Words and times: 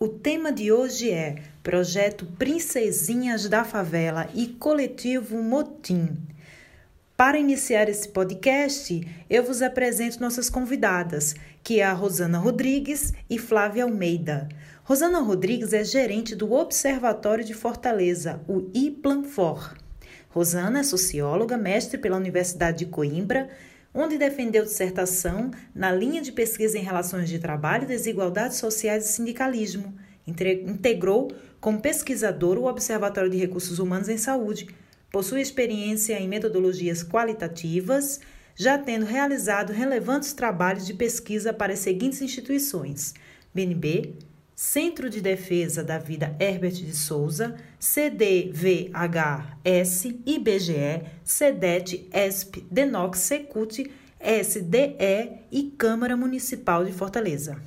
O 0.00 0.08
tema 0.08 0.50
de 0.50 0.72
hoje 0.72 1.10
é 1.10 1.42
Projeto 1.62 2.24
Princesinhas 2.24 3.46
da 3.46 3.62
Favela 3.62 4.26
e 4.34 4.46
Coletivo 4.46 5.42
Motim. 5.42 6.16
Para 7.14 7.38
iniciar 7.38 7.90
esse 7.90 8.08
podcast, 8.08 9.06
eu 9.28 9.44
vos 9.44 9.60
apresento 9.60 10.18
nossas 10.18 10.48
convidadas, 10.48 11.34
que 11.62 11.80
é 11.80 11.84
a 11.84 11.92
Rosana 11.92 12.38
Rodrigues 12.38 13.12
e 13.28 13.38
Flávia 13.38 13.84
Almeida. 13.84 14.48
Rosana 14.84 15.20
Rodrigues 15.20 15.72
é 15.72 15.84
gerente 15.84 16.34
do 16.34 16.52
Observatório 16.52 17.44
de 17.44 17.54
Fortaleza, 17.54 18.40
o 18.48 18.68
IPLANFOR. 18.74 19.76
Rosana 20.28 20.80
é 20.80 20.82
socióloga, 20.82 21.56
mestre 21.56 21.96
pela 21.98 22.16
Universidade 22.16 22.78
de 22.78 22.86
Coimbra, 22.86 23.48
onde 23.94 24.18
defendeu 24.18 24.64
dissertação 24.64 25.52
na 25.72 25.92
linha 25.92 26.20
de 26.20 26.32
pesquisa 26.32 26.76
em 26.76 26.82
relações 26.82 27.28
de 27.28 27.38
trabalho, 27.38 27.86
desigualdades 27.86 28.56
sociais 28.56 29.04
e 29.04 29.12
sindicalismo. 29.12 29.94
Integrou 30.26 31.30
como 31.60 31.80
pesquisador 31.80 32.58
o 32.58 32.66
Observatório 32.66 33.30
de 33.30 33.38
Recursos 33.38 33.78
Humanos 33.78 34.08
em 34.08 34.18
Saúde. 34.18 34.66
Possui 35.12 35.40
experiência 35.40 36.18
em 36.18 36.26
metodologias 36.26 37.04
qualitativas, 37.04 38.18
já 38.56 38.76
tendo 38.76 39.06
realizado 39.06 39.72
relevantes 39.72 40.32
trabalhos 40.32 40.84
de 40.84 40.92
pesquisa 40.92 41.52
para 41.52 41.72
as 41.72 41.78
seguintes 41.78 42.20
instituições: 42.20 43.14
BNB, 43.54 44.16
Centro 44.64 45.10
de 45.10 45.20
Defesa 45.20 45.82
da 45.82 45.98
Vida 45.98 46.36
Herbert 46.38 46.76
de 46.76 46.96
Souza, 46.96 47.56
CDVHS, 47.80 48.94
IBGE, 50.24 51.02
CEDET, 51.24 52.08
ESP, 52.12 52.64
DENOX, 52.70 53.18
SECUT, 53.18 53.90
SDE 54.20 55.32
e 55.50 55.74
Câmara 55.76 56.16
Municipal 56.16 56.84
de 56.84 56.92
Fortaleza. 56.92 57.60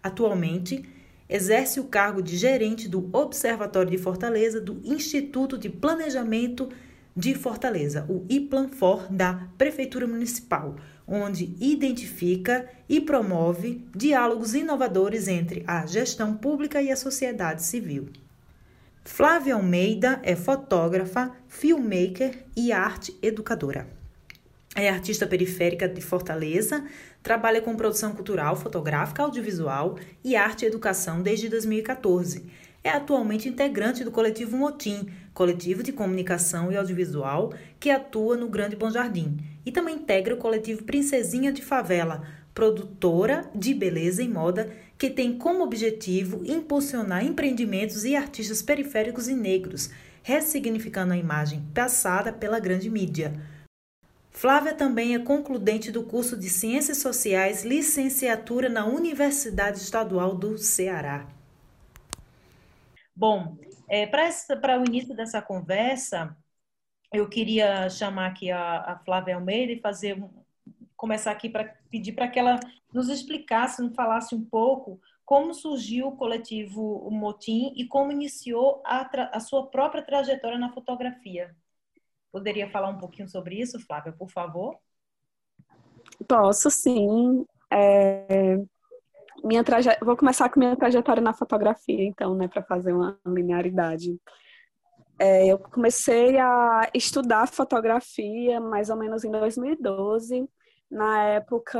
Atualmente, 0.00 0.88
exerce 1.28 1.80
o 1.80 1.88
cargo 1.88 2.22
de 2.22 2.36
gerente 2.36 2.88
do 2.88 3.10
Observatório 3.12 3.90
de 3.90 3.98
Fortaleza 3.98 4.60
do 4.60 4.80
Instituto 4.84 5.58
de 5.58 5.68
Planejamento 5.68 6.68
de 7.16 7.34
Fortaleza, 7.34 8.06
o 8.08 8.24
IPLANFOR 8.28 9.12
da 9.12 9.48
Prefeitura 9.58 10.06
Municipal, 10.06 10.76
onde 11.08 11.56
identifica 11.58 12.68
e 12.88 13.00
promove 13.00 13.82
diálogos 13.96 14.54
inovadores 14.54 15.26
entre 15.26 15.64
a 15.66 15.86
gestão 15.86 16.36
pública 16.36 16.82
e 16.82 16.90
a 16.90 16.96
sociedade 16.96 17.62
civil. 17.62 18.10
Flávia 19.02 19.54
Almeida 19.54 20.20
é 20.22 20.36
fotógrafa, 20.36 21.32
filmmaker 21.48 22.44
e 22.54 22.70
arte 22.70 23.16
educadora. 23.22 23.88
É 24.76 24.90
artista 24.90 25.26
periférica 25.26 25.88
de 25.88 26.00
Fortaleza, 26.02 26.84
trabalha 27.22 27.62
com 27.62 27.74
produção 27.74 28.12
cultural, 28.12 28.54
fotográfica, 28.54 29.22
audiovisual 29.22 29.98
e 30.22 30.36
arte 30.36 30.64
e 30.64 30.68
educação 30.68 31.22
desde 31.22 31.48
2014. 31.48 32.44
É 32.84 32.90
atualmente 32.90 33.48
integrante 33.48 34.04
do 34.04 34.10
coletivo 34.10 34.56
Motim, 34.56 35.08
coletivo 35.38 35.84
de 35.84 35.92
comunicação 35.92 36.72
e 36.72 36.76
audiovisual 36.76 37.54
que 37.78 37.90
atua 37.90 38.36
no 38.36 38.48
Grande 38.48 38.74
Bom 38.74 38.90
Jardim, 38.90 39.38
e 39.64 39.70
também 39.70 39.94
integra 39.94 40.34
o 40.34 40.36
coletivo 40.36 40.82
Princesinha 40.82 41.52
de 41.52 41.62
Favela, 41.62 42.26
produtora 42.52 43.48
de 43.54 43.72
beleza 43.72 44.20
e 44.20 44.28
moda 44.28 44.68
que 44.98 45.08
tem 45.08 45.38
como 45.38 45.62
objetivo 45.62 46.42
impulsionar 46.44 47.24
empreendimentos 47.24 48.04
e 48.04 48.16
artistas 48.16 48.62
periféricos 48.62 49.28
e 49.28 49.34
negros, 49.34 49.90
ressignificando 50.24 51.12
a 51.12 51.16
imagem 51.16 51.64
passada 51.72 52.32
pela 52.32 52.58
grande 52.58 52.90
mídia. 52.90 53.40
Flávia 54.32 54.74
também 54.74 55.14
é 55.14 55.20
concludente 55.20 55.92
do 55.92 56.02
curso 56.02 56.36
de 56.36 56.50
Ciências 56.50 56.98
Sociais, 56.98 57.64
licenciatura 57.64 58.68
na 58.68 58.86
Universidade 58.86 59.78
Estadual 59.78 60.34
do 60.34 60.58
Ceará. 60.58 61.28
Bom, 63.14 63.56
é, 63.88 64.06
Para 64.06 64.80
o 64.80 64.84
início 64.84 65.14
dessa 65.14 65.40
conversa, 65.40 66.36
eu 67.12 67.28
queria 67.28 67.88
chamar 67.88 68.26
aqui 68.26 68.50
a, 68.50 68.80
a 68.80 68.98
Flávia 69.04 69.36
Almeida 69.36 69.72
e 69.72 69.80
fazer 69.80 70.22
começar 70.96 71.30
aqui 71.30 71.48
para 71.48 71.76
pedir 71.90 72.12
para 72.12 72.28
que 72.28 72.38
ela 72.38 72.58
nos 72.92 73.08
explicasse, 73.08 73.80
nos 73.80 73.94
falasse 73.94 74.34
um 74.34 74.44
pouco 74.44 75.00
como 75.24 75.52
surgiu 75.52 76.08
o 76.08 76.16
coletivo 76.16 77.08
Motim 77.10 77.72
e 77.76 77.86
como 77.86 78.10
iniciou 78.10 78.82
a, 78.84 79.08
a 79.32 79.40
sua 79.40 79.66
própria 79.66 80.02
trajetória 80.02 80.58
na 80.58 80.72
fotografia. 80.72 81.54
Poderia 82.32 82.70
falar 82.70 82.88
um 82.88 82.98
pouquinho 82.98 83.28
sobre 83.28 83.60
isso, 83.60 83.78
Flávia, 83.80 84.12
por 84.12 84.30
favor? 84.30 84.78
Posso, 86.26 86.70
sim. 86.70 87.44
É, 87.70 88.56
minha 89.44 89.64
traje... 89.64 89.88
Vou 90.02 90.16
começar 90.16 90.48
com 90.48 90.60
minha 90.60 90.76
trajetória 90.76 91.22
na 91.22 91.32
fotografia, 91.32 92.04
então, 92.04 92.34
né, 92.34 92.48
para 92.48 92.62
fazer 92.62 92.92
uma 92.92 93.18
linearidade. 93.26 94.18
É, 95.18 95.46
eu 95.48 95.58
comecei 95.58 96.38
a 96.38 96.88
estudar 96.94 97.48
fotografia 97.48 98.60
mais 98.60 98.88
ou 98.88 98.96
menos 98.96 99.24
em 99.24 99.30
2012. 99.30 100.48
Na 100.90 101.22
época, 101.24 101.78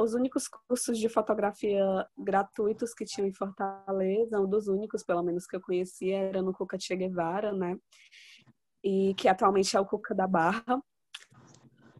os 0.00 0.14
únicos 0.14 0.46
cursos 0.46 0.98
de 0.98 1.08
fotografia 1.08 1.82
gratuitos 2.16 2.94
que 2.94 3.04
tinham 3.04 3.26
em 3.26 3.32
Fortaleza, 3.32 4.38
um 4.38 4.48
dos 4.48 4.68
únicos, 4.68 5.02
pelo 5.02 5.22
menos, 5.22 5.46
que 5.46 5.56
eu 5.56 5.60
conhecia, 5.60 6.18
era 6.18 6.42
no 6.42 6.52
Cuca 6.52 6.78
Che 6.78 6.94
Guevara, 6.94 7.52
né? 7.52 7.76
E 8.84 9.14
que 9.14 9.26
atualmente 9.26 9.76
é 9.76 9.80
o 9.80 9.86
Cuca 9.86 10.14
da 10.14 10.28
Barra. 10.28 10.80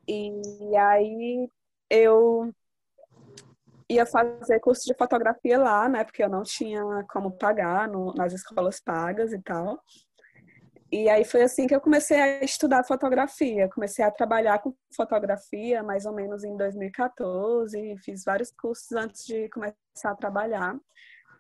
E 0.07 0.77
aí 0.77 1.49
eu 1.91 2.53
ia 3.89 4.05
fazer 4.05 4.61
curso 4.61 4.85
de 4.85 4.95
fotografia 4.95 5.59
lá, 5.59 5.89
né? 5.89 6.05
Porque 6.05 6.23
eu 6.23 6.29
não 6.29 6.43
tinha 6.43 6.83
como 7.11 7.31
pagar 7.37 7.89
no, 7.89 8.13
nas 8.15 8.33
escolas 8.33 8.81
pagas 8.81 9.33
e 9.33 9.41
tal. 9.41 9.81
E 10.91 11.09
aí 11.09 11.25
foi 11.25 11.43
assim 11.43 11.67
que 11.67 11.75
eu 11.75 11.81
comecei 11.81 12.21
a 12.21 12.45
estudar 12.45 12.85
fotografia. 12.85 13.69
Comecei 13.69 14.05
a 14.05 14.11
trabalhar 14.11 14.61
com 14.61 14.75
fotografia 14.95 15.83
mais 15.83 16.07
ou 16.07 16.13
menos 16.13 16.45
em 16.45 16.57
2014. 16.57 17.97
Fiz 18.05 18.25
vários 18.25 18.53
cursos 18.53 18.93
antes 18.93 19.25
de 19.25 19.49
começar 19.49 19.77
a 20.05 20.15
trabalhar, 20.15 20.79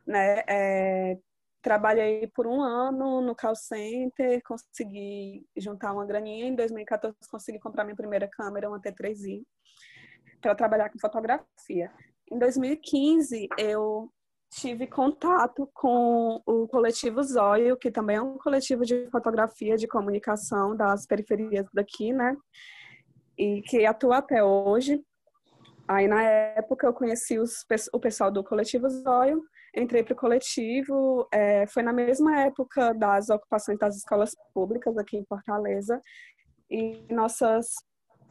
né? 0.06 0.42
É, 0.48 1.18
trabalhei 1.62 2.26
por 2.28 2.46
um 2.46 2.60
ano 2.60 3.20
no 3.20 3.34
call 3.34 3.56
center, 3.56 4.40
consegui 4.44 5.46
juntar 5.56 5.92
uma 5.92 6.06
graninha. 6.06 6.46
Em 6.46 6.54
2014 6.54 7.16
consegui 7.30 7.58
comprar 7.60 7.84
minha 7.84 7.96
primeira 7.96 8.28
câmera, 8.28 8.68
uma 8.68 8.80
T3i, 8.80 9.44
para 10.40 10.54
trabalhar 10.54 10.90
com 10.90 10.98
fotografia. 10.98 11.92
Em 12.30 12.38
2015, 12.38 13.48
eu 13.56 14.10
tive 14.50 14.86
contato 14.86 15.68
com 15.74 16.40
o 16.46 16.66
coletivo 16.66 17.22
Zóio, 17.22 17.76
que 17.76 17.90
também 17.90 18.16
é 18.16 18.22
um 18.22 18.38
coletivo 18.38 18.84
de 18.84 19.08
fotografia 19.10 19.76
de 19.76 19.86
comunicação 19.86 20.76
das 20.76 21.06
periferias 21.06 21.66
daqui, 21.72 22.12
né? 22.12 22.36
E 23.38 23.62
que 23.62 23.84
atua 23.84 24.18
até 24.18 24.42
hoje. 24.42 25.00
Aí, 25.86 26.08
na 26.08 26.22
época, 26.22 26.86
eu 26.86 26.92
conheci 26.92 27.38
os, 27.38 27.64
o 27.92 28.00
pessoal 28.00 28.30
do 28.30 28.42
coletivo 28.42 28.88
Zóio, 28.88 29.42
entrei 29.76 30.02
para 30.02 30.14
o 30.14 30.16
coletivo, 30.16 31.28
é, 31.32 31.66
foi 31.68 31.82
na 31.82 31.92
mesma 31.92 32.40
época 32.40 32.92
das 32.92 33.28
ocupações 33.28 33.78
das 33.78 33.96
escolas 33.96 34.34
públicas 34.52 34.96
aqui 34.98 35.16
em 35.16 35.24
Fortaleza, 35.26 36.00
e 36.68 37.06
nossas 37.08 37.74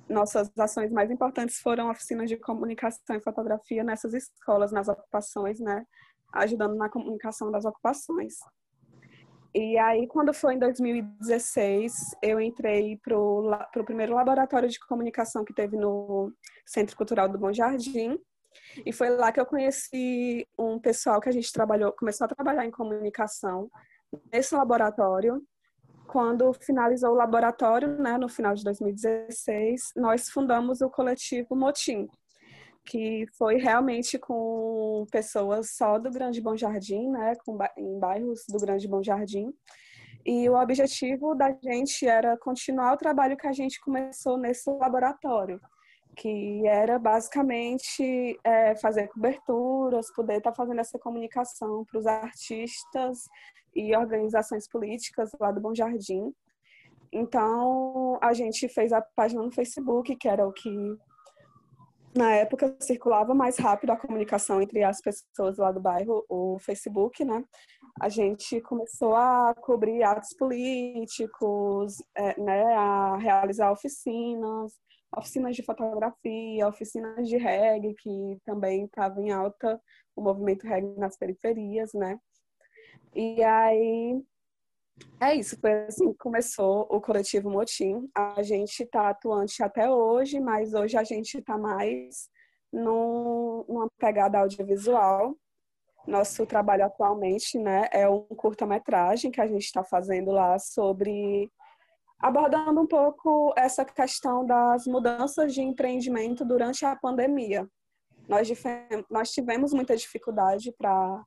nossas 0.09 0.51
ações 0.57 0.91
mais 0.91 1.09
importantes 1.09 1.59
foram 1.59 1.89
oficinas 1.89 2.29
de 2.29 2.37
comunicação 2.37 3.15
e 3.15 3.21
fotografia 3.21 3.83
nessas 3.83 4.13
escolas, 4.13 4.71
nas 4.71 4.87
ocupações, 4.87 5.59
né? 5.59 5.85
Ajudando 6.33 6.75
na 6.75 6.89
comunicação 6.89 7.51
das 7.51 7.65
ocupações. 7.65 8.35
E 9.53 9.77
aí, 9.77 10.05
quando 10.07 10.33
foi 10.33 10.55
em 10.55 10.59
2016, 10.59 11.93
eu 12.21 12.41
entrei 12.41 12.97
para 12.97 13.17
o 13.17 13.85
primeiro 13.85 14.13
laboratório 14.13 14.67
de 14.67 14.77
comunicação 14.79 15.45
que 15.45 15.53
teve 15.53 15.77
no 15.77 16.31
Centro 16.65 16.95
Cultural 16.97 17.29
do 17.29 17.37
Bom 17.37 17.53
Jardim. 17.53 18.19
E 18.85 18.91
foi 18.91 19.09
lá 19.09 19.31
que 19.31 19.39
eu 19.39 19.45
conheci 19.45 20.45
um 20.59 20.77
pessoal 20.77 21.21
que 21.21 21.29
a 21.29 21.31
gente 21.31 21.51
trabalhou, 21.53 21.93
começou 21.93 22.25
a 22.25 22.27
trabalhar 22.27 22.65
em 22.65 22.71
comunicação 22.71 23.69
nesse 24.31 24.53
laboratório 24.53 25.41
quando 26.15 26.53
finalizou 26.53 27.11
o 27.11 27.15
laboratório, 27.15 27.89
né, 27.97 28.17
no 28.17 28.29
final 28.29 28.55
de 28.55 28.63
2016, 28.63 29.91
nós 29.97 30.29
fundamos 30.29 30.79
o 30.79 30.89
coletivo 30.89 31.57
Motim, 31.57 32.07
que 32.85 33.25
foi 33.37 33.57
realmente 33.57 34.17
com 34.17 35.05
pessoas 35.11 35.71
só 35.71 35.99
do 35.99 36.09
Grande 36.09 36.39
Bom 36.39 36.55
Jardim, 36.55 37.09
né, 37.09 37.33
com, 37.45 37.57
em 37.77 37.99
bairros 37.99 38.45
do 38.47 38.57
Grande 38.57 38.87
Bom 38.87 39.03
Jardim. 39.03 39.53
E 40.25 40.49
o 40.49 40.55
objetivo 40.55 41.35
da 41.35 41.51
gente 41.61 42.07
era 42.07 42.37
continuar 42.37 42.93
o 42.93 42.97
trabalho 42.97 43.35
que 43.35 43.47
a 43.47 43.51
gente 43.51 43.81
começou 43.81 44.37
nesse 44.37 44.69
laboratório, 44.69 45.59
que 46.15 46.65
era 46.67 46.97
basicamente 46.97 48.39
é, 48.43 48.75
fazer 48.77 49.07
coberturas, 49.09 50.11
poder 50.13 50.37
estar 50.37 50.51
tá 50.51 50.55
fazendo 50.55 50.79
essa 50.79 50.97
comunicação 50.97 51.85
para 51.85 51.99
os 51.99 52.07
artistas 52.07 53.25
e 53.75 53.95
organizações 53.95 54.67
políticas 54.67 55.31
lá 55.39 55.51
do 55.51 55.61
Bom 55.61 55.75
Jardim. 55.75 56.33
Então, 57.11 58.17
a 58.21 58.33
gente 58.33 58.67
fez 58.67 58.91
a 58.91 59.01
página 59.01 59.41
no 59.41 59.51
Facebook, 59.51 60.15
que 60.15 60.27
era 60.27 60.47
o 60.47 60.53
que 60.53 60.69
na 62.15 62.31
época 62.31 62.75
circulava 62.79 63.33
mais 63.33 63.57
rápido 63.57 63.91
a 63.91 63.97
comunicação 63.97 64.61
entre 64.61 64.83
as 64.83 65.01
pessoas 65.01 65.57
lá 65.57 65.71
do 65.71 65.81
bairro, 65.81 66.25
o 66.29 66.57
Facebook, 66.59 67.25
né? 67.25 67.43
A 67.99 68.07
gente 68.07 68.61
começou 68.61 69.15
a 69.15 69.53
cobrir 69.61 70.01
atos 70.03 70.33
políticos, 70.37 72.01
é, 72.15 72.39
né? 72.39 72.63
A 72.73 73.17
realizar 73.17 73.71
oficinas, 73.71 74.73
oficinas 75.15 75.55
de 75.55 75.63
fotografia, 75.63 76.67
oficinas 76.67 77.27
de 77.27 77.37
reggae, 77.37 77.95
que 77.95 78.37
também 78.45 78.85
estava 78.85 79.21
em 79.21 79.31
alta 79.31 79.81
o 80.15 80.21
movimento 80.21 80.65
reggae 80.65 80.97
nas 80.97 81.17
periferias, 81.17 81.93
né? 81.93 82.19
E 83.13 83.43
aí 83.43 84.21
é 85.19 85.35
isso, 85.35 85.59
foi 85.59 85.85
assim 85.85 86.11
que 86.11 86.17
começou 86.17 86.87
o 86.89 87.01
coletivo 87.01 87.49
Motim. 87.49 88.09
A 88.15 88.41
gente 88.41 88.83
está 88.83 89.09
atuante 89.09 89.61
até 89.61 89.89
hoje, 89.89 90.39
mas 90.39 90.73
hoje 90.73 90.97
a 90.97 91.03
gente 91.03 91.37
está 91.37 91.57
mais 91.57 92.29
num, 92.71 93.65
numa 93.67 93.89
pegada 93.97 94.39
audiovisual. 94.39 95.35
Nosso 96.07 96.45
trabalho 96.45 96.85
atualmente 96.85 97.57
né, 97.57 97.87
é 97.91 98.07
um 98.07 98.23
curta-metragem 98.23 99.31
que 99.31 99.41
a 99.41 99.47
gente 99.47 99.63
está 99.63 99.83
fazendo 99.83 100.31
lá 100.31 100.57
sobre 100.59 101.51
abordando 102.19 102.81
um 102.81 102.87
pouco 102.87 103.53
essa 103.57 103.83
questão 103.85 104.45
das 104.45 104.85
mudanças 104.87 105.53
de 105.53 105.61
empreendimento 105.61 106.45
durante 106.45 106.85
a 106.85 106.95
pandemia. 106.95 107.67
Nós, 108.27 108.49
nós 109.09 109.31
tivemos 109.31 109.73
muita 109.73 109.95
dificuldade 109.95 110.71
para 110.77 111.23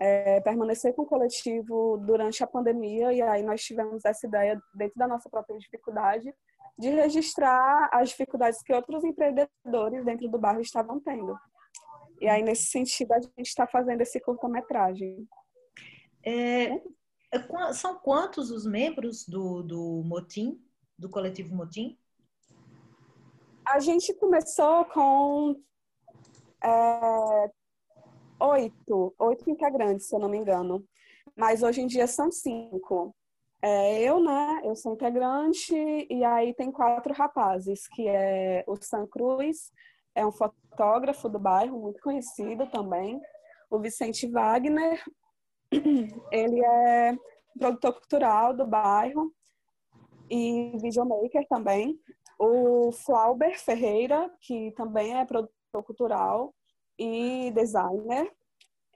é, 0.00 0.40
permanecer 0.40 0.94
com 0.94 1.02
o 1.02 1.06
coletivo 1.06 1.98
durante 1.98 2.42
a 2.42 2.46
pandemia 2.46 3.12
e 3.12 3.20
aí 3.20 3.42
nós 3.42 3.62
tivemos 3.62 4.04
essa 4.04 4.26
ideia 4.26 4.60
dentro 4.74 4.98
da 4.98 5.06
nossa 5.06 5.28
própria 5.28 5.58
dificuldade 5.58 6.34
de 6.78 6.88
registrar 6.88 7.90
as 7.92 8.08
dificuldades 8.08 8.62
que 8.62 8.72
outros 8.72 9.04
empreendedores 9.04 10.04
dentro 10.04 10.28
do 10.28 10.38
bairro 10.38 10.62
estavam 10.62 10.98
tendo. 10.98 11.38
E 12.20 12.28
aí 12.28 12.42
nesse 12.42 12.64
sentido 12.64 13.12
a 13.12 13.20
gente 13.20 13.42
está 13.42 13.66
fazendo 13.66 14.00
esse 14.00 14.18
curta-metragem. 14.20 15.28
É, 16.24 16.80
são 17.72 17.98
quantos 17.98 18.50
os 18.50 18.66
membros 18.66 19.26
do, 19.26 19.62
do 19.62 20.02
Motim, 20.04 20.60
do 20.98 21.08
coletivo 21.08 21.54
Motim? 21.54 21.98
A 23.66 23.78
gente 23.78 24.12
começou 24.14 24.84
com 24.86 25.60
é, 26.62 27.50
oito, 28.40 29.14
oito 29.18 29.48
integrantes, 29.48 30.06
se 30.06 30.14
eu 30.14 30.18
não 30.18 30.28
me 30.28 30.38
engano. 30.38 30.84
Mas 31.36 31.62
hoje 31.62 31.80
em 31.80 31.86
dia 31.86 32.06
são 32.06 32.30
cinco. 32.30 33.14
É, 33.62 34.02
eu, 34.02 34.22
né, 34.22 34.62
eu 34.64 34.74
sou 34.74 34.94
integrante, 34.94 35.74
e 35.74 36.24
aí 36.24 36.54
tem 36.54 36.72
quatro 36.72 37.12
rapazes, 37.12 37.86
que 37.88 38.08
é 38.08 38.64
o 38.66 38.74
Sam 38.76 39.06
Cruz, 39.06 39.70
é 40.14 40.24
um 40.24 40.32
fotógrafo 40.32 41.28
do 41.28 41.38
bairro, 41.38 41.78
muito 41.78 42.00
conhecido 42.00 42.66
também. 42.70 43.20
O 43.70 43.78
Vicente 43.78 44.26
Wagner, 44.26 45.02
ele 46.32 46.64
é 46.64 47.16
produtor 47.58 47.94
cultural 47.94 48.54
do 48.54 48.66
bairro 48.66 49.32
e 50.28 50.76
videomaker 50.80 51.46
também. 51.48 51.98
O 52.38 52.90
Flauber 52.92 53.58
Ferreira, 53.60 54.30
que 54.40 54.72
também 54.72 55.14
é 55.14 55.24
produtor 55.24 55.82
cultural 55.84 56.54
e 56.98 57.50
designer. 57.54 58.30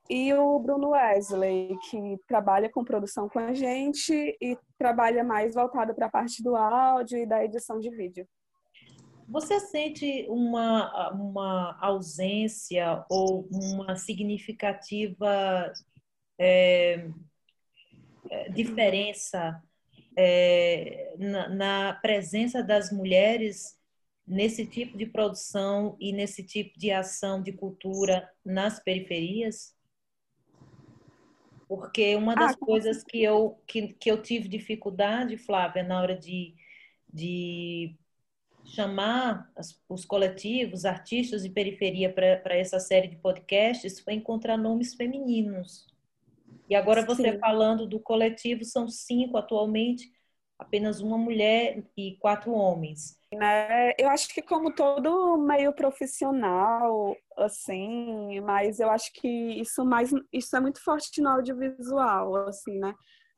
E 0.09 0.35
o 0.35 0.59
Bruno 0.59 0.91
Wesley, 0.91 1.79
que 1.91 2.19
trabalha 2.29 2.69
com 2.69 2.85
produção 2.85 3.29
com 3.29 3.39
a 3.39 3.55
gente 3.55 4.37
e 4.41 4.59
trabalha 4.79 5.25
mais 5.25 5.55
voltado 5.55 5.95
para 5.95 6.07
a 6.07 6.11
parte 6.11 6.43
do 6.43 6.55
áudio 6.55 7.19
e 7.19 7.27
da 7.27 7.43
edição 7.43 7.79
de 7.79 7.89
vídeo. 7.91 8.27
Você 9.27 9.59
sente 9.59 10.27
uma, 10.29 11.11
uma 11.13 11.79
ausência 11.81 13.03
ou 13.09 13.49
uma 13.51 13.97
significativa 13.97 15.73
é, 16.39 17.09
é 18.31 18.49
diferença 18.51 19.63
é, 20.17 21.15
na, 21.19 21.49
na 21.49 21.93
presença 21.95 22.63
das 22.63 22.91
mulheres 22.91 23.79
nesse 24.27 24.67
tipo 24.67 24.97
de 24.97 25.07
produção 25.07 25.97
e 26.01 26.13
nesse 26.13 26.43
tipo 26.43 26.79
de 26.79 26.91
ação 26.91 27.43
de 27.43 27.53
cultura 27.53 28.29
nas 28.45 28.83
periferias? 28.83 29.75
Porque 31.69 32.15
uma 32.15 32.35
das 32.35 32.53
ah, 32.53 32.59
coisas 32.59 33.03
que 33.03 33.23
eu, 33.23 33.59
que, 33.67 33.89
que 33.95 34.11
eu 34.11 34.23
tive 34.23 34.49
dificuldade, 34.49 35.37
Flávia, 35.37 35.83
na 35.83 36.01
hora 36.01 36.17
de, 36.17 36.55
de 37.13 37.97
chamar 38.65 39.51
os 39.89 40.05
coletivos, 40.05 40.85
artistas 40.85 41.43
de 41.43 41.51
periferia 41.51 42.13
para 42.13 42.57
essa 42.57 42.79
série 42.79 43.09
de 43.09 43.17
podcasts 43.17 44.01
foi 44.01 44.15
encontrar 44.15 44.57
nomes 44.57 44.95
femininos. 44.95 45.94
E 46.69 46.75
agora 46.75 47.05
você 47.05 47.33
Sim. 47.33 47.39
falando 47.39 47.87
do 47.87 48.01
coletivo, 48.01 48.65
são 48.65 48.89
cinco 48.89 49.37
atualmente, 49.37 50.11
apenas 50.59 51.01
uma 51.01 51.19
mulher 51.19 51.85
e 51.97 52.17
quatro 52.19 52.53
homens. 52.53 53.19
Né? 53.33 53.93
Eu 53.99 54.09
acho 54.09 54.29
que 54.29 54.41
como 54.41 54.75
todo 54.75 55.37
meio 55.37 55.73
profissional, 55.75 57.17
assim, 57.37 58.41
mas 58.41 58.81
eu 58.81 58.91
acho 58.91 59.13
que 59.13 59.29
isso 59.29 59.85
mais 59.85 60.11
isso 60.33 60.57
é 60.57 60.61
muito 60.61 60.83
forte 60.83 61.21
no 61.21 61.31
audiovisual, 61.31 62.37
assim, 62.47 62.79
né? 62.79 62.95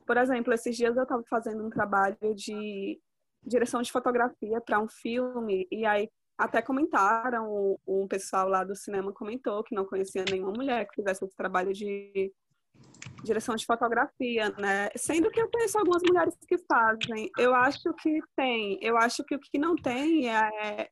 Por 0.06 0.16
exemplo, 0.16 0.52
esses 0.52 0.76
dias 0.76 0.97
eu 0.97 1.02
estava 1.02 1.23
fazendo 1.28 1.66
um 1.66 1.71
trabalho 1.71 2.35
de 2.35 3.00
direção 3.42 3.83
de 3.83 3.90
fotografia 3.90 4.61
para 4.61 4.78
um 4.78 4.88
filme 4.88 5.66
e 5.71 5.85
aí 5.85 6.09
até 6.38 6.61
comentaram, 6.61 7.78
um 7.87 8.06
pessoal 8.06 8.49
lá 8.49 8.62
do 8.62 8.76
cinema 8.76 9.12
comentou 9.12 9.64
que 9.64 9.75
não 9.75 9.87
conhecia 9.87 10.25
nenhuma 10.30 10.52
mulher 10.52 10.87
que 10.87 10.97
fizesse 10.97 11.25
esse 11.25 11.35
trabalho 11.35 11.73
de 11.73 12.30
direção 13.23 13.56
de 13.56 13.66
fotografia, 13.66 14.50
né? 14.58 14.88
Sendo 14.96 15.30
que 15.30 15.40
eu 15.40 15.50
conheço 15.50 15.78
algumas 15.78 16.02
mulheres 16.02 16.35
que 16.46 16.58
fazem. 16.58 17.30
Eu 17.38 17.54
acho 17.54 17.92
que 17.94 18.20
tem. 18.37 18.78
Eu 18.82 18.96
acho 18.96 19.25
que 19.25 19.35
o 19.35 19.40
que 19.40 19.58
não 19.58 19.75
tem 19.76 20.28
é 20.28 20.88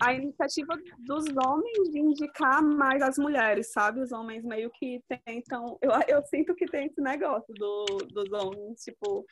a 0.00 0.12
iniciativa 0.12 0.76
dos 0.98 1.24
homens 1.36 1.90
de 1.90 1.98
indicar 1.98 2.62
mais 2.62 3.02
as 3.02 3.16
mulheres, 3.16 3.72
sabe? 3.72 4.00
Os 4.00 4.12
homens 4.12 4.44
meio 4.44 4.70
que 4.70 5.02
tentam. 5.24 5.78
Eu, 5.80 5.90
eu 6.08 6.22
sinto 6.26 6.54
que 6.54 6.66
tem 6.66 6.86
esse 6.86 7.00
negócio 7.00 7.52
do, 7.54 7.84
dos 8.12 8.32
homens, 8.32 8.82
tipo, 8.82 9.24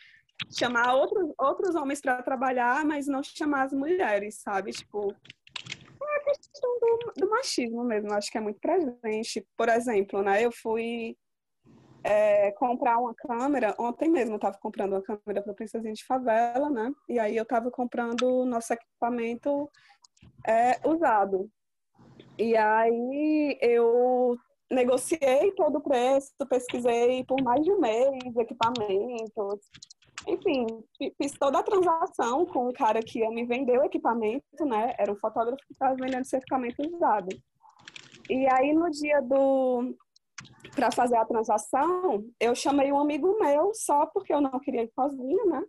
chamar 0.56 0.94
outros, 0.94 1.32
outros 1.38 1.74
homens 1.74 2.00
para 2.00 2.22
trabalhar, 2.22 2.84
mas 2.84 3.06
não 3.06 3.22
chamar 3.22 3.64
as 3.64 3.72
mulheres, 3.72 4.40
sabe? 4.40 4.72
Tipo, 4.72 5.14
é 6.02 6.16
a 6.16 6.24
questão 6.24 6.78
do, 6.80 7.12
do 7.18 7.30
machismo 7.30 7.84
mesmo, 7.84 8.12
acho 8.12 8.30
que 8.30 8.38
é 8.38 8.40
muito 8.40 8.60
presente. 8.60 9.46
Por 9.56 9.68
exemplo, 9.68 10.22
né? 10.22 10.44
Eu 10.44 10.52
fui 10.52 11.16
é, 12.04 12.52
comprar 12.52 12.98
uma 12.98 13.14
câmera. 13.14 13.74
Ontem 13.78 14.10
mesmo 14.10 14.34
eu 14.34 14.36
estava 14.36 14.58
comprando 14.58 14.92
uma 14.92 15.02
câmera 15.02 15.42
para 15.42 15.54
Princesinha 15.54 15.94
de 15.94 16.04
Favela, 16.04 16.68
né? 16.68 16.92
E 17.08 17.18
aí 17.18 17.34
eu 17.34 17.42
estava 17.42 17.70
comprando 17.70 18.44
nosso 18.44 18.74
equipamento 18.74 19.70
é, 20.46 20.78
usado. 20.86 21.50
E 22.38 22.54
aí 22.56 23.58
eu 23.62 24.36
negociei 24.70 25.50
todo 25.52 25.78
o 25.78 25.82
preço, 25.82 26.32
pesquisei 26.48 27.24
por 27.24 27.42
mais 27.42 27.62
de 27.62 27.72
um 27.72 27.80
mês 27.80 28.36
equipamentos. 28.36 29.60
Enfim, 30.26 30.66
fiz 31.20 31.32
toda 31.38 31.58
a 31.58 31.62
transação 31.62 32.44
com 32.46 32.68
o 32.68 32.72
cara 32.72 33.00
que 33.02 33.20
ia 33.20 33.30
me 33.30 33.44
vender 33.46 33.78
o 33.78 33.84
equipamento, 33.84 34.64
né? 34.64 34.94
Era 34.98 35.12
um 35.12 35.16
fotógrafo 35.16 35.62
que 35.66 35.72
estava 35.72 35.94
vendendo 35.94 36.22
esse 36.22 36.36
equipamento 36.36 36.82
usado. 36.94 37.28
E 38.28 38.46
aí, 38.50 38.72
no 38.72 38.90
dia 38.90 39.20
do, 39.20 39.94
para 40.74 40.90
fazer 40.90 41.16
a 41.16 41.24
transação, 41.24 42.24
eu 42.40 42.54
chamei 42.54 42.92
um 42.92 42.98
amigo 42.98 43.38
meu 43.38 43.72
só 43.74 44.06
porque 44.06 44.32
eu 44.32 44.40
não 44.40 44.58
queria 44.60 44.82
ir 44.82 44.90
sozinha, 44.92 45.44
né? 45.46 45.62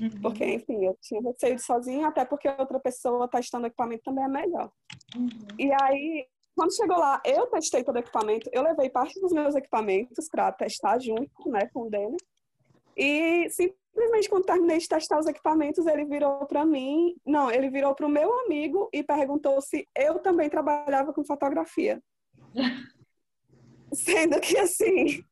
Uhum. 0.00 0.20
Porque, 0.22 0.44
enfim, 0.44 0.84
eu 0.84 0.96
tinha 1.00 1.22
receio 1.22 1.56
de 1.56 1.62
sozinha, 1.62 2.08
até 2.08 2.24
porque 2.24 2.48
outra 2.48 2.80
pessoa 2.80 3.28
testando 3.28 3.64
o 3.64 3.66
equipamento 3.66 4.02
também 4.04 4.24
é 4.24 4.28
melhor. 4.28 4.70
Uhum. 5.16 5.28
E 5.58 5.70
aí, 5.82 6.26
quando 6.56 6.74
chegou 6.74 6.98
lá, 6.98 7.20
eu 7.24 7.46
testei 7.46 7.84
todo 7.84 7.96
o 7.96 8.00
equipamento, 8.00 8.48
eu 8.52 8.62
levei 8.62 8.90
parte 8.90 9.20
dos 9.20 9.32
meus 9.32 9.54
equipamentos 9.54 10.28
para 10.28 10.52
testar 10.52 10.98
junto, 10.98 11.48
né, 11.48 11.68
com 11.72 11.82
o 11.82 11.90
dele. 11.90 12.16
E 12.96 13.48
simplesmente 13.50 14.28
quando 14.28 14.44
terminei 14.44 14.78
de 14.78 14.88
testar 14.88 15.18
os 15.18 15.26
equipamentos, 15.26 15.86
ele 15.86 16.04
virou 16.04 16.46
para 16.46 16.64
mim, 16.64 17.16
não, 17.26 17.50
ele 17.50 17.68
virou 17.70 17.94
para 17.94 18.06
o 18.06 18.10
meu 18.10 18.32
amigo 18.40 18.88
e 18.92 19.02
perguntou 19.02 19.60
se 19.60 19.88
eu 19.96 20.18
também 20.20 20.48
trabalhava 20.48 21.12
com 21.12 21.24
fotografia. 21.24 22.00
Sendo 23.94 24.40
que 24.40 24.56
assim, 24.58 25.24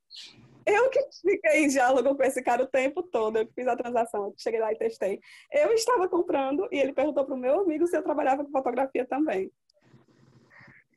eu 0.66 0.90
que 0.90 1.00
fiquei 1.21 1.64
em 1.64 1.69
diálogo 1.69 2.14
com 2.14 2.23
esse 2.23 2.42
cara 2.42 2.62
o 2.62 2.66
tempo 2.66 3.02
todo, 3.02 3.37
eu 3.38 3.47
que 3.47 3.54
fiz 3.54 3.66
a 3.66 3.76
transação, 3.76 4.26
eu 4.26 4.35
cheguei 4.37 4.61
lá 4.61 4.73
e 4.73 4.78
testei. 4.78 5.21
Eu 5.50 5.73
estava 5.73 6.09
comprando 6.09 6.69
e 6.71 6.78
ele 6.78 6.92
perguntou 6.92 7.25
para 7.25 7.35
o 7.35 7.38
meu 7.38 7.61
amigo 7.61 7.87
se 7.87 7.97
eu 7.97 8.02
trabalhava 8.02 8.45
com 8.45 8.50
fotografia 8.50 9.04
também. 9.07 9.50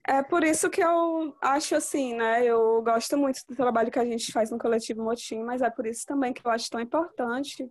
É 0.08 0.22
por 0.22 0.44
isso 0.44 0.70
que 0.70 0.84
eu 0.84 1.36
acho 1.42 1.76
assim, 1.76 2.14
né? 2.14 2.46
Eu 2.46 2.82
gosto 2.84 3.18
muito 3.18 3.40
do 3.50 3.56
trabalho 3.56 3.92
que 3.92 3.98
a 3.98 4.06
gente 4.06 4.32
faz 4.32 4.52
no 4.52 4.60
Coletivo 4.60 5.04
Motim, 5.04 5.40
mas 5.40 5.64
é 5.64 5.70
por 5.70 5.88
isso 5.88 6.06
também 6.06 6.32
que 6.32 6.46
eu 6.46 6.52
acho 6.52 6.70
tão 6.70 6.80
importante 6.80 7.68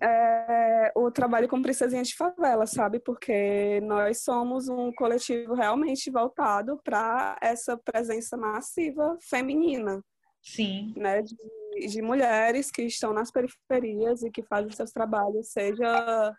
é, 0.00 0.92
o 0.94 1.10
trabalho 1.10 1.48
com 1.48 1.62
Princesinha 1.62 2.02
de 2.02 2.14
Favela, 2.14 2.66
sabe? 2.66 2.98
Porque 2.98 3.80
nós 3.82 4.22
somos 4.22 4.68
um 4.68 4.92
coletivo 4.92 5.54
realmente 5.54 6.10
voltado 6.10 6.80
para 6.84 7.36
essa 7.40 7.76
presença 7.76 8.36
massiva 8.36 9.16
feminina. 9.22 10.02
Sim. 10.42 10.92
Né? 10.96 11.22
De, 11.22 11.86
de 11.88 12.02
mulheres 12.02 12.70
que 12.70 12.82
estão 12.82 13.12
nas 13.12 13.30
periferias 13.30 14.22
e 14.22 14.30
que 14.30 14.42
fazem 14.42 14.70
seus 14.70 14.92
trabalhos, 14.92 15.48
seja 15.48 16.34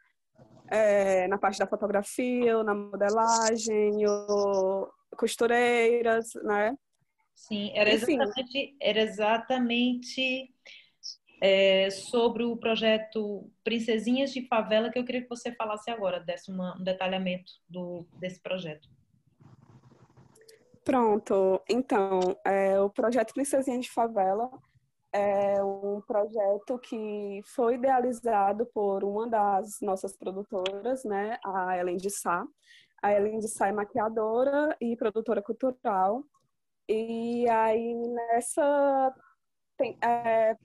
é, 0.70 1.28
na 1.28 1.38
parte 1.38 1.60
da 1.60 1.68
fotografia, 1.68 2.58
ou 2.58 2.64
na 2.64 2.76
modelagem, 2.76 4.06
ou 4.08 4.90
costureiras, 5.18 6.34
né? 6.44 6.76
Sim, 7.34 7.72
era 7.76 7.92
exatamente, 7.92 8.76
era 8.82 9.00
exatamente 9.00 10.52
é, 11.42 11.90
sobre 11.90 12.44
o 12.44 12.58
projeto 12.58 13.50
Princesinhas 13.64 14.32
de 14.32 14.48
Favela 14.48 14.90
que 14.90 14.98
eu 14.98 15.06
queria 15.06 15.22
que 15.22 15.30
você 15.30 15.52
falasse 15.52 15.90
agora, 15.90 16.20
desse 16.20 16.52
uma, 16.52 16.76
um 16.78 16.84
detalhamento 16.84 17.52
do, 17.70 18.06
desse 18.20 18.42
projeto. 18.42 18.90
Pronto, 20.84 21.62
então, 21.70 22.20
é, 22.46 22.80
o 22.80 22.90
projeto 22.90 23.34
Princesinhas 23.34 23.86
de 23.86 23.92
Favela 23.92 24.50
é 25.12 25.64
um 25.64 26.02
projeto 26.02 26.80
que 26.80 27.42
foi 27.46 27.76
idealizado 27.76 28.66
por 28.68 29.04
uma 29.04 29.28
das 29.28 29.80
nossas 29.82 30.16
produtoras, 30.16 31.04
né, 31.04 31.38
a 31.46 31.78
Ellen 31.78 31.98
de 31.98 32.10
Sá. 32.10 32.46
A 33.02 33.14
Ellen 33.14 33.40
de 33.40 33.48
Sá 33.48 33.68
é 33.68 33.72
maquiadora 33.72 34.76
e 34.82 34.96
produtora 34.96 35.42
cultural. 35.42 36.24
E 36.90 37.48
aí, 37.50 37.94
nessa... 37.94 39.14
Tem, 39.78 39.98
é, 40.02 40.56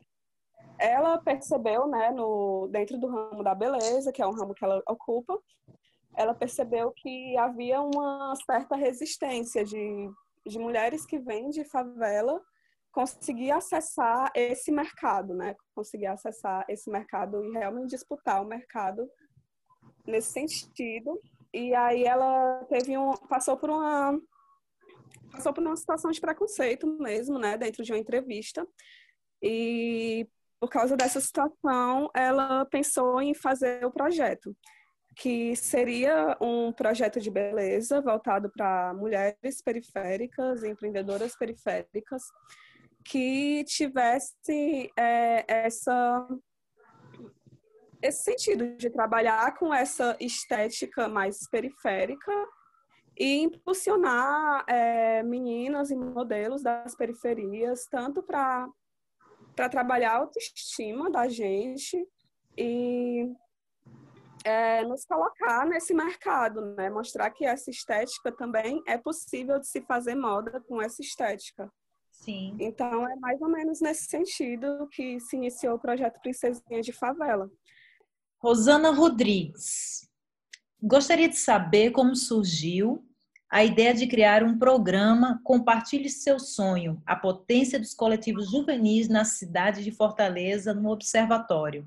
ela 0.83 1.17
percebeu, 1.19 1.87
né, 1.87 2.11
no, 2.11 2.69
dentro 2.69 2.99
do 2.99 3.07
ramo 3.07 3.45
da 3.45 3.55
beleza, 3.55 4.11
que 4.11 4.21
é 4.21 4.27
um 4.27 4.33
ramo 4.33 4.53
que 4.53 4.65
ela 4.65 4.83
ocupa, 4.89 5.39
ela 6.17 6.35
percebeu 6.35 6.91
que 6.91 7.37
havia 7.37 7.81
uma 7.81 8.35
certa 8.45 8.75
resistência 8.75 9.65
de, 9.65 10.11
de 10.45 10.59
mulheres 10.59 11.07
que 11.07 11.21
vêm 11.21 11.51
de 11.51 11.65
favela 11.65 12.43
conseguir 12.91 13.53
acessar 13.53 14.31
esse 14.35 14.73
mercado, 14.73 15.35
né? 15.35 15.55
Conseguir 15.75 16.07
acessar 16.07 16.65
esse 16.69 16.91
mercado 16.91 17.43
e 17.45 17.53
realmente 17.53 17.91
disputar 17.91 18.43
o 18.43 18.47
mercado 18.47 19.09
nesse 20.05 20.33
sentido. 20.33 21.19
E 21.55 21.75
aí 21.75 22.05
ela 22.05 22.65
teve 22.69 22.99
um, 22.99 23.13
passou 23.29 23.57
por 23.57 23.71
uma 23.71 24.21
passou 25.31 25.53
por 25.55 25.63
uma 25.63 25.77
situação 25.77 26.11
de 26.11 26.21
preconceito 26.21 26.87
mesmo, 26.99 27.39
né, 27.39 27.57
dentro 27.57 27.83
de 27.83 27.93
uma 27.93 27.99
entrevista. 27.99 28.67
E 29.41 30.29
por 30.63 30.71
causa 30.71 30.97
dessa 30.97 31.21
situação, 31.21 32.09
ela 32.15 32.65
pensou 32.67 33.21
em 33.21 33.35
fazer 33.35 33.85
o 33.85 33.91
projeto, 33.91 34.57
que 35.17 35.57
seria 35.57 36.37
um 36.41 36.73
projeto 36.73 37.21
de 37.21 37.33
beleza 37.33 38.01
voltado 38.01 38.49
para 38.49 38.95
mulheres 38.95 39.61
periféricas, 39.61 40.63
empreendedoras 40.63 41.35
periféricas, 41.35 42.23
que 43.05 43.65
tivesse 43.65 44.89
é, 44.97 45.45
essa 45.49 46.29
esse 48.01 48.23
sentido 48.23 48.77
de 48.77 48.89
trabalhar 48.89 49.59
com 49.59 49.75
essa 49.75 50.17
estética 50.21 51.09
mais 51.09 51.41
periférica 51.51 52.33
e 53.19 53.41
impulsionar 53.41 54.65
é, 54.69 55.25
meninas 55.25 55.91
e 55.91 55.97
modelos 55.97 56.63
das 56.63 56.95
periferias, 56.95 57.85
tanto 57.91 58.23
para 58.23 58.69
trabalhar 59.55 60.13
a 60.13 60.17
autoestima 60.19 61.11
da 61.11 61.29
gente 61.29 62.07
e 62.57 63.29
é, 64.45 64.85
nos 64.85 65.05
colocar 65.05 65.67
nesse 65.67 65.95
mercado, 65.95 66.75
né? 66.75 66.91
mostrar 66.91 67.31
que 67.31 67.45
essa 67.45 67.71
estética 67.71 68.33
também 68.33 68.83
é 68.87 68.99
possível 68.99 69.59
de 69.59 69.69
se 69.69 69.81
fazer 69.83 70.15
moda 70.15 70.61
com 70.61 70.81
essa 70.81 71.03
estética. 71.03 71.71
Sim. 72.11 72.57
Então, 72.61 73.09
é 73.09 73.17
mais 73.17 73.41
ou 73.41 73.49
menos 73.49 73.81
nesse 73.81 74.05
sentido 74.05 74.87
que 74.93 75.19
se 75.21 75.37
iniciou 75.37 75.75
o 75.75 75.79
projeto 75.79 76.21
Princesinha 76.21 76.81
de 76.81 76.93
Favela. 76.93 77.51
Rosana 78.39 78.91
Rodrigues, 78.91 80.09
gostaria 80.81 81.29
de 81.29 81.37
saber 81.37 81.91
como 81.91 82.15
surgiu 82.15 83.05
a 83.53 83.63
ideia 83.63 83.93
de 83.93 84.07
criar 84.07 84.43
um 84.43 84.59
programa 84.59 85.39
Compartilhe 85.45 86.09
Seu 86.09 86.39
Sonho, 86.39 87.03
a 87.05 87.15
potência 87.15 87.79
dos 87.79 87.93
coletivos 87.93 88.51
juvenis 88.51 89.11
na 89.11 89.27
cidade 89.27 89.85
de 89.85 89.93
Fortaleza, 89.93 90.73
no 90.73 90.89
Observatório. 90.91 91.87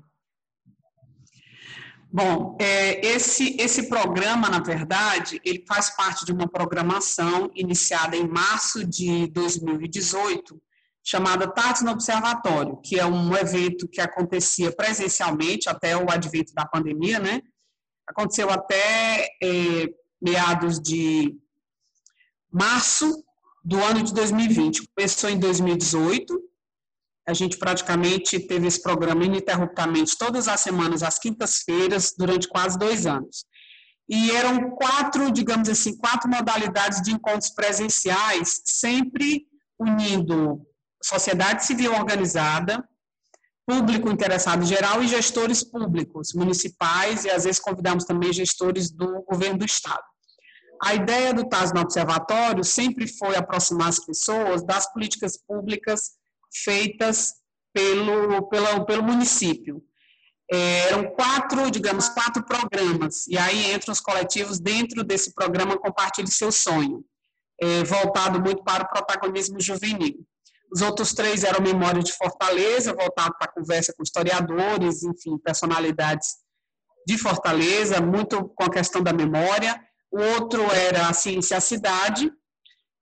Bom, 2.08 2.56
é, 2.60 3.04
esse, 3.04 3.56
esse 3.60 3.88
programa, 3.88 4.48
na 4.48 4.60
verdade, 4.60 5.40
ele 5.44 5.64
faz 5.66 5.90
parte 5.90 6.24
de 6.24 6.30
uma 6.30 6.46
programação 6.46 7.50
iniciada 7.52 8.16
em 8.16 8.28
março 8.28 8.86
de 8.86 9.26
2018, 9.32 10.62
chamada 11.02 11.52
Tardes 11.52 11.82
no 11.82 11.90
Observatório, 11.90 12.76
que 12.76 13.00
é 13.00 13.04
um 13.04 13.36
evento 13.36 13.88
que 13.88 14.00
acontecia 14.00 14.70
presencialmente 14.70 15.68
até 15.68 15.96
o 15.96 16.08
advento 16.12 16.54
da 16.54 16.64
pandemia, 16.64 17.18
né? 17.18 17.42
Aconteceu 18.06 18.50
até 18.50 19.26
é, 19.42 19.88
meados 20.22 20.80
de 20.80 21.36
março 22.56 23.22
do 23.62 23.82
ano 23.82 24.02
de 24.02 24.14
2020. 24.14 24.88
Começou 24.96 25.28
em 25.28 25.38
2018, 25.38 26.40
a 27.28 27.34
gente 27.34 27.58
praticamente 27.58 28.38
teve 28.40 28.66
esse 28.66 28.80
programa 28.80 29.24
ininterruptamente 29.24 30.16
todas 30.16 30.48
as 30.48 30.60
semanas, 30.60 31.02
às 31.02 31.18
quintas-feiras, 31.18 32.14
durante 32.16 32.48
quase 32.48 32.78
dois 32.78 33.04
anos. 33.04 33.44
E 34.08 34.30
eram 34.30 34.70
quatro, 34.70 35.30
digamos 35.30 35.68
assim, 35.68 35.96
quatro 35.98 36.30
modalidades 36.30 37.02
de 37.02 37.12
encontros 37.12 37.50
presenciais, 37.50 38.62
sempre 38.64 39.46
unindo 39.78 40.64
sociedade 41.02 41.66
civil 41.66 41.92
organizada, 41.92 42.82
público 43.66 44.08
interessado 44.10 44.64
geral 44.64 45.02
e 45.02 45.08
gestores 45.08 45.62
públicos, 45.62 46.32
municipais, 46.32 47.24
e 47.24 47.30
às 47.30 47.44
vezes 47.44 47.60
convidamos 47.60 48.04
também 48.04 48.32
gestores 48.32 48.90
do 48.90 49.22
governo 49.24 49.58
do 49.58 49.64
Estado. 49.66 50.04
A 50.82 50.94
ideia 50.94 51.32
do 51.32 51.48
TAS 51.48 51.72
no 51.72 51.80
Observatório 51.80 52.64
sempre 52.64 53.06
foi 53.06 53.36
aproximar 53.36 53.88
as 53.88 54.04
pessoas 54.04 54.64
das 54.64 54.92
políticas 54.92 55.36
públicas 55.36 56.12
feitas 56.64 57.34
pelo, 57.72 58.48
pelo, 58.48 58.84
pelo 58.84 59.02
município. 59.02 59.82
É, 60.52 60.88
eram 60.88 61.10
quatro, 61.10 61.70
digamos, 61.70 62.08
quatro 62.08 62.44
programas, 62.44 63.26
e 63.26 63.36
aí 63.36 63.72
entram 63.72 63.92
os 63.92 64.00
coletivos 64.00 64.60
dentro 64.60 65.02
desse 65.02 65.34
programa 65.34 65.76
Compartilhe 65.76 66.30
Seu 66.30 66.52
Sonho, 66.52 67.04
é, 67.60 67.82
voltado 67.82 68.40
muito 68.40 68.62
para 68.62 68.84
o 68.84 68.88
protagonismo 68.88 69.60
juvenil. 69.60 70.24
Os 70.72 70.82
outros 70.82 71.12
três 71.12 71.42
eram 71.42 71.62
Memória 71.62 72.02
de 72.02 72.12
Fortaleza, 72.12 72.94
voltado 72.94 73.34
para 73.38 73.52
conversa 73.52 73.92
com 73.96 74.02
historiadores, 74.02 75.02
enfim, 75.02 75.36
personalidades 75.38 76.28
de 77.06 77.16
Fortaleza, 77.18 78.00
muito 78.00 78.48
com 78.48 78.64
a 78.64 78.70
questão 78.70 79.02
da 79.02 79.12
memória. 79.12 79.80
O 80.10 80.20
outro 80.20 80.62
era 80.72 81.08
a 81.08 81.12
Ciência 81.12 81.56
a 81.56 81.60
Cidade, 81.60 82.30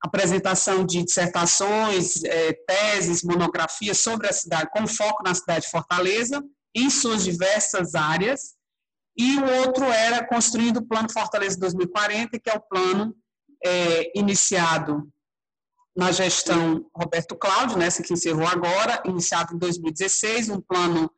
apresentação 0.01 0.85
de 0.85 1.03
dissertações, 1.03 2.23
é, 2.25 2.53
teses, 2.53 3.23
monografias 3.23 3.99
sobre 3.99 4.29
a 4.29 4.33
cidade, 4.33 4.71
com 4.71 4.87
foco 4.87 5.23
na 5.23 5.35
cidade 5.35 5.65
de 5.65 5.71
Fortaleza, 5.71 6.43
em 6.75 6.91
suas 6.91 7.25
diversas 7.25 7.95
áreas, 7.95 8.55
e 9.17 9.39
o 9.39 9.45
outro 9.61 9.85
era 9.85 10.27
construindo 10.27 10.79
o 10.79 10.87
Plano 10.87 11.11
Fortaleza 11.11 11.59
2040, 11.59 12.39
que 12.39 12.51
é 12.51 12.55
o 12.55 12.61
plano 12.61 13.15
é, 13.65 14.19
iniciado 14.19 15.09
na 15.97 16.11
gestão 16.11 16.85
Roberto 16.95 17.37
Cláudio, 17.37 17.79
nessa 17.79 18.03
que 18.03 18.13
encerrou 18.13 18.47
agora, 18.47 19.01
iniciado 19.07 19.55
em 19.55 19.59
2016, 19.59 20.49
um 20.49 20.61
plano 20.61 21.11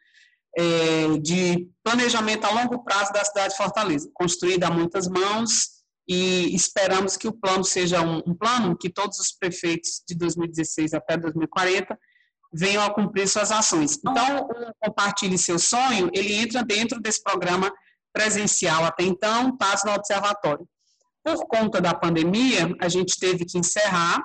é, 0.57 1.19
de 1.19 1.69
planejamento 1.83 2.45
a 2.45 2.51
longo 2.51 2.85
prazo 2.85 3.13
da 3.13 3.25
cidade 3.25 3.51
de 3.51 3.57
Fortaleza, 3.57 4.11
construído 4.13 4.65
a 4.65 4.71
muitas 4.71 5.09
mãos, 5.09 5.76
e 6.09 6.55
esperamos 6.55 7.17
que 7.17 7.27
o 7.27 7.33
plano 7.33 7.65
seja 7.65 8.01
um, 8.01 8.23
um, 8.27 8.35
plano 8.35 8.77
que 8.77 8.89
todos 8.89 9.19
os 9.19 9.33
prefeitos 9.33 10.03
de 10.09 10.15
2016 10.15 10.95
até 10.95 11.17
2040 11.17 11.99
venham 12.53 12.85
a 12.85 12.95
cumprir 12.95 13.29
suas 13.29 13.51
ações. 13.51 13.99
Então, 13.99 14.49
o 14.49 14.75
Compartilhe 14.81 15.37
Seu 15.37 15.59
Sonho, 15.59 16.09
ele 16.15 16.35
entra 16.35 16.65
dentro 16.65 17.01
desse 17.01 17.23
programa 17.23 17.73
presencial 18.13 18.85
até 18.85 19.03
então, 19.03 19.57
Paz 19.57 19.83
no 19.85 19.93
Observatório. 19.93 20.67
Por 21.25 21.47
conta 21.49 21.81
da 21.81 21.93
pandemia, 21.93 22.75
a 22.81 22.89
gente 22.89 23.19
teve 23.19 23.45
que 23.45 23.59
encerrar 23.59 24.25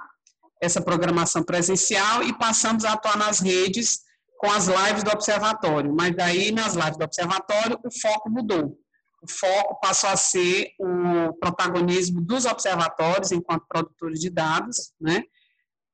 essa 0.62 0.82
programação 0.82 1.44
presencial 1.44 2.22
e 2.22 2.38
passamos 2.38 2.86
a 2.86 2.94
atuar 2.94 3.18
nas 3.18 3.40
redes 3.40 4.02
com 4.38 4.50
as 4.52 4.68
lives 4.68 5.04
do 5.04 5.12
Observatório. 5.12 5.94
Mas 5.94 6.16
daí, 6.16 6.52
nas 6.52 6.76
lives 6.76 6.98
do 6.98 7.04
Observatório, 7.04 7.80
o 7.84 7.92
foco 8.00 8.30
mudou. 8.30 8.78
O 9.22 9.30
foco 9.30 9.80
passou 9.80 10.10
a 10.10 10.18
ser 10.18 10.72
o 10.80 11.34
protagonismo 11.34 12.22
dos 12.22 12.46
observatórios 12.46 13.32
enquanto 13.32 13.68
produtores 13.68 14.20
de 14.20 14.30
dados, 14.30 14.92
né? 15.00 15.24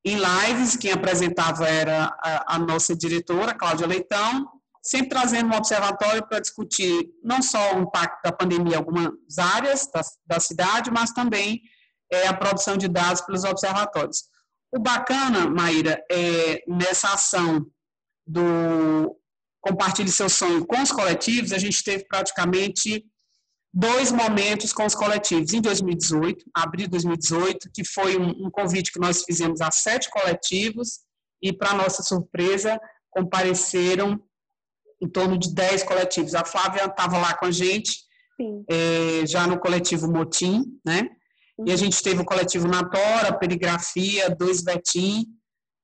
Em 0.06 0.16
lives, 0.16 0.78
quem 0.78 0.92
apresentava 0.92 1.68
era 1.68 2.18
a, 2.24 2.56
a 2.56 2.60
nossa 2.60 2.96
diretora, 2.96 3.54
Cláudia 3.54 3.86
Leitão, 3.86 4.48
sempre 4.82 5.10
trazendo 5.10 5.52
um 5.54 5.58
observatório 5.58 6.26
para 6.26 6.40
discutir 6.40 7.10
não 7.22 7.42
só 7.42 7.76
o 7.76 7.82
impacto 7.82 8.22
da 8.24 8.32
pandemia 8.32 8.76
em 8.76 8.78
algumas 8.78 9.12
áreas 9.38 9.90
da, 9.94 10.02
da 10.26 10.40
cidade, 10.40 10.90
mas 10.90 11.12
também 11.12 11.62
é, 12.10 12.28
a 12.28 12.34
produção 12.34 12.78
de 12.78 12.88
dados 12.88 13.22
pelos 13.22 13.44
observatórios. 13.44 14.24
O 14.72 14.80
bacana, 14.80 15.50
Maíra, 15.50 16.02
é 16.10 16.64
nessa 16.68 17.14
ação 17.14 17.66
do 18.26 19.14
Compartilhe 19.60 20.12
Seu 20.12 20.30
Sonho 20.30 20.66
com 20.66 20.82
os 20.82 20.92
coletivos, 20.92 21.52
a 21.52 21.58
gente 21.58 21.84
teve 21.84 22.06
praticamente 22.08 23.06
dois 23.74 24.12
momentos 24.12 24.74
com 24.74 24.86
os 24.86 24.96
coletivos. 24.96 25.54
Em 25.54 25.62
2018, 25.62 26.46
abril 26.54 26.86
de 26.86 26.92
2018, 26.92 27.70
que 27.74 27.86
foi 27.86 28.18
um, 28.18 28.48
um 28.48 28.52
convite 28.52 28.92
que 28.92 29.00
nós 29.00 29.24
fizemos 29.24 29.62
a 29.62 29.72
sete 29.72 30.10
coletivos, 30.10 31.08
e, 31.42 31.54
para 31.54 31.74
nossa 31.74 32.04
surpresa, 32.04 32.80
compareceram 33.12 34.20
em 35.02 35.08
torno 35.08 35.38
de 35.38 35.54
dez 35.54 35.84
coletivos. 35.84 36.34
A 36.34 36.44
Flávia 36.44 36.86
estava 36.86 37.18
lá 37.18 37.36
com 37.36 37.46
a 37.46 37.52
gente, 37.52 38.00
é, 38.70 39.26
já 39.26 39.46
no 39.48 39.60
coletivo 39.60 40.12
Motim, 40.12 40.64
né? 40.86 41.10
E 41.66 41.72
a 41.72 41.74
uhum. 41.74 41.78
gente 41.78 42.04
teve 42.04 42.22
o 42.22 42.26
coletivo 42.26 42.68
Natora, 42.68 43.38
Perigrafia, 43.38 44.30
Dois 44.30 44.64
Vetim, 44.64 45.26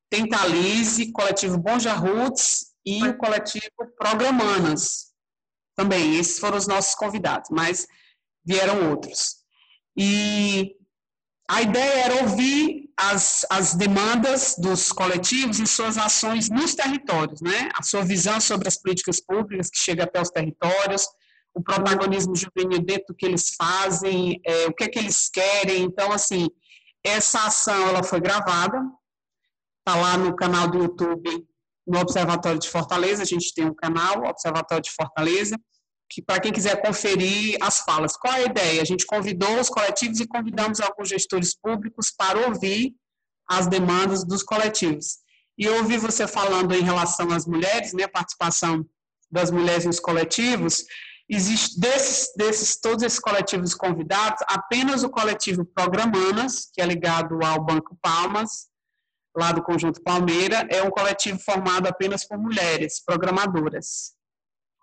Tentalize, 0.09 1.11
coletivo 1.11 1.57
Bonja 1.57 1.93
Roots 1.93 2.73
e 2.85 3.03
o 3.07 3.17
coletivo 3.17 3.71
Programanas 3.97 5.12
também. 5.75 6.17
Esses 6.17 6.39
foram 6.39 6.57
os 6.57 6.67
nossos 6.67 6.95
convidados, 6.95 7.49
mas 7.51 7.87
vieram 8.45 8.89
outros. 8.89 9.37
E 9.97 10.75
a 11.49 11.61
ideia 11.61 12.05
era 12.05 12.23
ouvir 12.23 12.89
as, 12.97 13.45
as 13.49 13.73
demandas 13.73 14.55
dos 14.57 14.91
coletivos 14.91 15.59
e 15.59 15.67
suas 15.67 15.97
ações 15.97 16.49
nos 16.49 16.75
territórios, 16.75 17.41
né? 17.41 17.69
A 17.75 17.83
sua 17.83 18.03
visão 18.03 18.39
sobre 18.39 18.67
as 18.67 18.77
políticas 18.77 19.19
públicas 19.19 19.69
que 19.69 19.79
chega 19.79 20.03
até 20.03 20.21
os 20.21 20.29
territórios, 20.29 21.07
o 21.53 21.61
protagonismo 21.61 22.35
juvenil 22.35 22.83
dentro 22.83 23.07
do 23.09 23.15
que 23.15 23.25
eles 23.25 23.55
fazem, 23.55 24.39
é, 24.45 24.67
o 24.67 24.73
que 24.73 24.83
é 24.83 24.87
que 24.87 24.99
eles 24.99 25.29
querem. 25.29 25.83
Então, 25.83 26.11
assim, 26.11 26.47
essa 27.03 27.45
ação 27.45 27.89
ela 27.89 28.03
foi 28.03 28.19
gravada, 28.19 28.81
está 29.79 29.99
lá 29.99 30.17
no 30.17 30.35
canal 30.35 30.67
do 30.67 30.79
YouTube 30.79 31.47
no 31.85 31.99
Observatório 31.99 32.59
de 32.59 32.69
Fortaleza, 32.69 33.23
a 33.23 33.25
gente 33.25 33.53
tem 33.53 33.65
um 33.65 33.73
canal, 33.73 34.23
Observatório 34.25 34.83
de 34.83 34.91
Fortaleza, 34.91 35.57
que 36.09 36.21
para 36.21 36.39
quem 36.39 36.51
quiser 36.51 36.81
conferir 36.81 37.57
as 37.61 37.79
falas. 37.79 38.15
Qual 38.15 38.33
é 38.33 38.37
a 38.37 38.45
ideia? 38.45 38.81
A 38.81 38.85
gente 38.85 39.05
convidou 39.05 39.59
os 39.59 39.69
coletivos 39.69 40.19
e 40.19 40.27
convidamos 40.27 40.79
alguns 40.79 41.09
gestores 41.09 41.55
públicos 41.55 42.11
para 42.15 42.47
ouvir 42.47 42.93
as 43.49 43.67
demandas 43.67 44.23
dos 44.23 44.43
coletivos. 44.43 45.17
E 45.57 45.67
ouvi 45.67 45.97
você 45.97 46.27
falando 46.27 46.73
em 46.73 46.81
relação 46.81 47.31
às 47.31 47.45
mulheres, 47.45 47.93
né, 47.93 48.07
participação 48.07 48.85
das 49.31 49.51
mulheres 49.51 49.85
nos 49.85 49.99
coletivos, 49.99 50.83
existe 51.27 51.79
desses, 51.79 52.31
desses 52.35 52.79
todos 52.79 53.03
esses 53.03 53.19
coletivos 53.19 53.73
convidados, 53.73 54.43
apenas 54.47 55.03
o 55.03 55.09
coletivo 55.09 55.65
Programanas, 55.65 56.69
que 56.73 56.81
é 56.81 56.85
ligado 56.85 57.43
ao 57.43 57.63
Banco 57.63 57.97
Palmas, 58.01 58.67
lá 59.35 59.51
do 59.51 59.63
Conjunto 59.63 60.01
Palmeira, 60.01 60.67
é 60.69 60.83
um 60.83 60.89
coletivo 60.89 61.39
formado 61.39 61.87
apenas 61.87 62.25
por 62.25 62.37
mulheres 62.37 63.03
programadoras. 63.03 64.13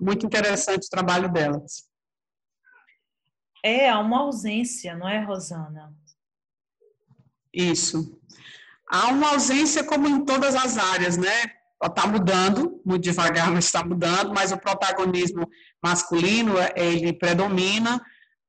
Muito 0.00 0.26
interessante 0.26 0.86
o 0.86 0.90
trabalho 0.90 1.30
delas. 1.30 1.84
É, 3.64 3.90
há 3.90 3.98
uma 3.98 4.20
ausência, 4.20 4.96
não 4.96 5.08
é, 5.08 5.22
Rosana? 5.22 5.94
Isso. 7.52 8.18
Há 8.88 9.08
uma 9.08 9.30
ausência 9.30 9.84
como 9.84 10.08
em 10.08 10.24
todas 10.24 10.54
as 10.54 10.78
áreas, 10.78 11.16
né? 11.16 11.52
Está 11.82 12.06
mudando, 12.06 12.80
muito 12.84 13.02
devagar, 13.02 13.50
mas 13.50 13.66
está 13.66 13.84
mudando, 13.84 14.32
mas 14.34 14.52
o 14.52 14.58
protagonismo 14.58 15.48
masculino, 15.82 16.54
ele 16.74 17.12
predomina, 17.12 18.00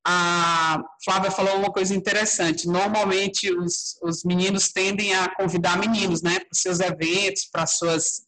a 0.06 0.82
Flávia 1.04 1.30
falou 1.30 1.58
uma 1.58 1.72
coisa 1.72 1.94
interessante. 1.94 2.68
Normalmente 2.68 3.52
os, 3.54 3.98
os 4.02 4.24
meninos 4.24 4.70
tendem 4.72 5.14
a 5.14 5.34
convidar 5.36 5.78
meninos, 5.78 6.22
né, 6.22 6.40
para 6.40 6.50
seus 6.54 6.80
eventos, 6.80 7.46
para 7.52 7.68
suas 7.68 8.26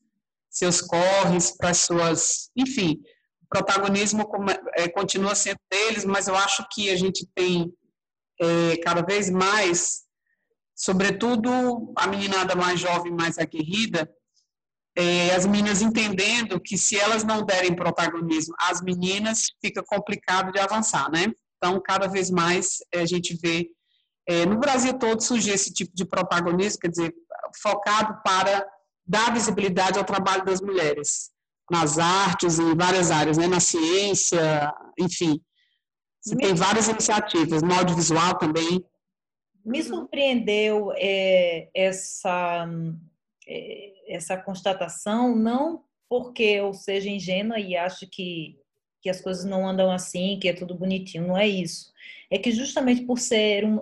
seus 0.53 0.81
corres, 0.81 1.57
para 1.57 1.73
suas, 1.73 2.51
enfim, 2.55 3.01
o 3.41 3.47
protagonismo 3.49 4.23
é, 4.75 4.87
continua 4.87 5.33
sendo 5.33 5.57
deles, 5.69 6.05
mas 6.05 6.27
eu 6.27 6.35
acho 6.35 6.63
que 6.71 6.91
a 6.91 6.95
gente 6.95 7.27
tem 7.33 7.73
é, 8.39 8.77
cada 8.77 9.01
vez 9.01 9.31
mais, 9.31 10.03
sobretudo 10.75 11.91
a 11.97 12.05
meninada 12.05 12.55
mais 12.55 12.79
jovem, 12.79 13.11
mais 13.11 13.39
aguerrida, 13.39 14.07
é, 14.95 15.33
as 15.33 15.47
meninas 15.47 15.81
entendendo 15.81 16.61
que 16.61 16.77
se 16.77 16.99
elas 16.99 17.23
não 17.23 17.43
derem 17.43 17.75
protagonismo 17.75 18.53
às 18.59 18.79
meninas, 18.79 19.47
fica 19.59 19.83
complicado 19.83 20.51
de 20.51 20.59
avançar, 20.59 21.09
né? 21.11 21.33
Então, 21.63 21.79
cada 21.79 22.07
vez 22.07 22.29
mais 22.29 22.79
eh, 22.93 22.99
a 22.99 23.05
gente 23.05 23.37
vê 23.41 23.69
é, 24.27 24.45
no 24.45 24.59
Brasil 24.59 24.99
todo 24.99 25.21
surgir 25.21 25.51
esse 25.51 25.73
tipo 25.73 25.95
de 25.95 26.03
protagonismo, 26.03 26.79
quer 26.81 26.89
dizer, 26.89 27.15
focado 27.61 28.21
para 28.21 28.67
dar 29.07 29.33
visibilidade 29.33 29.97
ao 29.97 30.03
trabalho 30.03 30.43
das 30.43 30.59
mulheres 30.59 31.31
nas 31.71 31.97
artes, 31.97 32.59
em 32.59 32.75
várias 32.75 33.09
áreas, 33.09 33.37
né, 33.37 33.47
na 33.47 33.61
ciência, 33.61 34.73
enfim. 34.99 35.39
Você 36.21 36.35
tem 36.35 36.53
várias 36.53 36.89
iniciativas, 36.89 37.63
no 37.63 37.73
audiovisual 37.73 38.37
também. 38.37 38.85
Me 39.65 39.81
surpreendeu 39.81 40.91
é, 40.97 41.69
essa, 41.73 42.67
é, 43.47 44.13
essa 44.13 44.35
constatação, 44.35 45.33
não 45.33 45.85
porque 46.09 46.43
eu 46.43 46.73
seja 46.73 47.09
ingênua 47.09 47.57
e 47.57 47.77
acho 47.77 48.05
que 48.11 48.59
que 49.03 49.09
as 49.09 49.19
coisas 49.19 49.43
não 49.43 49.67
andam 49.67 49.91
assim, 49.91 50.39
que 50.39 50.47
é 50.47 50.53
tudo 50.53 50.73
bonitinho, 50.73 51.27
não 51.27 51.37
é 51.37 51.45
isso. 51.45 51.91
É 52.31 52.37
que 52.37 52.53
justamente 52.53 53.01
por, 53.01 53.19
ser 53.19 53.65
um, 53.65 53.81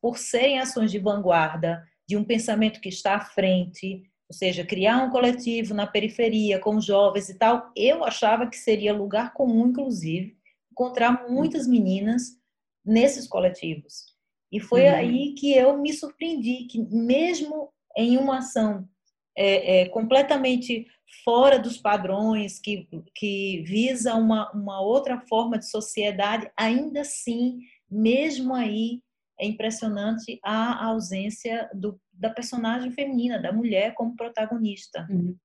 por 0.00 0.18
serem 0.18 0.60
ações 0.60 0.90
de 0.90 0.98
vanguarda, 0.98 1.82
de 2.06 2.18
um 2.18 2.22
pensamento 2.22 2.78
que 2.78 2.90
está 2.90 3.16
à 3.16 3.20
frente, 3.20 4.02
ou 4.28 4.36
seja, 4.36 4.66
criar 4.66 5.02
um 5.02 5.10
coletivo 5.10 5.72
na 5.72 5.86
periferia 5.86 6.58
com 6.58 6.78
jovens 6.82 7.30
e 7.30 7.34
tal, 7.38 7.72
eu 7.74 8.04
achava 8.04 8.46
que 8.46 8.58
seria 8.58 8.92
lugar 8.92 9.32
comum, 9.32 9.68
inclusive, 9.68 10.36
encontrar 10.70 11.26
muitas 11.30 11.66
meninas 11.66 12.36
nesses 12.84 13.26
coletivos. 13.26 14.14
E 14.52 14.60
foi 14.60 14.82
uhum. 14.82 14.94
aí 14.94 15.34
que 15.34 15.54
eu 15.54 15.78
me 15.78 15.94
surpreendi, 15.94 16.66
que 16.66 16.78
mesmo 16.78 17.70
em 17.96 18.18
uma 18.18 18.38
ação 18.38 18.86
é, 19.34 19.80
é, 19.80 19.88
completamente 19.88 20.86
fora 21.24 21.58
dos 21.58 21.76
padrões, 21.78 22.58
que, 22.58 22.88
que 23.14 23.62
visa 23.66 24.14
uma, 24.14 24.50
uma 24.52 24.80
outra 24.80 25.20
forma 25.28 25.58
de 25.58 25.68
sociedade, 25.68 26.50
ainda 26.56 27.00
assim, 27.00 27.58
mesmo 27.90 28.54
aí, 28.54 29.00
é 29.40 29.46
impressionante 29.46 30.38
a 30.44 30.86
ausência 30.86 31.70
do, 31.72 31.98
da 32.12 32.30
personagem 32.30 32.90
feminina, 32.92 33.40
da 33.40 33.52
mulher 33.52 33.94
como 33.94 34.16
protagonista. 34.16 35.06
Uhum. 35.08 35.36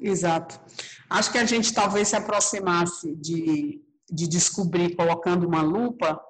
Exato. 0.00 0.60
Acho 1.08 1.30
que 1.32 1.38
a 1.38 1.44
gente 1.44 1.74
talvez 1.74 2.08
se 2.08 2.16
aproximasse 2.16 3.14
de, 3.16 3.82
de 4.10 4.28
descobrir, 4.28 4.94
colocando 4.94 5.46
uma 5.46 5.60
lupa, 5.60 6.20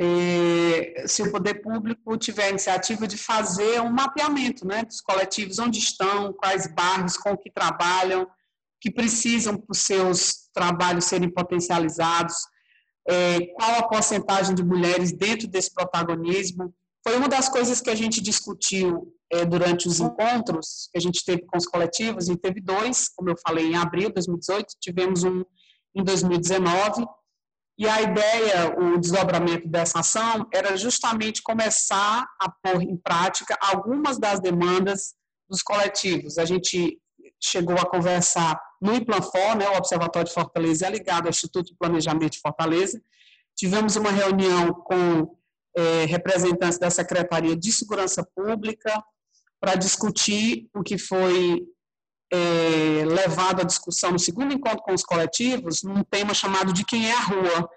é, 0.00 1.04
se 1.06 1.22
o 1.22 1.30
poder 1.30 1.62
público 1.62 2.16
tiver 2.16 2.46
a 2.46 2.50
iniciativa 2.50 3.06
de 3.06 3.16
fazer 3.16 3.80
um 3.80 3.90
mapeamento 3.90 4.66
né, 4.66 4.84
dos 4.84 5.00
coletivos, 5.00 5.58
onde 5.58 5.78
estão, 5.78 6.32
quais 6.32 6.66
bairros, 6.66 7.16
com 7.16 7.36
que 7.36 7.50
trabalham, 7.50 8.26
que 8.80 8.90
precisam 8.90 9.56
para 9.56 9.72
os 9.72 9.78
seus 9.78 10.48
trabalhos 10.52 11.04
serem 11.04 11.30
potencializados, 11.30 12.34
é, 13.08 13.46
qual 13.54 13.78
a 13.78 13.88
porcentagem 13.88 14.54
de 14.54 14.64
mulheres 14.64 15.12
dentro 15.12 15.46
desse 15.46 15.72
protagonismo. 15.72 16.74
Foi 17.06 17.16
uma 17.16 17.28
das 17.28 17.48
coisas 17.48 17.80
que 17.80 17.90
a 17.90 17.94
gente 17.94 18.20
discutiu 18.20 19.14
é, 19.30 19.44
durante 19.44 19.86
os 19.86 20.00
encontros 20.00 20.88
que 20.90 20.98
a 20.98 21.00
gente 21.00 21.24
teve 21.24 21.42
com 21.42 21.56
os 21.56 21.66
coletivos, 21.66 22.28
e 22.28 22.36
teve 22.36 22.60
dois, 22.60 23.08
como 23.08 23.30
eu 23.30 23.36
falei, 23.46 23.66
em 23.66 23.76
abril 23.76 24.08
de 24.08 24.14
2018, 24.14 24.74
tivemos 24.80 25.22
um 25.22 25.44
em 25.94 26.02
2019, 26.02 27.06
e 27.76 27.88
a 27.88 28.00
ideia, 28.02 28.78
o 28.78 28.98
desdobramento 28.98 29.66
dessa 29.68 29.98
ação, 30.00 30.46
era 30.52 30.76
justamente 30.76 31.42
começar 31.42 32.24
a 32.40 32.48
pôr 32.48 32.82
em 32.82 32.96
prática 32.96 33.58
algumas 33.60 34.18
das 34.18 34.40
demandas 34.40 35.14
dos 35.48 35.60
coletivos. 35.62 36.38
A 36.38 36.44
gente 36.44 36.98
chegou 37.42 37.76
a 37.76 37.86
conversar 37.86 38.60
no 38.80 38.94
IPLANFOR, 38.94 39.56
né, 39.56 39.68
o 39.68 39.76
Observatório 39.76 40.28
de 40.28 40.34
Fortaleza 40.34 40.86
é 40.86 40.90
ligado 40.90 41.24
ao 41.24 41.30
Instituto 41.30 41.66
de 41.66 41.76
Planejamento 41.76 42.32
de 42.32 42.40
Fortaleza. 42.40 43.00
Tivemos 43.56 43.96
uma 43.96 44.10
reunião 44.10 44.72
com 44.72 45.36
é, 45.76 46.04
representantes 46.04 46.78
da 46.78 46.90
Secretaria 46.90 47.56
de 47.56 47.72
Segurança 47.72 48.26
Pública 48.36 49.02
para 49.60 49.74
discutir 49.74 50.68
o 50.74 50.82
que 50.82 50.96
foi 50.96 51.66
é, 52.34 53.04
levado 53.04 53.60
à 53.60 53.64
discussão 53.64 54.10
no 54.10 54.18
segundo 54.18 54.52
encontro 54.52 54.82
com 54.82 54.92
os 54.92 55.04
coletivos, 55.04 55.82
num 55.82 56.02
tema 56.02 56.34
chamado 56.34 56.72
de 56.72 56.84
quem 56.84 57.08
é 57.08 57.12
a 57.12 57.20
rua, 57.20 57.68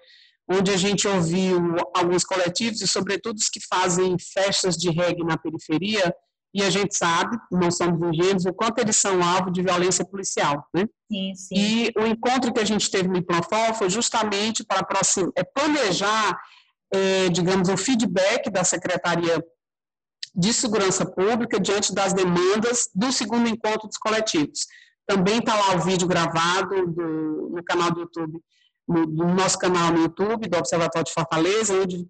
onde 0.50 0.72
a 0.72 0.76
gente 0.76 1.06
ouviu 1.06 1.76
alguns 1.94 2.24
coletivos, 2.24 2.80
e 2.80 2.88
sobretudo 2.88 3.36
os 3.36 3.48
que 3.48 3.60
fazem 3.60 4.16
festas 4.18 4.76
de 4.76 4.90
reggae 4.90 5.22
na 5.22 5.36
periferia, 5.36 6.12
e 6.54 6.62
a 6.62 6.70
gente 6.70 6.96
sabe, 6.96 7.36
não 7.52 7.70
somos 7.70 8.00
ingênuos, 8.08 8.46
o 8.46 8.52
quanto 8.54 8.78
eles 8.80 8.96
são 8.96 9.22
alvo 9.22 9.50
de 9.50 9.62
violência 9.62 10.04
policial. 10.04 10.66
Né? 10.74 10.86
Sim, 11.12 11.34
sim. 11.34 11.54
E 11.54 11.92
o 11.96 12.06
encontro 12.06 12.52
que 12.52 12.60
a 12.60 12.64
gente 12.64 12.90
teve 12.90 13.06
no 13.06 13.22
Planfol 13.22 13.74
foi 13.74 13.90
justamente 13.90 14.64
para 14.64 14.80
é, 15.36 15.44
planejar, 15.44 16.40
é, 16.92 17.28
digamos, 17.28 17.68
o 17.68 17.76
feedback 17.76 18.50
da 18.50 18.64
Secretaria 18.64 19.44
de 20.34 20.52
Segurança 20.52 21.04
Pública 21.04 21.60
diante 21.60 21.94
das 21.94 22.12
demandas 22.12 22.88
do 22.94 23.12
segundo 23.12 23.48
encontro 23.48 23.88
dos 23.88 23.98
coletivos. 23.98 24.66
Também 25.06 25.38
está 25.38 25.54
lá 25.54 25.76
o 25.76 25.80
vídeo 25.80 26.06
gravado 26.06 26.86
do, 26.86 27.50
no 27.54 27.64
canal 27.64 27.90
do 27.90 28.00
YouTube 28.00 28.40
no, 28.88 29.04
no 29.04 29.34
nosso 29.34 29.58
canal 29.58 29.92
no 29.92 30.00
YouTube, 30.00 30.48
do 30.48 30.58
Observatório 30.58 31.04
de 31.04 31.12
Fortaleza, 31.12 31.74
onde 31.74 32.08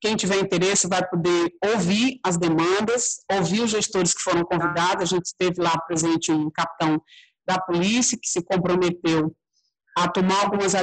quem 0.00 0.16
tiver 0.16 0.38
interesse 0.38 0.88
vai 0.88 1.06
poder 1.06 1.52
ouvir 1.72 2.18
as 2.24 2.38
demandas, 2.38 3.20
ouvir 3.30 3.60
os 3.60 3.70
gestores 3.70 4.14
que 4.14 4.22
foram 4.22 4.44
convidados. 4.44 5.02
A 5.02 5.16
gente 5.16 5.26
esteve 5.26 5.60
lá 5.60 5.78
presente 5.86 6.32
um 6.32 6.50
capitão 6.50 7.00
da 7.46 7.60
polícia 7.60 8.18
que 8.20 8.28
se 8.28 8.42
comprometeu 8.42 9.34
a 9.96 10.08
tomar 10.08 10.42
algumas 10.42 10.74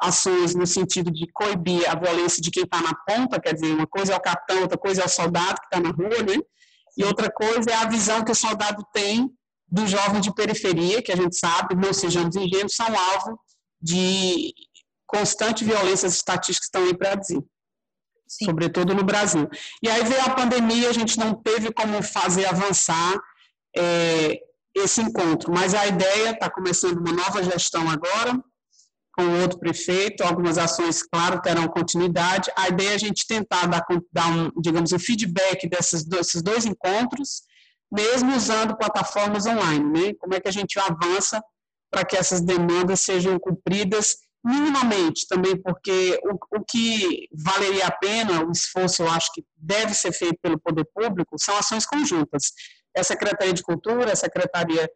ações 0.00 0.54
no 0.54 0.66
sentido 0.66 1.10
de 1.10 1.26
coibir 1.32 1.88
a 1.90 1.94
violência 1.94 2.40
de 2.40 2.50
quem 2.50 2.62
está 2.62 2.80
na 2.80 2.94
ponta, 2.94 3.40
quer 3.40 3.54
dizer, 3.54 3.74
uma 3.74 3.86
coisa 3.86 4.12
é 4.12 4.16
o 4.16 4.20
capitão, 4.20 4.62
outra 4.62 4.78
coisa 4.78 5.02
é 5.02 5.04
o 5.04 5.08
soldado 5.08 5.60
que 5.60 5.66
está 5.66 5.80
na 5.80 5.90
rua, 5.90 6.22
né? 6.22 6.40
E 6.96 7.04
outra 7.04 7.30
coisa 7.30 7.70
é 7.70 7.74
a 7.74 7.88
visão 7.88 8.24
que 8.24 8.30
o 8.30 8.34
soldado 8.34 8.86
tem 8.92 9.28
do 9.66 9.86
jovem 9.86 10.20
de 10.20 10.32
periferia, 10.32 11.02
que 11.02 11.10
a 11.10 11.16
gente 11.16 11.36
sabe, 11.36 11.74
não 11.74 11.92
sejamos 11.92 12.36
ingênuos, 12.36 12.76
são 12.76 12.86
alvo 12.86 13.40
de 13.80 14.54
constante 15.04 15.64
violência, 15.64 16.06
as 16.06 16.14
estatísticas 16.14 16.66
estão 16.66 16.84
aí 16.84 16.96
para 16.96 17.16
dizer. 17.16 17.42
Sim. 18.28 18.46
Sobretudo 18.46 18.94
no 18.94 19.02
Brasil. 19.02 19.48
E 19.82 19.88
aí 19.88 20.04
veio 20.04 20.22
a 20.22 20.30
pandemia, 20.30 20.88
a 20.88 20.92
gente 20.92 21.18
não 21.18 21.34
teve 21.34 21.72
como 21.72 22.00
fazer 22.02 22.46
avançar 22.46 23.14
é, 23.76 24.40
esse 24.74 25.00
encontro, 25.00 25.52
mas 25.52 25.74
a 25.74 25.86
ideia 25.86 26.30
está 26.30 26.50
começando 26.50 26.98
uma 26.98 27.12
nova 27.12 27.42
gestão 27.42 27.88
agora, 27.88 28.42
com 29.16 29.40
outro 29.40 29.58
prefeito, 29.60 30.24
algumas 30.24 30.58
ações, 30.58 31.02
claro, 31.02 31.40
terão 31.40 31.68
continuidade. 31.68 32.50
A 32.56 32.68
ideia 32.68 32.90
é 32.90 32.94
a 32.94 32.98
gente 32.98 33.26
tentar 33.26 33.66
dar, 33.66 33.84
dar 34.12 34.26
um, 34.28 34.50
digamos, 34.60 34.92
um 34.92 34.98
feedback 34.98 35.68
desses, 35.68 36.04
desses 36.04 36.42
dois 36.42 36.66
encontros, 36.66 37.42
mesmo 37.92 38.34
usando 38.34 38.76
plataformas 38.76 39.46
online, 39.46 39.84
né? 39.84 40.14
Como 40.18 40.34
é 40.34 40.40
que 40.40 40.48
a 40.48 40.52
gente 40.52 40.78
avança 40.80 41.40
para 41.90 42.04
que 42.04 42.16
essas 42.16 42.40
demandas 42.40 43.02
sejam 43.02 43.38
cumpridas 43.38 44.16
minimamente 44.44 45.26
também, 45.28 45.56
porque 45.56 46.20
o, 46.24 46.58
o 46.58 46.64
que 46.64 47.28
valeria 47.32 47.86
a 47.86 47.92
pena, 47.92 48.44
o 48.44 48.50
esforço 48.50 49.02
eu 49.02 49.08
acho 49.08 49.32
que 49.32 49.42
deve 49.56 49.94
ser 49.94 50.12
feito 50.12 50.38
pelo 50.42 50.58
poder 50.58 50.84
público, 50.92 51.36
são 51.38 51.56
ações 51.56 51.86
conjuntas. 51.86 52.52
É 52.96 53.00
a 53.00 53.04
Secretaria 53.04 53.52
de 53.52 53.62
Cultura, 53.62 54.12
a 54.12 54.16
Secretaria 54.16 54.88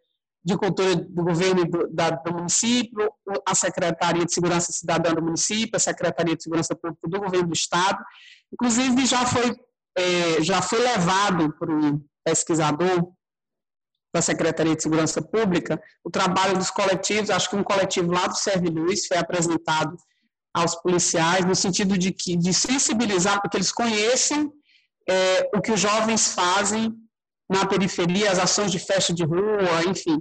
de 0.45 0.57
Cultura 0.57 0.95
do 0.97 1.25
Governo 1.25 1.65
do, 1.65 1.89
da, 1.93 2.11
do 2.11 2.33
município, 2.33 3.13
a 3.45 3.55
Secretaria 3.55 4.25
de 4.25 4.33
Segurança 4.33 4.73
Cidadã 4.73 5.13
do 5.13 5.23
município, 5.23 5.77
a 5.77 5.81
Secretaria 5.81 6.37
de 6.37 6.43
Segurança 6.43 6.75
Pública 6.75 7.09
do 7.09 7.21
Governo 7.21 7.49
do 7.49 7.55
Estado. 7.55 8.03
Inclusive, 8.53 9.05
já 9.05 9.27
foi, 9.27 9.55
é, 9.97 10.43
já 10.43 10.63
foi 10.63 10.79
levado 10.79 11.53
por 11.59 11.71
um 11.71 12.01
pesquisador 12.25 13.13
da 14.15 14.23
Secretaria 14.23 14.75
de 14.75 14.83
Segurança 14.83 15.21
Pública, 15.21 15.81
o 16.03 16.11
trabalho 16.11 16.57
dos 16.57 16.71
coletivos, 16.71 17.31
acho 17.31 17.51
que 17.51 17.57
um 17.57 17.63
coletivo 17.63 18.11
lá 18.11 18.27
do 18.27 18.37
Serve 18.37 18.69
Luz 18.71 19.07
foi 19.07 19.19
apresentado 19.19 19.97
aos 20.55 20.75
policiais, 20.77 21.45
no 21.45 21.55
sentido 21.55 21.97
de, 21.99 22.11
que, 22.11 22.37
de 22.37 22.55
sensibilizar, 22.55 23.41
para 23.41 23.51
que 23.51 23.57
eles 23.59 23.71
conheçam 23.71 24.51
é, 25.09 25.51
o 25.55 25.61
que 25.61 25.73
os 25.73 25.81
jovens 25.81 26.33
fazem 26.33 26.95
na 27.49 27.67
periferia, 27.67 28.31
as 28.31 28.39
ações 28.39 28.71
de 28.71 28.79
festa 28.79 29.13
de 29.13 29.25
rua, 29.25 29.85
enfim. 29.89 30.21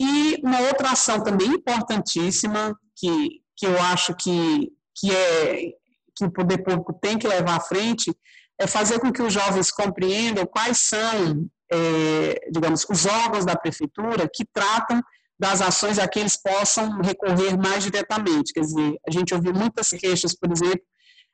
E 0.00 0.40
uma 0.42 0.60
outra 0.60 0.92
ação 0.92 1.22
também 1.22 1.48
importantíssima, 1.48 2.78
que, 2.96 3.40
que 3.56 3.66
eu 3.66 3.80
acho 3.80 4.14
que, 4.14 4.70
que, 4.96 5.10
é, 5.10 5.72
que 6.14 6.24
o 6.24 6.30
poder 6.30 6.58
público 6.58 6.92
tem 6.92 7.18
que 7.18 7.26
levar 7.26 7.56
à 7.56 7.60
frente, 7.60 8.14
é 8.60 8.66
fazer 8.66 8.98
com 9.00 9.12
que 9.12 9.22
os 9.22 9.32
jovens 9.32 9.70
compreendam 9.70 10.44
quais 10.46 10.78
são 10.78 11.48
é, 11.70 12.48
digamos, 12.50 12.86
os 12.88 13.06
órgãos 13.06 13.44
da 13.44 13.56
prefeitura 13.56 14.28
que 14.32 14.44
tratam 14.44 15.02
das 15.38 15.60
ações 15.60 15.98
a 15.98 16.08
que 16.08 16.18
eles 16.18 16.36
possam 16.36 17.00
recorrer 17.00 17.56
mais 17.56 17.84
diretamente. 17.84 18.52
Quer 18.52 18.60
dizer, 18.60 18.98
a 19.06 19.10
gente 19.10 19.34
ouviu 19.34 19.52
muitas 19.52 19.90
queixas, 19.90 20.34
por 20.34 20.50
exemplo, 20.50 20.82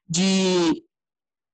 de 0.07 0.83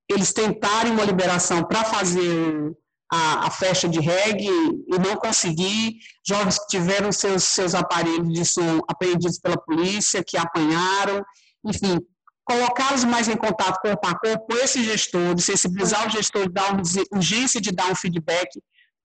eles 0.08 0.32
tentarem 0.32 0.92
uma 0.92 1.04
liberação 1.04 1.62
para 1.62 1.84
fazer 1.84 2.76
a, 3.12 3.46
a, 3.46 3.50
festa 3.50 3.88
de 3.88 4.00
reggae 4.00 4.46
e 4.46 4.98
não 4.98 5.16
conseguir, 5.16 5.98
jovens 6.26 6.58
que 6.58 6.66
tiveram 6.68 7.10
seus, 7.10 7.44
seus 7.44 7.74
aparelhos 7.74 8.32
de 8.32 8.44
som 8.44 8.80
apreendidos 8.88 9.38
pela 9.38 9.58
polícia, 9.58 10.22
que 10.22 10.36
apanharam, 10.36 11.24
enfim, 11.64 11.98
colocá-los 12.44 13.04
mais 13.04 13.28
em 13.28 13.36
contato 13.36 13.80
com 13.80 13.92
o 13.92 13.96
PACOM, 13.96 14.36
com 14.38 14.56
esse 14.56 14.82
gestor, 14.84 15.34
de 15.34 15.42
sensibilizar 15.42 16.06
o 16.06 16.10
gestor, 16.10 16.48
dar 16.50 16.72
uma 16.72 16.82
urgência 17.12 17.60
de 17.60 17.72
dar 17.72 17.90
um 17.90 17.94
feedback 17.94 18.48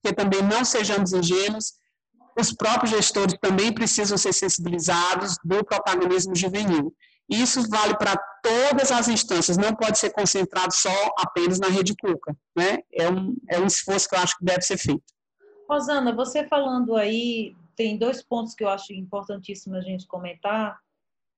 porque 0.06 0.14
também 0.14 0.42
não 0.42 0.64
sejamos 0.64 1.12
ingênuos, 1.12 1.72
os 2.38 2.52
próprios 2.52 2.90
gestores 2.90 3.34
também 3.40 3.72
precisam 3.72 4.16
ser 4.16 4.32
sensibilizados 4.32 5.36
do 5.44 5.64
protagonismo 5.64 6.34
juvenil. 6.34 6.94
Isso 7.28 7.68
vale 7.68 7.96
para 7.96 8.16
todas 8.42 8.92
as 8.92 9.08
instâncias, 9.08 9.56
não 9.56 9.74
pode 9.74 9.98
ser 9.98 10.10
concentrado 10.10 10.72
só 10.72 10.94
apenas 11.18 11.58
na 11.58 11.68
rede 11.68 11.94
Cuca. 11.96 12.36
Né? 12.56 12.78
É, 12.92 13.10
um, 13.10 13.36
é 13.50 13.58
um 13.58 13.66
esforço 13.66 14.08
que 14.08 14.14
eu 14.14 14.20
acho 14.20 14.38
que 14.38 14.44
deve 14.44 14.62
ser 14.62 14.78
feito. 14.78 15.02
Rosana, 15.68 16.14
você 16.14 16.46
falando 16.46 16.94
aí, 16.94 17.56
tem 17.74 17.98
dois 17.98 18.22
pontos 18.22 18.54
que 18.54 18.62
eu 18.62 18.68
acho 18.68 18.92
importantíssimo 18.92 19.74
a 19.74 19.80
gente 19.80 20.06
comentar. 20.06 20.78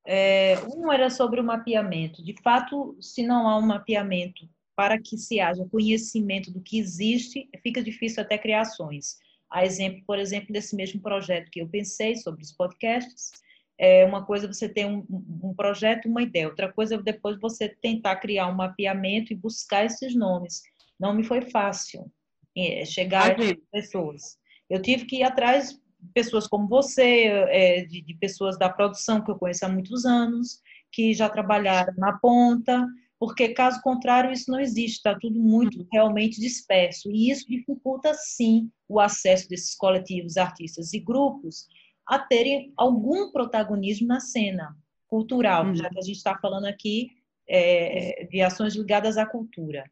É, 0.07 0.59
um 0.75 0.93
era 0.93 1.09
sobre 1.09 1.41
o 1.41 1.45
mapeamento. 1.45 2.23
De 2.23 2.35
fato, 2.43 2.97
se 3.01 3.27
não 3.27 3.49
há 3.49 3.57
um 3.57 3.67
mapeamento 3.67 4.49
para 4.77 5.01
que 5.01 5.17
se 5.17 5.41
haja 5.41 5.67
conhecimento 5.71 6.53
do 6.53 6.61
que 6.61 6.79
existe, 6.79 7.49
fica 7.63 7.83
difícil 7.83 8.23
até 8.23 8.39
criações. 8.39 9.17
A 9.51 9.65
exemplo, 9.65 10.03
por 10.07 10.19
exemplo, 10.19 10.53
desse 10.53 10.77
mesmo 10.77 11.01
projeto 11.01 11.51
que 11.51 11.61
eu 11.61 11.69
pensei 11.69 12.15
sobre 12.17 12.43
os 12.43 12.53
podcasts, 12.53 13.33
é 13.79 14.05
uma 14.05 14.25
coisa 14.25 14.47
você 14.53 14.69
ter 14.69 14.87
um, 14.87 15.07
um 15.09 15.55
projeto, 15.55 16.09
uma 16.09 16.23
ideia, 16.23 16.49
outra 16.49 16.73
coisa 16.73 16.97
é 16.97 17.03
depois 17.03 17.39
você 17.39 17.69
tentar 17.69 18.17
criar 18.17 18.49
um 18.49 18.55
mapeamento 18.57 19.33
e 19.33 19.37
buscar 19.37 19.85
esses 19.85 20.15
nomes. 20.17 20.63
Não 20.99 21.15
me 21.15 21.23
foi 21.23 21.43
fácil 21.43 22.11
é, 22.57 22.85
chegar 22.85 23.31
a 23.31 23.37
pessoas. 23.71 24.37
Eu 24.69 24.83
tive 24.83 25.05
que 25.05 25.19
ir 25.19 25.23
atrás 25.23 25.71
de 25.71 26.13
pessoas 26.13 26.49
como 26.49 26.67
você, 26.67 27.27
é, 27.49 27.85
de, 27.85 28.03
de 28.03 28.15
pessoas 28.15 28.59
da 28.59 28.69
produção 28.69 29.23
que 29.23 29.31
eu 29.31 29.39
conheço 29.39 29.65
há 29.65 29.69
muitos 29.69 30.05
anos, 30.05 30.61
que 30.91 31.15
já 31.15 31.29
trabalharam 31.29 31.95
na 31.97 32.19
ponta, 32.19 32.85
porque 33.19 33.51
caso 33.51 33.81
contrário 33.83 34.33
isso 34.33 34.51
não 34.51 34.61
existe, 34.61 34.97
está 34.97 35.19
tudo 35.19 35.39
muito 35.39 35.81
uhum. 35.81 35.87
realmente 35.93 36.41
disperso. 36.41 37.11
E 37.11 37.31
isso 37.31 37.47
dificulta, 37.49 38.13
sim, 38.15 38.71
o 38.89 38.99
acesso 38.99 39.49
desses 39.49 39.75
coletivos, 39.75 40.37
artistas 40.37 40.93
e 40.93 41.01
grupos 41.01 41.67
a 42.09 42.19
terem 42.19 42.73
algum 42.75 43.31
protagonismo 43.31 44.07
na 44.07 44.19
cena 44.19 44.75
cultural, 45.07 45.67
uhum. 45.67 45.77
já 45.77 45.91
que 45.91 45.99
a 45.99 46.03
gente 46.03 46.17
está 46.17 46.37
falando 46.39 46.65
aqui 46.65 47.11
é, 47.47 48.27
de 48.31 48.41
ações 48.41 48.75
ligadas 48.75 49.19
à 49.19 49.27
cultura. 49.27 49.85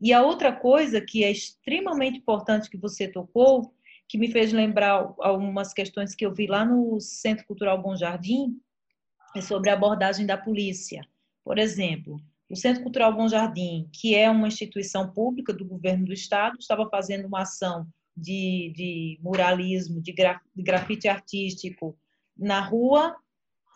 E 0.00 0.12
a 0.12 0.22
outra 0.22 0.52
coisa 0.52 1.00
que 1.00 1.22
é 1.22 1.30
extremamente 1.30 2.18
importante 2.18 2.68
que 2.68 2.76
você 2.76 3.06
tocou, 3.06 3.72
que 4.08 4.18
me 4.18 4.30
fez 4.32 4.52
lembrar 4.52 5.14
algumas 5.20 5.72
questões 5.72 6.14
que 6.14 6.26
eu 6.26 6.34
vi 6.34 6.46
lá 6.46 6.64
no 6.64 6.98
Centro 7.00 7.46
Cultural 7.46 7.80
Bom 7.80 7.94
Jardim, 7.94 8.58
é 9.36 9.40
sobre 9.40 9.70
a 9.70 9.74
abordagem 9.74 10.26
da 10.26 10.36
polícia. 10.36 11.06
Por 11.44 11.58
exemplo, 11.58 12.20
o 12.48 12.56
Centro 12.56 12.82
Cultural 12.82 13.14
Bom 13.14 13.28
Jardim, 13.28 13.88
que 13.92 14.16
é 14.16 14.28
uma 14.28 14.48
instituição 14.48 15.12
pública 15.12 15.52
do 15.52 15.64
governo 15.64 16.06
do 16.06 16.12
estado, 16.12 16.56
estava 16.58 16.88
fazendo 16.88 17.26
uma 17.26 17.42
ação 17.42 17.86
de, 18.20 18.72
de 18.76 19.18
muralismo, 19.22 20.00
de, 20.00 20.12
graf, 20.12 20.40
de 20.54 20.62
grafite 20.62 21.08
artístico 21.08 21.96
na 22.36 22.60
rua 22.60 23.16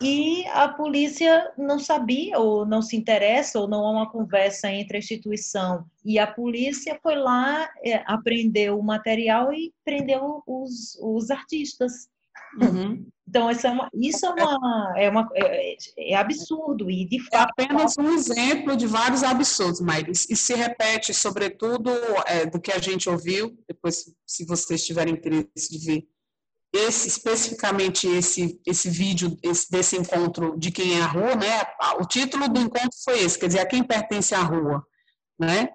e 0.01 0.45
a 0.47 0.67
polícia 0.67 1.53
não 1.57 1.79
sabia 1.79 2.37
ou 2.37 2.65
não 2.65 2.81
se 2.81 2.97
interessa 2.97 3.59
ou 3.59 3.67
não 3.67 3.85
há 3.85 3.91
uma 3.91 4.11
conversa 4.11 4.69
entre 4.69 4.97
a 4.97 4.99
instituição 4.99 5.85
e 6.03 6.19
a 6.19 6.27
polícia 6.27 6.99
foi 7.01 7.15
lá 7.15 7.69
é, 7.83 8.03
apreendeu 8.05 8.77
o 8.77 8.83
material 8.83 9.53
e 9.53 9.73
prendeu 9.85 10.43
os, 10.45 10.97
os 11.01 11.31
artistas 11.31 12.09
Uhum. 12.61 13.05
Então, 13.27 13.49
isso 13.49 13.67
é, 13.67 13.71
uma, 13.71 13.89
isso 13.93 14.25
é, 14.25 14.29
uma, 14.29 14.93
é, 14.95 15.09
uma, 15.09 15.29
é, 15.33 15.75
é 15.97 16.15
absurdo 16.15 16.89
e, 16.89 17.05
de 17.05 17.19
fato... 17.19 17.53
É 17.59 17.63
apenas 17.63 17.97
um 17.97 18.13
exemplo 18.13 18.77
de 18.77 18.85
vários 18.85 19.23
absurdos, 19.23 19.81
Maíris, 19.81 20.29
e 20.29 20.35
se 20.35 20.53
repete, 20.53 21.13
sobretudo, 21.13 21.91
é, 22.27 22.45
do 22.45 22.61
que 22.61 22.71
a 22.71 22.77
gente 22.77 23.09
ouviu, 23.09 23.57
depois, 23.67 24.05
se 24.25 24.45
vocês 24.45 24.85
tiverem 24.85 25.15
interesse 25.15 25.69
de 25.69 25.85
ver, 25.85 26.07
esse, 26.75 27.07
especificamente 27.07 28.07
esse, 28.07 28.59
esse 28.65 28.89
vídeo 28.89 29.37
esse, 29.41 29.71
desse 29.71 29.95
encontro 29.95 30.57
de 30.59 30.71
quem 30.71 30.99
é 30.99 31.01
a 31.01 31.07
rua, 31.07 31.35
né? 31.35 31.61
O 31.99 32.05
título 32.05 32.49
do 32.49 32.59
encontro 32.59 32.97
foi 33.03 33.19
esse, 33.19 33.39
quer 33.39 33.47
dizer, 33.47 33.59
a 33.59 33.65
quem 33.65 33.81
pertence 33.81 34.35
à 34.35 34.41
rua, 34.41 34.85
né? 35.39 35.69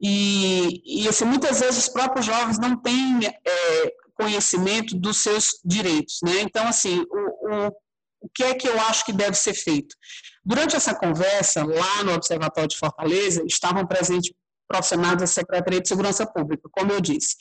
E, 0.00 0.82
e 1.04 1.08
assim, 1.08 1.24
muitas 1.24 1.60
vezes 1.60 1.78
os 1.78 1.88
próprios 1.88 2.26
jovens 2.26 2.58
não 2.58 2.76
têm 2.76 3.26
é, 3.26 3.94
conhecimento 4.14 4.96
dos 4.96 5.18
seus 5.18 5.60
direitos, 5.64 6.18
né? 6.22 6.40
Então, 6.40 6.66
assim, 6.66 7.04
o, 7.10 7.66
o, 7.66 7.68
o 8.22 8.28
que 8.34 8.44
é 8.44 8.54
que 8.54 8.68
eu 8.68 8.80
acho 8.82 9.04
que 9.04 9.12
deve 9.12 9.34
ser 9.34 9.54
feito? 9.54 9.94
Durante 10.44 10.76
essa 10.76 10.94
conversa, 10.94 11.64
lá 11.64 12.04
no 12.04 12.14
Observatório 12.14 12.68
de 12.68 12.76
Fortaleza, 12.76 13.42
estavam 13.46 13.86
presentes 13.86 14.32
profissionais 14.68 15.18
da 15.18 15.26
Secretaria 15.26 15.80
de 15.80 15.88
Segurança 15.88 16.26
Pública, 16.26 16.68
como 16.70 16.92
eu 16.92 17.00
disse. 17.00 17.36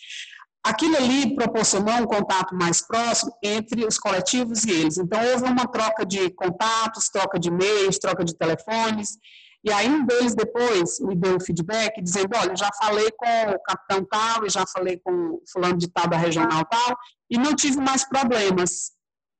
Aquilo 0.64 0.96
ali 0.96 1.36
proporcionou 1.36 1.96
um 1.96 2.06
contato 2.06 2.54
mais 2.56 2.86
próximo 2.86 3.32
entre 3.42 3.84
os 3.86 3.98
coletivos 3.98 4.64
e 4.64 4.72
eles. 4.72 4.98
Então, 4.98 5.20
houve 5.32 5.46
uma 5.46 5.66
troca 5.66 6.06
de 6.06 6.30
contatos, 6.32 7.10
troca 7.10 7.40
de 7.40 7.48
e-mails, 7.48 7.98
troca 7.98 8.24
de 8.24 8.38
telefones, 8.38 9.18
e 9.64 9.72
aí 9.72 9.88
um 9.88 10.06
deles 10.06 10.34
depois 10.34 11.00
me 11.00 11.16
deu 11.16 11.36
um 11.36 11.40
feedback 11.40 12.02
dizendo, 12.02 12.30
olha, 12.36 12.56
já 12.56 12.70
falei 12.80 13.10
com 13.12 13.52
o 13.52 13.60
capitão 13.64 14.06
tal 14.06 14.46
e 14.46 14.50
já 14.50 14.66
falei 14.66 15.00
com 15.04 15.40
fulano 15.52 15.78
de 15.78 15.88
tal 15.88 16.08
da 16.08 16.18
regional 16.18 16.66
tal 16.66 16.98
e 17.30 17.38
não 17.38 17.56
tive 17.56 17.78
mais 17.78 18.04
problemas 18.04 18.92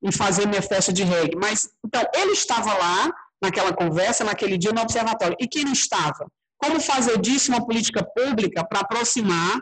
em 0.02 0.12
fazer 0.12 0.46
minha 0.46 0.62
festa 0.62 0.92
de 0.92 1.02
reggae. 1.02 1.36
Mas, 1.36 1.68
então, 1.84 2.02
ele 2.14 2.32
estava 2.32 2.72
lá 2.72 3.12
naquela 3.42 3.72
conversa, 3.72 4.24
naquele 4.24 4.56
dia 4.56 4.72
no 4.72 4.80
observatório. 4.80 5.36
E 5.40 5.48
quem 5.48 5.64
não 5.64 5.72
estava? 5.72 6.26
Como 6.56 6.80
fazer 6.80 7.18
disso 7.18 7.50
uma 7.50 7.64
política 7.64 8.04
pública 8.04 8.64
para 8.64 8.80
aproximar 8.80 9.60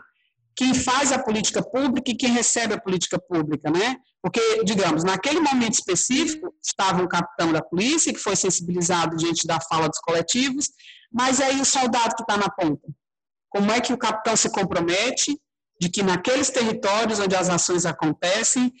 quem 0.55 0.73
faz 0.73 1.11
a 1.11 1.17
política 1.17 1.63
pública 1.63 2.11
e 2.11 2.15
quem 2.15 2.31
recebe 2.31 2.75
a 2.75 2.81
política 2.81 3.19
pública, 3.19 3.71
né? 3.71 3.95
Porque, 4.21 4.63
digamos, 4.63 5.03
naquele 5.03 5.39
momento 5.39 5.73
específico, 5.73 6.53
estava 6.63 7.01
um 7.01 7.07
capitão 7.07 7.51
da 7.51 7.61
polícia 7.61 8.13
que 8.13 8.19
foi 8.19 8.35
sensibilizado 8.35 9.15
diante 9.15 9.47
da 9.47 9.59
fala 9.59 9.89
dos 9.89 9.99
coletivos, 9.99 10.69
mas 11.11 11.41
aí 11.41 11.59
o 11.59 11.65
soldado 11.65 12.15
que 12.15 12.21
está 12.21 12.37
na 12.37 12.49
ponta? 12.49 12.87
Como 13.49 13.71
é 13.71 13.81
que 13.81 13.91
o 13.91 13.97
capitão 13.97 14.35
se 14.37 14.49
compromete 14.51 15.37
de 15.79 15.89
que 15.89 16.03
naqueles 16.03 16.51
territórios 16.51 17.19
onde 17.19 17.35
as 17.35 17.49
ações 17.49 17.85
acontecem, 17.85 18.71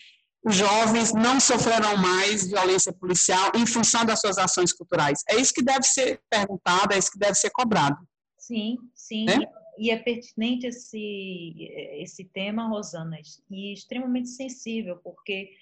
os 0.43 0.55
jovens 0.55 1.11
não 1.11 1.39
sofrerão 1.39 1.97
mais 1.97 2.47
violência 2.47 2.93
policial 2.93 3.51
em 3.55 3.65
função 3.65 4.05
das 4.05 4.21
suas 4.21 4.37
ações 4.37 4.71
culturais? 4.71 5.23
É 5.27 5.35
isso 5.35 5.53
que 5.53 5.63
deve 5.63 5.83
ser 5.83 6.21
perguntado, 6.29 6.93
é 6.93 6.99
isso 6.99 7.11
que 7.11 7.19
deve 7.19 7.35
ser 7.35 7.49
cobrado. 7.49 7.97
Sim, 8.37 8.77
sim. 8.93 9.25
Né? 9.25 9.39
E 9.81 9.89
é 9.89 9.97
pertinente 9.97 10.67
esse, 10.67 11.55
esse 11.97 12.23
tema, 12.23 12.67
Rosana, 12.67 13.17
e 13.49 13.73
extremamente 13.73 14.29
sensível, 14.29 14.97
porque 14.97 15.53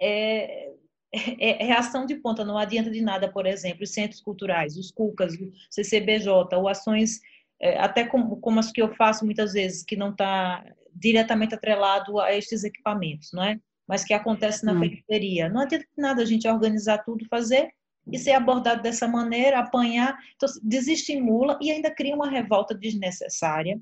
é, 0.00 0.68
é, 1.12 1.60
é 1.60 1.64
reação 1.64 2.06
de 2.06 2.14
ponta, 2.14 2.44
não 2.44 2.56
adianta 2.56 2.88
de 2.88 3.00
nada, 3.00 3.28
por 3.28 3.46
exemplo, 3.46 3.82
os 3.82 3.90
centros 3.90 4.20
culturais, 4.20 4.76
os 4.76 4.92
CUCAS, 4.92 5.34
o 5.34 5.50
CCBJ, 5.70 6.54
ou 6.54 6.68
ações, 6.68 7.20
é, 7.60 7.76
até 7.76 8.06
como, 8.06 8.36
como 8.36 8.60
as 8.60 8.70
que 8.70 8.80
eu 8.80 8.94
faço 8.94 9.24
muitas 9.24 9.54
vezes, 9.54 9.82
que 9.82 9.96
não 9.96 10.12
está 10.12 10.64
diretamente 10.94 11.56
atrelado 11.56 12.20
a 12.20 12.32
estes 12.32 12.62
equipamentos, 12.62 13.32
não 13.32 13.42
é? 13.42 13.58
Mas 13.88 14.04
que 14.04 14.14
acontece 14.14 14.64
na 14.64 14.78
periferia. 14.78 15.48
Não 15.48 15.62
adianta 15.62 15.84
de 15.84 16.00
nada 16.00 16.22
a 16.22 16.24
gente 16.24 16.46
organizar 16.46 16.98
tudo, 16.98 17.26
fazer, 17.26 17.72
e 18.10 18.18
ser 18.18 18.32
abordado 18.32 18.82
dessa 18.82 19.08
maneira, 19.08 19.60
apanhar, 19.60 20.16
então, 20.36 20.48
desestimula 20.62 21.58
e 21.60 21.70
ainda 21.70 21.90
cria 21.90 22.14
uma 22.14 22.28
revolta 22.28 22.74
desnecessária 22.74 23.80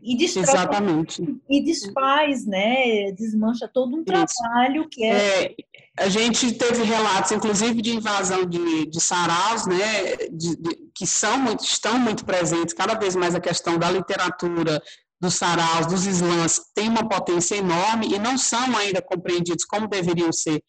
e 0.00 0.16
destrói, 0.16 0.44
Exatamente. 0.44 1.22
E 1.48 1.64
desfaz, 1.64 2.44
né? 2.44 3.12
Desmancha 3.12 3.68
todo 3.72 3.96
um 3.96 4.04
trabalho 4.04 4.88
que 4.90 5.04
é... 5.04 5.44
é... 5.44 5.54
A 5.98 6.10
gente 6.10 6.52
teve 6.52 6.82
relatos, 6.82 7.32
inclusive, 7.32 7.80
de 7.80 7.96
invasão 7.96 8.44
de, 8.44 8.86
de 8.86 9.00
saraus, 9.00 9.66
né? 9.66 10.16
De, 10.30 10.54
de, 10.56 10.76
que 10.94 11.06
são 11.06 11.38
muito, 11.38 11.64
estão 11.64 11.98
muito 11.98 12.24
presentes, 12.24 12.74
cada 12.74 12.94
vez 12.94 13.16
mais 13.16 13.34
a 13.34 13.40
questão 13.40 13.78
da 13.78 13.90
literatura, 13.90 14.82
dos 15.18 15.34
saraus, 15.34 15.86
dos 15.86 16.04
slams, 16.06 16.60
tem 16.74 16.88
uma 16.88 17.08
potência 17.08 17.56
enorme 17.56 18.08
e 18.14 18.18
não 18.18 18.36
são 18.36 18.76
ainda 18.76 19.00
compreendidos 19.00 19.64
como 19.64 19.88
deveriam 19.88 20.30
ser 20.30 20.62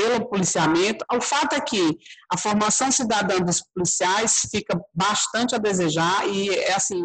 pelo 0.00 0.26
policiamento. 0.28 1.04
O 1.12 1.20
fato 1.20 1.54
é 1.54 1.60
que 1.60 1.98
a 2.32 2.38
formação 2.38 2.90
cidadã 2.90 3.38
dos 3.38 3.62
policiais 3.74 4.46
fica 4.50 4.80
bastante 4.94 5.54
a 5.54 5.58
desejar 5.58 6.26
e 6.26 6.48
é 6.48 6.74
assim, 6.74 7.04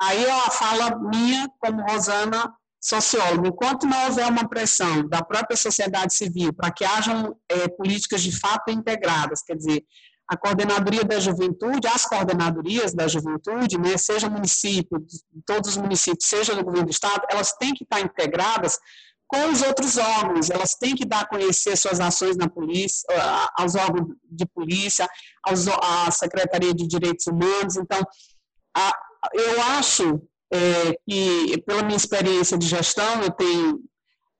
aí 0.00 0.24
é 0.24 0.34
uma 0.34 0.50
fala 0.50 0.98
minha 0.98 1.48
como 1.58 1.82
Rosana 1.82 2.52
socióloga, 2.80 3.48
enquanto 3.48 3.86
não 3.86 4.04
houver 4.04 4.28
uma 4.28 4.46
pressão 4.46 5.08
da 5.08 5.24
própria 5.24 5.56
sociedade 5.56 6.14
civil 6.14 6.52
para 6.52 6.70
que 6.70 6.84
hajam 6.84 7.34
é, 7.48 7.66
políticas 7.66 8.22
de 8.22 8.38
fato 8.38 8.70
integradas, 8.70 9.42
quer 9.42 9.56
dizer, 9.56 9.82
a 10.28 10.36
coordenadoria 10.36 11.02
da 11.02 11.18
juventude, 11.18 11.86
as 11.86 12.04
coordenadorias 12.04 12.92
da 12.94 13.08
juventude, 13.08 13.78
né, 13.78 13.96
seja 13.96 14.28
município, 14.28 15.02
todos 15.46 15.70
os 15.70 15.76
municípios, 15.78 16.28
seja 16.28 16.54
do 16.54 16.64
governo 16.64 16.86
do 16.86 16.90
estado, 16.90 17.24
elas 17.30 17.52
têm 17.54 17.72
que 17.72 17.84
estar 17.84 18.00
integradas 18.00 18.78
com 19.26 19.50
os 19.50 19.62
outros 19.62 19.96
órgãos. 19.96 20.50
Elas 20.50 20.74
têm 20.74 20.94
que 20.94 21.04
dar 21.04 21.20
a 21.20 21.28
conhecer 21.28 21.76
suas 21.76 22.00
ações 22.00 22.36
na 22.36 22.48
polícia, 22.48 23.06
aos 23.56 23.74
órgãos 23.74 24.08
de 24.24 24.46
polícia, 24.46 25.08
aos, 25.42 25.66
à 25.68 26.10
Secretaria 26.10 26.74
de 26.74 26.86
Direitos 26.86 27.26
Humanos. 27.26 27.76
Então, 27.76 28.00
a, 28.76 28.92
eu 29.32 29.62
acho 29.62 30.22
é, 30.52 30.98
que, 31.08 31.62
pela 31.66 31.82
minha 31.82 31.96
experiência 31.96 32.56
de 32.58 32.66
gestão, 32.66 33.22
eu 33.22 33.30
tenho, 33.30 33.80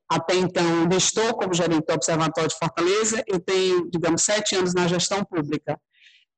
até 0.09 0.35
então, 0.37 0.89
estou 0.97 1.35
como 1.35 1.55
gerente 1.55 1.87
do 1.87 1.95
Observatório 1.95 2.51
de 2.51 2.59
Fortaleza, 2.59 3.25
eu 3.27 3.41
tenho, 3.41 3.91
digamos, 3.91 4.23
sete 4.23 4.55
anos 4.55 4.75
na 4.75 4.87
gestão 4.87 5.25
pública. 5.25 5.81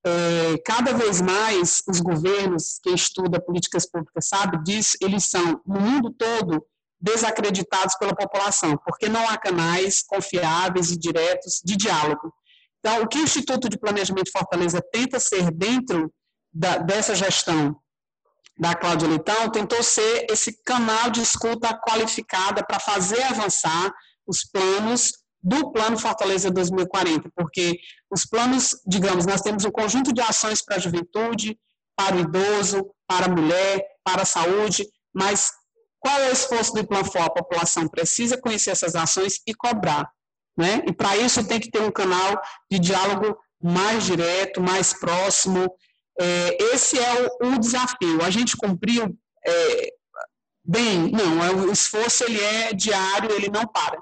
É, 0.06 0.58
cada 0.64 0.92
vez 0.92 1.20
mais, 1.20 1.82
os 1.88 2.00
governos, 2.00 2.78
quem 2.80 2.94
estuda 2.94 3.42
políticas 3.42 3.90
públicas 3.90 4.28
sabe 4.28 4.62
disso, 4.62 4.96
eles 5.00 5.24
são, 5.28 5.60
no 5.66 5.80
mundo 5.80 6.14
todo, 6.16 6.64
desacreditados 7.00 7.94
pela 7.96 8.14
população, 8.14 8.76
porque 8.84 9.08
não 9.08 9.28
há 9.28 9.36
canais 9.36 10.02
confiáveis 10.02 10.90
e 10.90 10.98
diretos 10.98 11.60
de 11.64 11.76
diálogo. 11.76 12.32
Então, 12.78 13.02
o 13.02 13.08
que 13.08 13.18
o 13.18 13.22
Instituto 13.22 13.68
de 13.68 13.78
Planejamento 13.78 14.26
de 14.26 14.30
Fortaleza 14.30 14.80
tenta 14.92 15.18
ser 15.18 15.50
dentro 15.50 16.12
da, 16.52 16.78
dessa 16.78 17.14
gestão 17.14 17.76
da 18.58 18.74
Cláudia 18.74 19.08
Leitão, 19.08 19.50
tentou 19.50 19.82
ser 19.82 20.26
esse 20.30 20.62
canal 20.64 21.10
de 21.10 21.20
escuta 21.20 21.78
qualificada 21.86 22.64
para 22.64 22.80
fazer 22.80 23.22
avançar 23.24 23.92
os 24.26 24.44
planos 24.44 25.12
do 25.42 25.72
Plano 25.72 25.98
Fortaleza 25.98 26.50
2040, 26.50 27.30
porque 27.36 27.78
os 28.10 28.24
planos, 28.24 28.70
digamos, 28.86 29.26
nós 29.26 29.42
temos 29.42 29.64
um 29.64 29.70
conjunto 29.70 30.12
de 30.12 30.20
ações 30.20 30.64
para 30.64 30.76
a 30.76 30.80
juventude, 30.80 31.58
para 31.94 32.16
o 32.16 32.20
idoso, 32.20 32.90
para 33.06 33.26
a 33.26 33.28
mulher, 33.28 33.80
para 34.02 34.22
a 34.22 34.26
saúde, 34.26 34.86
mas 35.14 35.50
qual 36.00 36.18
é 36.20 36.28
o 36.28 36.32
esforço 36.32 36.72
do 36.74 36.86
Planfor? 36.86 37.22
A 37.22 37.30
população 37.30 37.88
precisa 37.88 38.38
conhecer 38.38 38.70
essas 38.70 38.94
ações 38.94 39.40
e 39.46 39.54
cobrar. 39.54 40.08
Né? 40.56 40.82
E 40.86 40.92
para 40.92 41.16
isso 41.16 41.46
tem 41.46 41.60
que 41.60 41.70
ter 41.70 41.82
um 41.82 41.90
canal 41.90 42.40
de 42.70 42.78
diálogo 42.78 43.36
mais 43.62 44.04
direto, 44.04 44.60
mais 44.60 44.94
próximo. 44.94 45.70
É, 46.18 46.56
esse 46.72 46.98
é 46.98 47.28
o, 47.42 47.48
o, 47.48 47.58
desafio. 47.58 48.22
A 48.22 48.30
gente 48.30 48.56
cumpriu 48.56 49.14
é, 49.46 49.88
bem? 50.64 51.10
Não, 51.10 51.44
é, 51.44 51.50
o 51.50 51.70
esforço 51.70 52.24
ele 52.24 52.40
é 52.40 52.72
diário, 52.72 53.32
ele 53.32 53.48
não 53.50 53.66
para. 53.66 53.98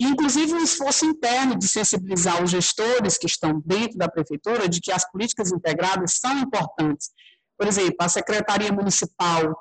Inclusive 0.00 0.52
o 0.52 0.62
esforço 0.62 1.04
interno 1.04 1.58
de 1.58 1.66
sensibilizar 1.66 2.42
os 2.42 2.50
gestores 2.50 3.18
que 3.18 3.26
estão 3.26 3.60
dentro 3.64 3.98
da 3.98 4.08
prefeitura 4.08 4.68
de 4.68 4.80
que 4.80 4.92
as 4.92 5.10
políticas 5.10 5.50
integradas 5.50 6.18
são 6.20 6.38
importantes. 6.38 7.10
Por 7.58 7.66
exemplo, 7.66 7.96
a 8.00 8.08
Secretaria 8.08 8.72
Municipal 8.72 9.56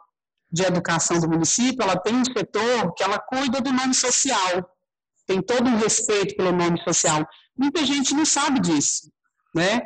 de 0.55 0.63
educação 0.63 1.19
do 1.19 1.27
município, 1.27 1.83
ela 1.83 1.97
tem 1.97 2.15
um 2.15 2.23
setor 2.23 2.93
que 2.95 3.03
ela 3.03 3.19
cuida 3.19 3.59
do 3.59 3.73
nome 3.73 3.93
social, 3.93 4.53
tem 5.27 5.41
todo 5.41 5.69
um 5.69 5.77
respeito 5.77 6.33
pelo 6.37 6.53
nome 6.53 6.81
social. 6.81 7.27
Muita 7.57 7.85
gente 7.85 8.13
não 8.13 8.25
sabe 8.25 8.61
disso, 8.61 9.11
né? 9.53 9.81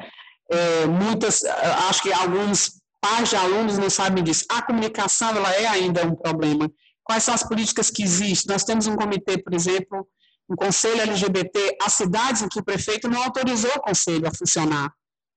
É, 0.51 0.85
muitas, 0.85 1.43
acho 1.89 2.03
que 2.03 2.13
alguns 2.13 2.79
pais 3.01 3.29
de 3.29 3.35
alunos 3.35 3.79
não 3.79 3.89
sabem 3.89 4.23
disso. 4.23 4.45
A 4.49 4.61
comunicação, 4.61 5.29
ela 5.29 5.51
é 5.55 5.65
ainda 5.65 6.05
um 6.05 6.15
problema. 6.15 6.69
Quais 7.03 7.23
são 7.23 7.33
as 7.33 7.43
políticas 7.43 7.89
que 7.89 8.03
existem? 8.03 8.53
Nós 8.53 8.63
temos 8.63 8.85
um 8.85 8.95
comitê, 8.95 9.41
por 9.41 9.53
exemplo, 9.55 10.07
um 10.47 10.55
conselho 10.55 11.01
LGBT, 11.01 11.77
as 11.81 11.93
cidades 11.93 12.43
em 12.43 12.49
que 12.49 12.59
o 12.59 12.63
prefeito 12.63 13.07
não 13.07 13.23
autorizou 13.23 13.71
o 13.75 13.81
conselho 13.81 14.27
a 14.27 14.31
funcionar. 14.31 14.91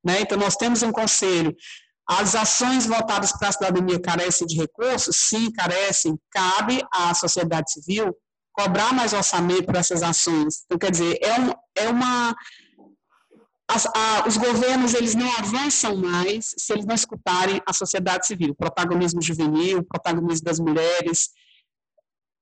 Né? 0.05 0.21
Então, 0.21 0.37
nós 0.37 0.57
temos 0.57 0.83
um 0.83 0.93
conselho. 0.93 1.55
As 2.09 2.35
ações 2.35 2.87
voltadas 2.87 3.33
para 3.33 3.49
a 3.49 3.53
cidadania 3.53 4.01
carecem 4.01 4.47
de 4.47 4.57
recursos? 4.57 5.17
Sim, 5.17 5.51
carecem. 5.51 6.19
Cabe 6.31 6.83
à 6.93 7.15
sociedade 7.15 7.73
civil 7.73 8.15
cobrar 8.53 8.93
mais 8.93 9.13
orçamento 9.13 9.65
para 9.65 9.81
essas 9.81 10.03
ações. 10.03 10.63
Então, 10.67 10.79
quer 10.79 10.91
dizer, 10.91 11.19
é, 11.23 11.41
um, 11.41 11.53
é 11.75 11.89
uma 11.89 12.37
as, 13.69 13.87
a, 13.87 14.29
os 14.29 14.37
governos 14.37 14.93
eles 14.93 15.15
não 15.15 15.31
avançam 15.39 15.97
mais 15.97 16.55
se 16.59 16.73
eles 16.73 16.85
não 16.85 16.95
escutarem 16.95 17.61
a 17.67 17.73
sociedade 17.73 18.27
civil, 18.27 18.51
o 18.51 18.55
protagonismo 18.55 19.23
juvenil, 19.23 19.79
o 19.79 19.85
protagonismo 19.85 20.45
das 20.45 20.61
mulheres. 20.61 21.31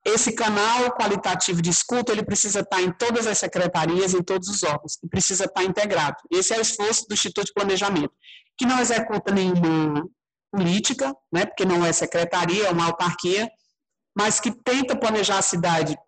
Esse 0.04 0.32
canal 0.32 0.90
qualitativo 0.96 1.62
de 1.62 1.70
escuta 1.70 2.10
ele 2.10 2.24
precisa 2.24 2.60
estar 2.60 2.80
em 2.82 2.90
todas 2.90 3.26
as 3.26 3.38
secretarias, 3.38 4.14
em 4.14 4.22
todos 4.22 4.48
os 4.48 4.62
órgãos, 4.62 4.98
e 5.04 5.08
precisa 5.08 5.44
estar 5.44 5.62
integrado. 5.62 6.16
Esse 6.32 6.54
é 6.54 6.58
o 6.58 6.62
esforço 6.62 7.06
do 7.06 7.12
Instituto 7.12 7.46
de 7.46 7.52
Planejamento, 7.52 8.12
que 8.60 8.66
não 8.66 8.78
executa 8.78 9.32
nenhuma 9.32 10.06
política, 10.52 11.16
né, 11.32 11.46
porque 11.46 11.64
não 11.64 11.82
é 11.82 11.94
secretaria, 11.94 12.66
é 12.66 12.70
uma 12.70 12.84
autarquia, 12.84 13.50
mas 14.14 14.38
que 14.38 14.52
tenta 14.52 14.94
planejar 14.94 15.38
a 15.38 15.42
cidade 15.42 15.98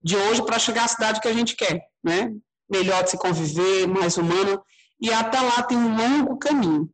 de 0.00 0.16
hoje 0.16 0.44
para 0.46 0.56
chegar 0.56 0.84
à 0.84 0.88
cidade 0.88 1.20
que 1.20 1.26
a 1.26 1.32
gente 1.32 1.56
quer, 1.56 1.84
né? 2.04 2.32
melhor 2.70 3.02
de 3.02 3.10
se 3.10 3.18
conviver, 3.18 3.88
mais 3.88 4.16
humano, 4.16 4.62
e 5.00 5.12
até 5.12 5.40
lá 5.40 5.64
tem 5.64 5.76
um 5.76 5.96
longo 5.96 6.38
caminho, 6.38 6.88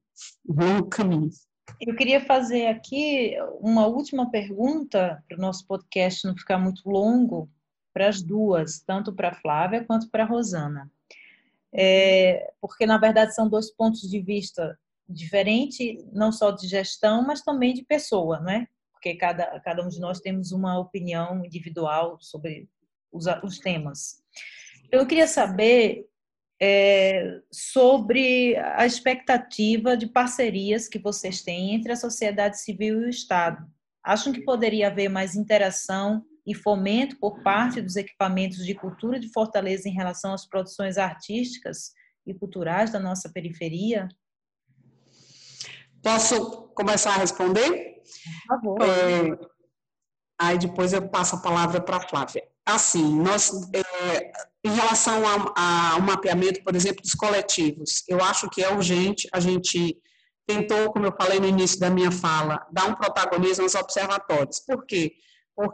um 0.48 0.54
longo 0.54 0.88
caminho. 0.88 1.28
Eu 1.78 1.94
queria 1.94 2.24
fazer 2.24 2.68
aqui 2.68 3.36
uma 3.60 3.86
última 3.86 4.30
pergunta 4.30 5.22
para 5.28 5.36
o 5.36 5.40
nosso 5.40 5.66
podcast 5.66 6.26
não 6.26 6.34
ficar 6.34 6.56
muito 6.56 6.88
longo, 6.88 7.50
para 7.92 8.08
as 8.08 8.22
duas, 8.22 8.80
tanto 8.80 9.14
para 9.14 9.28
a 9.28 9.34
Flávia 9.34 9.84
quanto 9.84 10.08
para 10.08 10.22
a 10.24 10.26
Rosana. 10.26 10.90
É, 11.72 12.52
porque, 12.60 12.86
na 12.86 12.98
verdade, 12.98 13.34
são 13.34 13.48
dois 13.48 13.70
pontos 13.70 14.00
de 14.02 14.20
vista 14.20 14.78
diferentes, 15.08 16.04
não 16.12 16.30
só 16.30 16.50
de 16.50 16.66
gestão, 16.66 17.24
mas 17.26 17.42
também 17.42 17.74
de 17.74 17.84
pessoa, 17.84 18.40
não 18.40 18.50
é? 18.50 18.66
Porque 18.92 19.14
cada, 19.14 19.58
cada 19.60 19.84
um 19.84 19.88
de 19.88 19.98
nós 19.98 20.20
temos 20.20 20.52
uma 20.52 20.78
opinião 20.78 21.44
individual 21.44 22.18
sobre 22.20 22.68
os, 23.12 23.24
os 23.42 23.58
temas. 23.58 24.22
Eu 24.90 25.06
queria 25.06 25.26
saber 25.26 26.06
é, 26.60 27.40
sobre 27.50 28.56
a 28.56 28.84
expectativa 28.84 29.96
de 29.96 30.06
parcerias 30.06 30.88
que 30.88 30.98
vocês 30.98 31.42
têm 31.42 31.74
entre 31.74 31.92
a 31.92 31.96
sociedade 31.96 32.60
civil 32.60 33.02
e 33.02 33.06
o 33.06 33.08
Estado. 33.08 33.66
Acham 34.02 34.32
que 34.32 34.42
poderia 34.42 34.88
haver 34.88 35.08
mais 35.08 35.34
interação 35.34 36.24
e 36.46 36.54
fomento 36.54 37.18
por 37.18 37.42
parte 37.42 37.80
dos 37.80 37.96
equipamentos 37.96 38.64
de 38.64 38.74
cultura 38.74 39.18
de 39.18 39.32
Fortaleza 39.32 39.88
em 39.88 39.92
relação 39.92 40.32
às 40.32 40.46
produções 40.46 40.98
artísticas 40.98 41.92
e 42.26 42.34
culturais 42.34 42.90
da 42.90 42.98
nossa 42.98 43.30
periferia? 43.30 44.08
Posso 46.02 46.68
começar 46.74 47.14
a 47.14 47.18
responder? 47.18 48.02
Por 48.02 48.46
favor. 48.48 48.82
É, 48.82 49.38
aí 50.38 50.58
depois 50.58 50.92
eu 50.92 51.08
passo 51.08 51.36
a 51.36 51.40
palavra 51.40 51.80
para 51.80 51.98
a 51.98 52.08
Flávia. 52.08 52.42
Assim, 52.64 53.20
nós, 53.20 53.50
é, 53.72 54.32
em 54.64 54.70
relação 54.70 55.22
ao 55.26 56.00
mapeamento, 56.00 56.62
por 56.62 56.74
exemplo, 56.74 57.02
dos 57.02 57.14
coletivos, 57.14 58.04
eu 58.08 58.22
acho 58.22 58.48
que 58.48 58.62
é 58.62 58.72
urgente, 58.72 59.28
a 59.32 59.40
gente 59.40 60.00
tentou, 60.46 60.92
como 60.92 61.06
eu 61.06 61.12
falei 61.12 61.38
no 61.38 61.46
início 61.46 61.78
da 61.78 61.90
minha 61.90 62.10
fala, 62.10 62.66
dar 62.72 62.86
um 62.86 62.94
protagonismo 62.94 63.64
aos 63.64 63.74
observatórios. 63.74 64.60
Por 64.60 64.84
quê? 64.84 65.10
Porque 65.10 65.29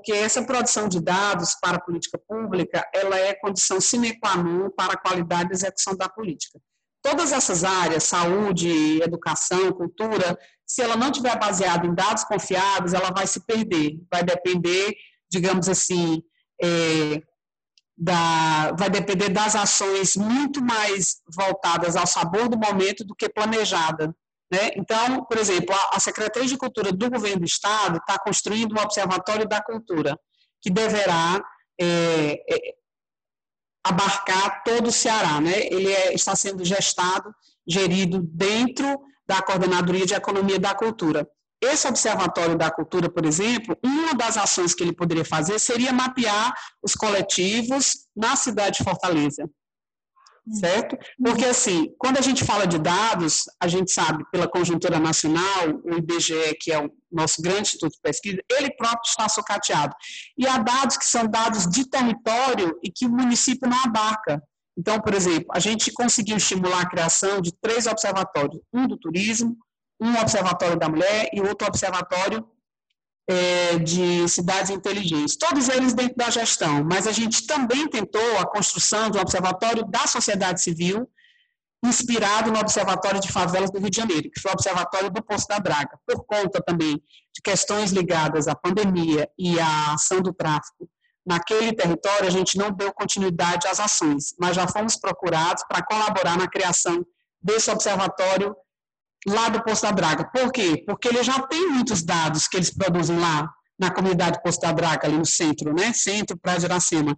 essa 0.09 0.45
produção 0.45 0.89
de 0.89 1.01
dados 1.01 1.55
para 1.61 1.77
a 1.77 1.81
política 1.81 2.19
pública, 2.27 2.89
ela 2.95 3.19
é 3.19 3.35
condição 3.35 3.81
sine 3.81 4.19
qua 4.19 4.37
non 4.37 4.71
para 4.71 4.95
a 4.95 4.99
qualidade 4.99 5.49
da 5.49 5.55
execução 5.55 5.97
da 5.97 6.09
política. 6.09 6.59
Todas 7.03 7.33
essas 7.33 7.63
áreas, 7.63 8.05
saúde, 8.05 9.01
educação, 9.01 9.73
cultura, 9.73 10.37
se 10.67 10.83
ela 10.83 10.97
não 10.97 11.13
tiver 11.13 11.39
baseada 11.39 11.87
em 11.87 11.95
dados 11.95 12.25
confiáveis, 12.25 12.95
ela 12.95 13.13
vai 13.13 13.27
se 13.27 13.47
perder, 13.47 13.97
vai 14.11 14.25
depender, 14.25 14.93
digamos 15.31 15.69
assim, 15.69 16.23
é, 16.61 17.23
da, 17.97 18.73
vai 18.73 18.91
depender 18.91 19.29
das 19.29 19.55
ações 19.55 20.17
muito 20.17 20.63
mais 20.63 21.17
voltadas 21.33 21.97
ao 21.97 22.07
sabor 22.07 22.49
do 22.49 22.59
momento 22.59 23.05
do 23.05 23.15
que 23.15 23.29
planejada. 23.29 24.15
Né? 24.51 24.71
Então, 24.77 25.25
por 25.25 25.39
exemplo, 25.39 25.75
a, 25.93 25.99
Secretaria 25.99 26.49
de 26.49 26.57
Cultura 26.57 26.93
do 26.93 27.11
Governo 27.11 27.41
do 27.41 27.47
Estado 27.47 27.99
está 27.99 28.19
construindo 28.19 28.77
um 28.77 28.81
Observatório 28.81 29.49
da 29.49 29.61
Cultura, 29.63 30.19
que 30.63 30.71
deverá 30.71 31.43
é, 31.81 32.45
é, 32.49 32.75
abarcar 33.85 34.63
todo 34.63 34.89
o 34.89 34.93
Ceará. 34.93 35.41
Né? 35.41 35.67
Ele 35.67 35.93
é, 35.93 36.15
está 36.15 36.37
sendo 36.37 36.65
gestado, 36.65 37.35
gerido 37.67 38.21
dentro 38.23 39.01
da 39.27 39.43
Coordenadoria 39.43 40.07
de 40.07 40.15
Economia 40.15 40.59
da 40.59 40.75
Cultura. 40.75 41.29
Esse 41.61 41.89
Observatório 41.89 42.57
da 42.57 42.71
Cultura, 42.71 43.11
por 43.11 43.25
exemplo, 43.25 43.77
uma 43.83 44.15
das 44.15 44.37
ações 44.37 44.75
que 44.75 44.83
ele 44.83 44.95
poderia 44.95 45.25
fazer 45.25 45.59
seria 45.59 45.93
mapear 45.93 46.55
os 46.83 46.95
coletivos 46.95 48.07
na 48.15 48.37
cidade 48.37 48.79
de 48.79 48.85
Fortaleza. 48.85 49.49
Certo? 50.49 50.97
Porque, 51.23 51.45
assim, 51.45 51.93
quando 51.99 52.19
a 52.19 52.21
gente 52.21 52.45
fala 52.45 52.67
de 52.67 52.79
dados, 52.79 53.45
a 53.61 53.67
gente 53.67 53.91
sabe, 53.91 54.25
pela 54.31 54.47
conjuntura 54.47 54.99
nacional, 55.01 55.81
o 55.85 55.95
IBGE, 55.95 56.57
que 56.61 56.73
é 56.73 56.79
o 56.79 56.89
nosso 57.11 57.43
grande 57.43 57.63
instituto 57.63 57.93
de 57.95 58.01
pesquisa, 58.01 58.39
ele 58.51 58.71
próprio 58.77 59.09
está 59.09 59.29
socateado. 59.29 59.95
E 60.39 60.47
há 60.47 60.59
dados 60.59 60.97
que 60.97 61.05
são 61.05 61.27
dados 61.27 61.67
de 61.67 61.89
território 61.89 62.79
e 62.83 62.91
que 62.91 63.07
o 63.07 63.11
município 63.11 63.69
não 63.69 63.83
abarca. 63.85 64.41
Então, 64.79 65.01
por 65.01 65.15
exemplo, 65.15 65.47
a 65.53 65.59
gente 65.59 65.91
conseguiu 65.93 66.37
estimular 66.37 66.83
a 66.83 66.89
criação 66.89 67.41
de 67.41 67.53
três 67.61 67.87
observatórios: 67.87 68.61
um 68.73 68.87
do 68.87 68.97
turismo, 68.97 69.57
um 70.01 70.15
observatório 70.17 70.79
da 70.79 70.89
mulher 70.89 71.29
e 71.33 71.41
outro 71.41 71.67
observatório 71.67 72.47
é, 73.29 73.79
de 73.79 74.29
cidades 74.29 74.71
inteligentes. 74.71 75.37
Todos 75.37 75.69
eles 75.69 75.93
dentro 75.93 76.17
da 76.17 76.31
gestão, 76.31 76.85
mas 76.85 77.07
a 77.07 77.13
gente 77.13 77.47
também 77.47 77.89
tentou 77.89 78.39
a 78.39 78.47
construção 78.47 79.11
de 79.11 79.19
um 79.19 79.21
observatório 79.21 79.85
da 79.85 80.07
sociedade 80.07 80.63
civil, 80.63 81.09
inspirado 81.85 82.51
no 82.51 82.59
Observatório 82.59 83.21
de 83.21 83.31
Favelas 83.31 83.71
do 83.71 83.79
Rio 83.79 83.91
de 83.91 83.97
Janeiro, 83.97 84.31
que 84.31 84.41
foi 84.41 84.51
o 84.51 84.55
Observatório 84.55 85.11
do 85.11 85.23
Poço 85.23 85.47
da 85.47 85.59
Draga, 85.59 85.99
por 86.07 86.25
conta 86.25 86.61
também 86.61 86.95
de 86.97 87.43
questões 87.43 87.93
ligadas 87.93 88.49
à 88.49 88.55
pandemia 88.55 89.29
e 89.39 89.59
à 89.61 89.95
ação 89.95 90.21
do 90.21 90.33
tráfico. 90.33 90.89
Naquele 91.25 91.73
território, 91.73 92.27
a 92.27 92.31
gente 92.31 92.57
não 92.57 92.71
deu 92.71 92.93
continuidade 92.93 93.67
às 93.67 93.81
ações, 93.81 94.35
mas 94.39 94.57
já 94.57 94.67
fomos 94.67 94.97
procurados 94.97 95.65
para 95.69 95.85
colaborar 95.85 96.39
na 96.39 96.49
criação 96.49 97.05
desse 97.43 97.71
observatório 97.71 98.55
lá 99.29 99.49
do 99.49 99.63
Poço 99.63 99.83
da 99.83 99.91
Draga. 99.91 100.31
Por 100.31 100.53
quê? 100.53 100.83
Porque 100.87 101.09
ele 101.09 101.23
já 101.23 101.41
tem 101.47 101.69
muitos 101.69 102.03
dados 102.03 102.47
que 102.47 102.57
eles 102.57 102.71
produzem 102.71 103.19
lá 103.19 103.51
na 103.79 103.91
comunidade 103.91 104.41
Poço 104.43 104.61
da 104.61 104.73
Draga, 104.73 105.07
ali 105.07 105.19
no 105.19 105.27
centro, 105.27 105.75
né? 105.75 105.93
Centro, 105.93 106.39
Praia 106.39 106.59
de 106.59 106.67
Iracema. 106.67 107.17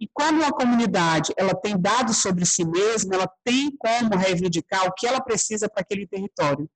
E 0.00 0.08
quando 0.12 0.36
uma 0.36 0.52
comunidade 0.52 1.32
ela 1.36 1.54
tem 1.54 1.76
dados 1.76 2.18
sobre 2.18 2.46
si 2.46 2.64
mesma, 2.64 3.16
ela 3.16 3.30
tem 3.44 3.74
como 3.76 4.16
reivindicar 4.16 4.86
o 4.86 4.92
que 4.92 5.06
ela 5.06 5.20
precisa 5.20 5.68
para 5.68 5.82
aquele 5.82 6.06
território. 6.06 6.70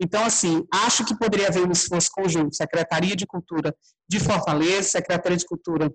Então, 0.00 0.24
assim, 0.24 0.66
acho 0.72 1.04
que 1.04 1.16
poderia 1.16 1.48
haver 1.48 1.66
um 1.66 1.70
esforço 1.70 2.10
conjunto, 2.10 2.56
Secretaria 2.56 3.14
de 3.14 3.26
Cultura 3.26 3.74
de 4.08 4.18
Fortaleza, 4.18 4.88
Secretaria 4.88 5.36
de 5.36 5.46
Cultura 5.46 5.92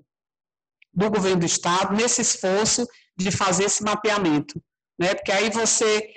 do 0.93 1.09
Governo 1.09 1.39
do 1.39 1.45
Estado, 1.45 1.95
nesse 1.95 2.21
esforço 2.21 2.87
de 3.17 3.31
fazer 3.31 3.65
esse 3.65 3.83
mapeamento, 3.83 4.61
né? 4.99 5.13
Porque 5.15 5.31
aí 5.31 5.49
você 5.49 6.07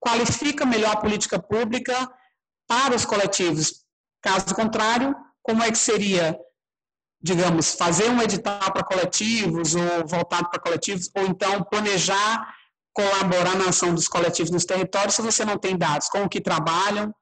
qualifica 0.00 0.64
melhor 0.64 0.92
a 0.92 1.00
política 1.00 1.38
pública 1.38 2.08
para 2.66 2.94
os 2.94 3.04
coletivos. 3.04 3.84
Caso 4.22 4.54
contrário, 4.54 5.14
como 5.42 5.62
é 5.62 5.70
que 5.70 5.78
seria, 5.78 6.38
digamos, 7.20 7.74
fazer 7.74 8.10
um 8.10 8.20
edital 8.20 8.72
para 8.72 8.84
coletivos 8.84 9.74
ou 9.74 10.06
voltado 10.06 10.50
para 10.50 10.60
coletivos, 10.60 11.10
ou 11.16 11.24
então 11.26 11.62
planejar 11.64 12.54
colaborar 12.98 13.56
na 13.56 13.68
ação 13.68 13.94
dos 13.94 14.08
coletivos 14.08 14.50
nos 14.50 14.64
territórios 14.64 15.14
se 15.14 15.22
você 15.22 15.44
não 15.44 15.56
tem 15.56 15.78
dados, 15.78 16.08
com 16.08 16.24
o 16.24 16.28
que 16.28 16.40
trabalham, 16.40 17.14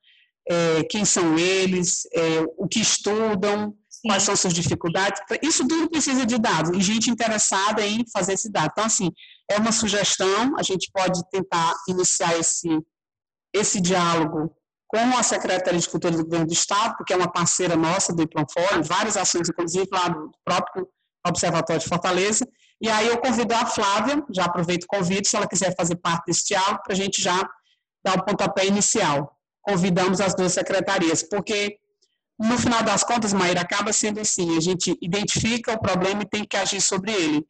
é, 0.48 0.82
quem 0.84 1.05
são 1.05 1.38
eles, 1.38 2.07
é, 2.14 2.40
o 2.57 2.66
que 2.66 2.80
estudam. 2.80 3.74
Quais 4.07 4.22
são 4.22 4.36
suas 4.36 4.54
dificuldades. 4.54 5.20
Isso 5.42 5.66
tudo 5.66 5.90
precisa 5.90 6.24
de 6.24 6.38
dados 6.38 6.70
e 6.76 6.80
gente 6.80 7.11
interessada 7.11 7.84
em 7.84 8.04
fazer 8.11 8.34
esse 8.34 8.50
dado. 8.50 8.70
Então, 8.72 8.84
assim, 8.84 9.11
é 9.50 9.59
uma 9.59 9.72
sugestão, 9.72 10.57
a 10.59 10.62
gente 10.62 10.90
pode 10.92 11.20
tentar 11.30 11.74
iniciar 11.88 12.38
esse, 12.38 12.68
esse 13.52 13.80
diálogo 13.80 14.54
com 14.88 15.18
a 15.18 15.22
Secretaria 15.22 15.80
de 15.80 15.88
Cultura 15.88 16.16
do 16.16 16.24
Governo 16.24 16.46
do 16.46 16.52
Estado, 16.52 16.96
porque 16.96 17.12
é 17.12 17.16
uma 17.16 17.30
parceira 17.30 17.76
nossa 17.76 18.14
do 18.14 18.22
Iplanfórum, 18.22 18.82
várias 18.82 19.16
ações, 19.16 19.48
inclusive 19.48 19.88
lá 19.90 20.09
do 20.09 20.30
próprio 20.44 20.88
Observatório 21.26 21.82
de 21.82 21.88
Fortaleza, 21.88 22.46
e 22.80 22.88
aí 22.88 23.09
eu 23.09 23.18
convido 23.18 23.54
a 23.54 23.66
Flávia, 23.66 24.22
já 24.30 24.44
aproveito 24.44 24.84
o 24.84 24.86
convite, 24.86 25.28
se 25.28 25.36
ela 25.36 25.48
quiser 25.48 25.74
fazer 25.74 25.96
parte 25.96 26.26
desse 26.26 26.46
diálogo, 26.46 26.82
para 26.84 26.92
a 26.92 26.96
gente 26.96 27.20
já 27.20 27.48
dar 28.04 28.18
o 28.18 28.24
pontapé 28.24 28.66
inicial. 28.66 29.36
Convidamos 29.62 30.20
as 30.20 30.34
duas 30.34 30.52
secretarias, 30.52 31.22
porque 31.22 31.78
no 32.39 32.59
final 32.59 32.82
das 32.82 33.03
contas, 33.03 33.32
Maíra, 33.32 33.62
acaba 33.62 33.93
sendo 33.93 34.20
assim, 34.20 34.57
a 34.57 34.61
gente 34.61 34.97
identifica 35.01 35.72
o 35.72 35.80
problema 35.80 36.22
e 36.22 36.28
tem 36.28 36.45
que 36.45 36.57
agir 36.57 36.80
sobre 36.80 37.12
ele. 37.12 37.45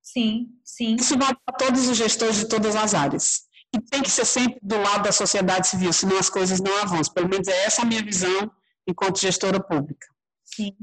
Sim, 0.00 0.48
sim. 0.62 0.96
Isso 0.96 1.18
vale 1.18 1.36
para 1.44 1.56
todos 1.56 1.88
os 1.88 1.96
gestores 1.96 2.36
de 2.36 2.48
todas 2.48 2.76
as 2.76 2.94
áreas. 2.94 3.48
E 3.74 3.80
tem 3.80 4.02
que 4.02 4.10
ser 4.10 4.24
sempre 4.24 4.60
do 4.62 4.76
lado 4.76 5.02
da 5.02 5.12
sociedade 5.12 5.66
civil, 5.66 5.92
senão 5.92 6.18
as 6.18 6.28
coisas 6.28 6.60
não 6.60 6.76
avançam. 6.78 7.12
Pelo 7.12 7.28
menos 7.28 7.48
é 7.48 7.64
essa 7.64 7.82
a 7.82 7.84
minha 7.84 8.04
visão 8.04 8.50
enquanto 8.86 9.18
gestora 9.18 9.60
pública. 9.60 10.06
Sim. 10.44 10.76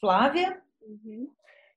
Flávia? 0.00 0.62
Uhum. 0.82 1.30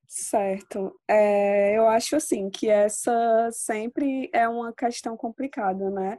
Certo. 0.06 1.00
É, 1.08 1.78
eu 1.78 1.88
acho 1.88 2.16
assim 2.16 2.50
que 2.50 2.68
essa 2.68 3.48
sempre 3.50 4.28
é 4.34 4.46
uma 4.46 4.70
questão 4.72 5.16
complicada, 5.16 5.90
né? 5.90 6.18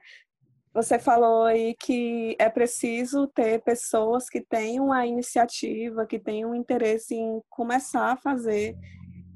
Você 0.73 0.97
falou 0.97 1.43
aí 1.43 1.75
que 1.75 2.35
é 2.39 2.49
preciso 2.49 3.27
ter 3.27 3.61
pessoas 3.61 4.27
que 4.27 4.41
tenham 4.41 4.91
a 4.91 5.05
iniciativa, 5.05 6.05
que 6.05 6.17
tenham 6.17 6.55
interesse 6.55 7.13
em 7.13 7.41
começar 7.47 8.11
a 8.11 8.17
fazer 8.17 8.75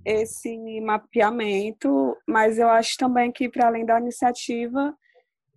esse 0.03 0.81
mapeamento, 0.81 2.17
mas 2.27 2.57
eu 2.57 2.69
acho 2.69 2.97
também 2.97 3.31
que, 3.31 3.47
para 3.49 3.67
além 3.67 3.85
da 3.85 3.99
iniciativa, 3.99 4.97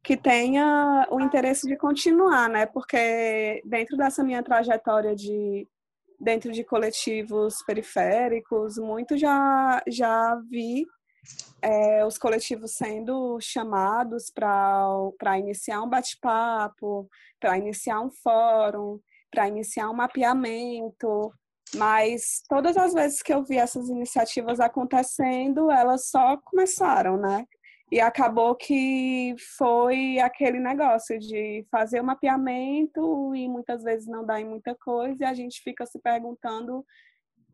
que 0.02 0.16
tenha 0.16 1.06
o 1.10 1.20
interesse 1.20 1.66
de 1.66 1.76
continuar, 1.76 2.48
né? 2.48 2.66
Porque 2.66 3.62
dentro 3.64 3.96
dessa 3.96 4.22
minha 4.22 4.42
trajetória 4.42 5.14
de 5.14 5.66
dentro 6.18 6.52
de 6.52 6.62
coletivos 6.62 7.62
periféricos, 7.64 8.76
muito 8.76 9.16
já 9.16 9.82
já 9.88 10.34
vi 10.50 10.84
é, 11.62 12.04
os 12.04 12.18
coletivos 12.18 12.72
sendo 12.72 13.38
chamados 13.40 14.30
para 14.30 15.38
iniciar 15.38 15.82
um 15.82 15.88
bate-papo, 15.88 17.08
para 17.38 17.58
iniciar 17.58 18.00
um 18.00 18.10
fórum, 18.10 18.98
para 19.30 19.48
iniciar 19.48 19.90
um 19.90 19.94
mapeamento, 19.94 21.32
mas 21.74 22.42
todas 22.48 22.76
as 22.76 22.92
vezes 22.92 23.22
que 23.22 23.32
eu 23.32 23.44
vi 23.44 23.58
essas 23.58 23.88
iniciativas 23.88 24.58
acontecendo, 24.58 25.70
elas 25.70 26.08
só 26.08 26.36
começaram, 26.38 27.16
né? 27.16 27.46
E 27.92 28.00
acabou 28.00 28.54
que 28.54 29.34
foi 29.56 30.18
aquele 30.20 30.60
negócio 30.60 31.18
de 31.18 31.66
fazer 31.70 32.00
o 32.00 32.04
mapeamento 32.04 33.34
e 33.34 33.48
muitas 33.48 33.82
vezes 33.82 34.06
não 34.06 34.24
dá 34.24 34.40
em 34.40 34.48
muita 34.48 34.76
coisa 34.76 35.24
e 35.24 35.26
a 35.26 35.34
gente 35.34 35.60
fica 35.60 35.84
se 35.84 35.98
perguntando 35.98 36.84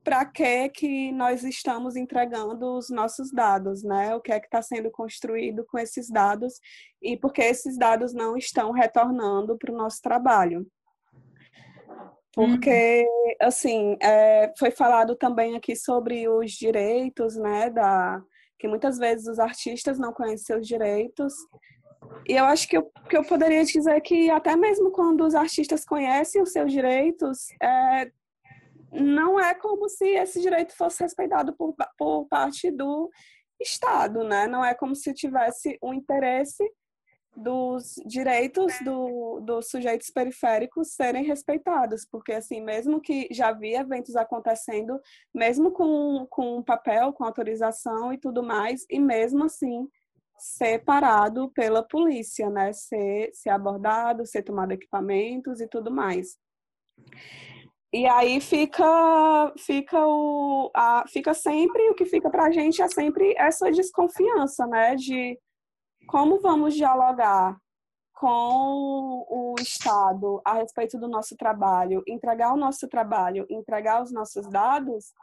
para 0.07 0.25
que 0.25 0.69
que 0.69 1.11
nós 1.11 1.43
estamos 1.43 1.97
entregando 1.97 2.79
os 2.79 2.91
nossos 2.91 3.33
dados, 3.33 3.83
né? 3.83 4.15
O 4.15 4.21
que 4.21 4.31
é 4.31 4.39
que 4.39 4.47
está 4.47 4.63
sendo 4.63 4.89
construído 4.89 5.67
com 5.67 5.77
esses 5.77 6.09
dados 6.09 6.61
e 7.03 7.17
por 7.17 7.33
que 7.33 7.43
esses 7.43 7.77
dados 7.77 8.15
não 8.15 8.37
estão 8.37 8.71
retornando 8.71 9.59
para 9.59 9.75
o 9.75 9.77
nosso 9.77 10.01
trabalho. 10.01 10.65
Porque, 12.33 13.05
assim, 13.43 13.97
é, 14.01 14.53
foi 14.57 14.71
falado 14.71 15.17
também 15.17 15.57
aqui 15.57 15.75
sobre 15.75 16.29
os 16.29 16.53
direitos, 16.53 17.35
né, 17.35 17.69
da, 17.69 18.23
que 18.61 18.69
muitas 18.69 18.99
vezes 18.99 19.27
os 19.27 19.41
artistas 19.41 19.99
não 19.99 20.13
conhecem 20.13 20.39
seus 20.39 20.69
direitos. 20.69 21.35
E 22.29 22.35
eu 22.35 22.45
acho 22.45 22.69
que 22.69 22.77
eu, 22.77 22.89
que 23.11 23.17
eu 23.17 23.25
poderia 23.25 23.65
dizer 23.65 24.01
que 24.03 24.31
até 24.31 24.55
mesmo 24.55 24.93
quando 24.93 25.27
os 25.27 25.35
artistas 25.35 25.85
conhecem 25.85 26.41
os 26.41 26.53
seus 26.53 26.71
direitos, 26.71 27.49
é, 27.61 28.09
não 28.93 29.39
é 29.39 29.55
como 29.55 29.89
se 29.89 30.07
esse 30.09 30.41
direito 30.41 30.76
fosse 30.76 31.03
respeitado 31.03 31.55
por, 31.55 31.74
por 31.99 32.26
parte 32.26 32.70
do 32.70 33.11
Estado, 33.61 34.22
né? 34.24 34.47
Não 34.47 34.64
é 34.64 34.74
como 34.74 34.95
se 34.95 35.12
tivesse 35.14 35.78
um 35.82 35.95
interesse 35.95 36.64
dos 37.37 37.95
direitos 38.07 38.72
do, 38.82 39.41
dos 39.41 39.68
sujeitos 39.68 40.11
periféricos 40.11 40.93
serem 40.95 41.22
respeitados, 41.22 42.07
porque 42.11 42.32
assim, 42.32 42.62
mesmo 42.62 43.01
que 43.01 43.28
já 43.30 43.49
havia 43.49 43.80
eventos 43.80 44.16
acontecendo, 44.16 44.99
mesmo 45.34 45.70
com, 45.70 46.26
com 46.30 46.62
papel, 46.62 47.12
com 47.12 47.24
autorização 47.24 48.12
e 48.12 48.18
tudo 48.18 48.43
mais, 48.43 48.87
e 48.89 48.99
mesmo 48.99 49.45
assim 49.45 49.87
ser 50.39 50.84
parado 50.84 51.51
pela 51.51 51.82
polícia, 51.82 52.49
né? 52.49 52.72
Ser, 52.72 53.30
ser 53.32 53.51
abordado, 53.51 54.26
ser 54.26 54.43
tomado 54.43 54.72
equipamentos 54.72 55.61
e 55.61 55.68
tudo 55.68 55.91
mais. 55.91 56.39
E 57.97 58.07
aí 58.07 58.42
fica 58.42 59.55
fica 59.57 60.07
o 60.07 60.70
a, 60.74 61.07
fica 61.09 61.32
sempre 61.32 61.88
o 61.88 61.94
que 61.94 62.05
fica 62.05 62.28
para 62.28 62.44
a 62.44 62.51
gente 62.51 62.82
é 62.82 62.88
sempre 62.88 63.34
essa 63.38 63.70
desconfiança, 63.70 64.66
né? 64.66 64.94
De 64.97 65.38
como 66.07 66.38
vamos 66.38 66.74
dialogar 66.74 67.57
com 68.12 69.24
o 69.30 69.55
Estado 69.59 70.42
a 70.44 70.53
respeito 70.57 70.99
do 70.99 71.09
nosso 71.09 71.34
trabalho, 71.38 72.03
entregar 72.07 72.53
o 72.53 72.59
nosso 72.59 72.86
trabalho, 72.86 73.47
entregar 73.49 74.03
os 74.03 74.12
nossos 74.12 74.47
dados, 74.47 75.14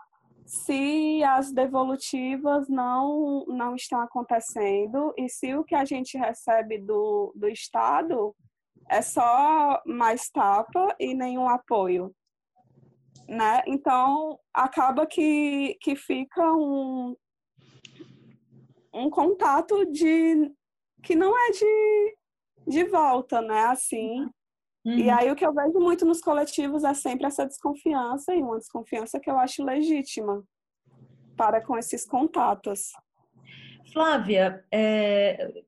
se 0.44 1.24
as 1.24 1.52
devolutivas 1.52 2.68
não, 2.68 3.46
não 3.50 3.76
estão 3.76 4.02
acontecendo 4.02 5.14
e 5.16 5.30
se 5.30 5.54
o 5.54 5.64
que 5.64 5.76
a 5.76 5.86
gente 5.86 6.18
recebe 6.18 6.80
do, 6.80 7.32
do 7.36 7.48
Estado 7.48 8.36
é 8.90 9.04
só 9.04 9.80
mais 9.86 10.28
tapa 10.32 10.96
e 11.00 11.14
nenhum 11.14 11.48
apoio 11.48 12.12
né? 13.28 13.62
Então 13.68 14.40
acaba 14.54 15.06
que, 15.06 15.78
que 15.82 15.96
fica 15.96 16.52
um, 16.54 17.16
um 18.94 19.10
contato 19.10 19.86
de 19.86 20.52
que 21.02 21.16
não 21.16 21.38
é 21.38 21.52
de, 21.52 22.18
de 22.68 22.84
volta, 22.86 23.42
né? 23.42 23.66
Assim. 23.66 24.30
Uhum. 24.86 24.98
E 24.98 25.10
aí 25.10 25.32
o 25.32 25.36
que 25.36 25.46
eu 25.46 25.54
vejo 25.54 25.80
muito 25.80 26.06
nos 26.06 26.22
coletivos 26.22 26.84
é 26.84 26.94
sempre 26.94 27.26
essa 27.26 27.46
desconfiança, 27.46 28.34
e 28.34 28.42
uma 28.42 28.58
desconfiança 28.58 29.20
que 29.20 29.30
eu 29.30 29.38
acho 29.38 29.64
legítima 29.64 30.44
para 31.38 31.62
com 31.62 31.78
esses 31.78 32.06
contatos. 32.06 32.92
Flávia, 33.92 34.66
é, 34.72 35.64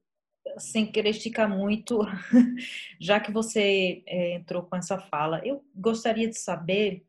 sem 0.58 0.92
querer 0.92 1.10
esticar 1.10 1.50
muito, 1.50 2.00
já 3.00 3.20
que 3.20 3.32
você 3.32 4.04
é, 4.06 4.36
entrou 4.36 4.64
com 4.64 4.76
essa 4.76 4.98
fala, 5.00 5.42
eu 5.46 5.64
gostaria 5.76 6.28
de 6.28 6.38
saber 6.38 7.06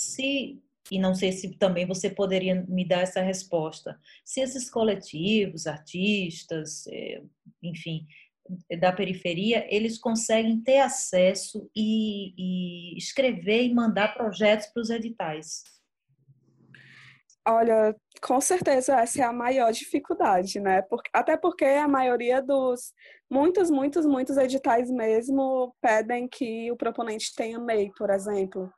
se, 0.00 0.58
e 0.90 0.98
não 0.98 1.14
sei 1.14 1.30
se 1.30 1.50
também 1.58 1.86
você 1.86 2.08
poderia 2.08 2.54
me 2.66 2.88
dar 2.88 3.00
essa 3.00 3.20
resposta, 3.20 4.00
se 4.24 4.40
esses 4.40 4.70
coletivos, 4.70 5.66
artistas, 5.66 6.86
é, 6.86 7.22
enfim, 7.62 8.06
da 8.80 8.90
periferia, 8.92 9.66
eles 9.72 9.98
conseguem 9.98 10.60
ter 10.62 10.78
acesso 10.78 11.70
e, 11.76 12.32
e 12.36 12.98
escrever 12.98 13.64
e 13.64 13.74
mandar 13.74 14.14
projetos 14.14 14.68
para 14.68 14.80
os 14.80 14.90
editais. 14.90 15.62
Olha, 17.46 17.94
com 18.22 18.40
certeza 18.40 19.00
essa 19.00 19.20
é 19.20 19.24
a 19.24 19.32
maior 19.32 19.72
dificuldade, 19.72 20.60
né? 20.60 20.82
Até 21.12 21.36
porque 21.36 21.64
a 21.64 21.88
maioria 21.88 22.42
dos 22.42 22.92
muitos, 23.30 23.70
muitos, 23.70 24.06
muitos 24.06 24.36
editais 24.36 24.90
mesmo 24.90 25.74
pedem 25.80 26.26
que 26.26 26.70
o 26.72 26.76
proponente 26.76 27.34
tenha 27.34 27.58
MEI, 27.58 27.90
por 27.96 28.10
exemplo. 28.10 28.72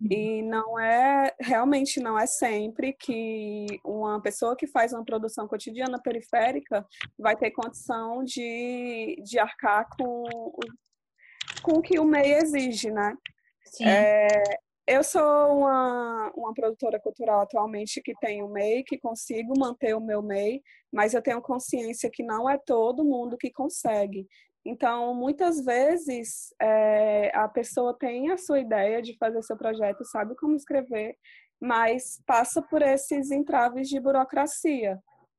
E 0.00 0.42
não 0.42 0.78
é, 0.78 1.34
realmente 1.40 2.00
não 2.00 2.18
é 2.18 2.26
sempre 2.26 2.92
que 2.92 3.66
uma 3.84 4.20
pessoa 4.20 4.56
que 4.56 4.66
faz 4.66 4.92
uma 4.92 5.04
produção 5.04 5.48
cotidiana 5.48 6.00
periférica 6.00 6.86
vai 7.18 7.36
ter 7.36 7.50
condição 7.50 8.22
de, 8.22 9.20
de 9.24 9.38
arcar 9.38 9.88
com, 9.96 10.24
com 11.62 11.78
o 11.78 11.82
que 11.82 11.98
o 11.98 12.04
MEI 12.04 12.34
exige, 12.34 12.90
né? 12.90 13.16
É, 13.82 14.58
eu 14.86 15.04
sou 15.04 15.58
uma, 15.58 16.32
uma 16.34 16.54
produtora 16.54 16.98
cultural 16.98 17.42
atualmente 17.42 18.00
que 18.00 18.14
tem 18.20 18.42
o 18.42 18.48
MEI, 18.48 18.82
que 18.84 18.98
consigo 18.98 19.52
manter 19.58 19.94
o 19.94 20.00
meu 20.00 20.22
MEI, 20.22 20.62
mas 20.90 21.12
eu 21.12 21.20
tenho 21.20 21.42
consciência 21.42 22.10
que 22.10 22.22
não 22.22 22.48
é 22.48 22.56
todo 22.56 23.04
mundo 23.04 23.36
que 23.36 23.50
consegue. 23.50 24.26
Então, 24.64 25.14
muitas 25.14 25.64
vezes, 25.64 26.54
é, 26.60 27.30
a 27.34 27.48
pessoa 27.48 27.96
tem 27.96 28.30
a 28.30 28.36
sua 28.36 28.60
ideia 28.60 29.00
de 29.00 29.16
fazer 29.16 29.42
seu 29.42 29.56
projeto, 29.56 30.04
sabe 30.04 30.34
como 30.36 30.56
escrever, 30.56 31.16
mas 31.60 32.22
passa 32.26 32.60
por 32.62 32.82
esses 32.82 33.30
entraves 33.30 33.88
de 33.88 33.98
burocracia. 33.98 34.98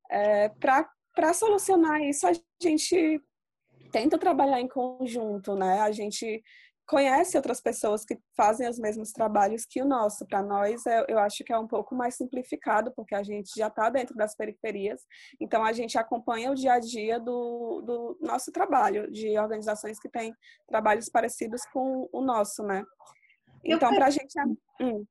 É, 0.10 0.50
Para 0.50 1.34
solucionar 1.34 2.02
isso, 2.02 2.28
a 2.28 2.32
gente 2.62 3.22
tenta 3.92 4.18
trabalhar 4.18 4.60
em 4.60 4.68
conjunto, 4.68 5.56
né? 5.56 5.80
A 5.82 5.92
gente 5.92 6.42
conhece 6.90 7.38
outras 7.38 7.62
pessoas 7.62 8.04
que 8.04 8.18
fazem 8.36 8.68
os 8.68 8.80
mesmos 8.80 9.12
trabalhos 9.12 9.64
que 9.64 9.80
o 9.80 9.86
nosso. 9.86 10.26
Para 10.26 10.42
nós, 10.42 10.82
eu 11.08 11.20
acho 11.20 11.44
que 11.44 11.54
é 11.54 11.58
um 11.58 11.68
pouco 11.68 11.94
mais 11.94 12.16
simplificado, 12.16 12.92
porque 12.96 13.14
a 13.14 13.22
gente 13.22 13.52
já 13.56 13.68
está 13.68 13.92
dentro 13.92 14.16
das 14.16 14.36
periferias, 14.36 15.06
então 15.40 15.64
a 15.64 15.72
gente 15.72 16.00
acompanha 16.00 16.52
o 16.52 16.56
dia 16.56 16.74
a 16.74 16.80
dia 16.80 17.20
do, 17.20 17.84
do 17.86 18.18
nosso 18.20 18.52
trabalho, 18.52 19.10
de 19.12 19.38
organizações 19.38 20.00
que 20.00 20.10
têm 20.10 20.34
trabalhos 20.68 21.08
parecidos 21.08 21.62
com 21.72 22.10
o 22.12 22.22
nosso, 22.22 22.64
né? 22.64 22.84
Então, 23.64 23.94
para 23.94 24.08
a 24.08 24.10
gente. 24.10 24.40
É, 24.40 24.84
hum. 24.84 25.06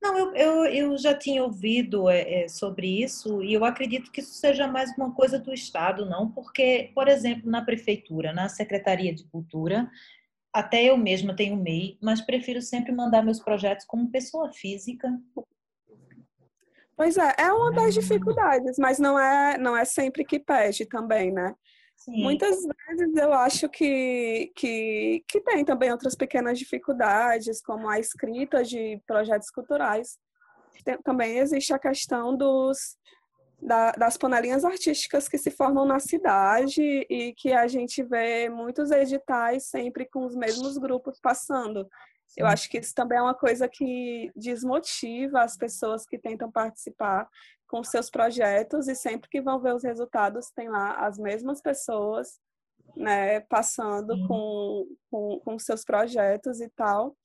Não, 0.00 0.16
eu, 0.16 0.34
eu, 0.34 0.64
eu, 0.64 0.98
já 0.98 1.12
tinha 1.12 1.42
ouvido 1.42 2.08
é, 2.08 2.44
é, 2.44 2.48
sobre 2.48 3.02
isso 3.02 3.42
e 3.42 3.52
eu 3.52 3.64
acredito 3.64 4.10
que 4.10 4.20
isso 4.20 4.34
seja 4.34 4.66
mais 4.66 4.96
uma 4.96 5.12
coisa 5.12 5.38
do 5.38 5.52
Estado, 5.52 6.06
não? 6.06 6.30
Porque, 6.30 6.90
por 6.94 7.06
exemplo, 7.06 7.50
na 7.50 7.64
Prefeitura, 7.64 8.32
na 8.32 8.48
Secretaria 8.48 9.14
de 9.14 9.24
Cultura, 9.24 9.90
até 10.52 10.84
eu 10.84 10.96
mesma 10.96 11.34
tenho 11.34 11.56
MEI, 11.56 11.98
mas 12.02 12.20
prefiro 12.20 12.60
sempre 12.60 12.92
mandar 12.92 13.22
meus 13.22 13.40
projetos 13.40 13.86
como 13.86 14.10
pessoa 14.10 14.52
física. 14.52 15.08
Pois 16.96 17.16
é, 17.16 17.34
é 17.38 17.52
uma 17.52 17.70
das 17.70 17.94
dificuldades, 17.94 18.76
mas 18.78 18.98
não 18.98 19.18
é, 19.18 19.56
não 19.56 19.76
é 19.76 19.84
sempre 19.84 20.24
que 20.24 20.40
pede 20.40 20.84
também, 20.86 21.30
né? 21.30 21.54
Sim. 21.96 22.22
Muitas 22.22 22.56
vezes 22.64 23.16
eu 23.16 23.32
acho 23.32 23.68
que, 23.68 24.52
que, 24.54 25.24
que 25.28 25.40
tem 25.40 25.64
também 25.64 25.90
outras 25.90 26.14
pequenas 26.14 26.58
dificuldades, 26.58 27.60
como 27.60 27.88
a 27.88 27.98
escrita 27.98 28.62
de 28.62 29.00
projetos 29.06 29.50
culturais. 29.50 30.18
também 31.04 31.38
existe 31.38 31.72
a 31.72 31.78
questão 31.78 32.36
dos 32.36 32.96
da, 33.60 33.92
das 33.92 34.16
panelinhas 34.16 34.64
artísticas 34.64 35.28
que 35.28 35.38
se 35.38 35.50
formam 35.50 35.84
na 35.84 35.98
cidade 35.98 36.82
e 37.10 37.34
que 37.36 37.52
a 37.52 37.66
gente 37.66 38.02
vê 38.02 38.48
muitos 38.48 38.90
editais 38.90 39.68
sempre 39.68 40.06
com 40.06 40.24
os 40.24 40.36
mesmos 40.36 40.78
grupos 40.78 41.18
passando. 41.20 41.88
Sim. 42.26 42.42
Eu 42.42 42.46
acho 42.46 42.68
que 42.68 42.78
isso 42.78 42.94
também 42.94 43.18
é 43.18 43.22
uma 43.22 43.34
coisa 43.34 43.68
que 43.68 44.30
desmotiva 44.36 45.42
as 45.42 45.56
pessoas 45.56 46.06
que 46.06 46.18
tentam 46.18 46.50
participar 46.50 47.28
com 47.66 47.82
seus 47.82 48.10
projetos 48.10 48.86
e 48.86 48.94
sempre 48.94 49.28
que 49.28 49.40
vão 49.40 49.60
ver 49.60 49.74
os 49.74 49.82
resultados 49.82 50.50
tem 50.50 50.68
lá 50.68 51.06
as 51.06 51.18
mesmas 51.18 51.60
pessoas 51.60 52.38
né, 52.96 53.40
passando 53.40 54.14
com, 54.26 54.86
com, 55.10 55.40
com 55.40 55.58
seus 55.58 55.84
projetos 55.84 56.60
e 56.60 56.68
tal 56.70 57.16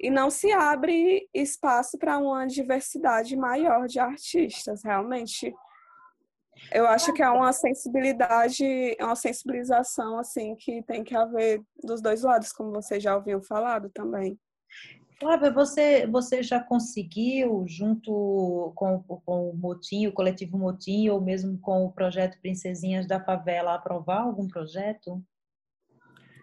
e 0.00 0.10
não 0.10 0.30
se 0.30 0.52
abre 0.52 1.28
espaço 1.34 1.98
para 1.98 2.18
uma 2.18 2.46
diversidade 2.46 3.36
maior 3.36 3.88
de 3.88 3.98
artistas. 3.98 4.84
Realmente, 4.84 5.52
eu 6.72 6.86
acho 6.86 7.12
que 7.12 7.22
é 7.22 7.30
uma 7.30 7.52
sensibilidade, 7.52 8.64
é 8.98 9.04
uma 9.04 9.16
sensibilização 9.16 10.18
assim 10.18 10.54
que 10.56 10.82
tem 10.82 11.02
que 11.02 11.16
haver 11.16 11.62
dos 11.82 12.02
dois 12.02 12.22
lados, 12.22 12.52
como 12.52 12.72
vocês 12.72 13.02
já 13.02 13.16
ouviram 13.16 13.42
falado 13.42 13.90
também. 13.90 14.38
Flávia, 15.18 15.50
você, 15.50 16.06
você 16.06 16.42
já 16.44 16.60
conseguiu, 16.60 17.64
junto 17.66 18.72
com, 18.76 19.02
com 19.02 19.50
o 19.50 19.56
Motim, 19.56 20.06
o 20.06 20.12
coletivo 20.12 20.56
Motim, 20.56 21.08
ou 21.08 21.20
mesmo 21.20 21.58
com 21.58 21.84
o 21.84 21.92
projeto 21.92 22.40
Princesinhas 22.40 23.06
da 23.06 23.18
Favela, 23.18 23.74
aprovar 23.74 24.22
algum 24.22 24.46
projeto? 24.46 25.20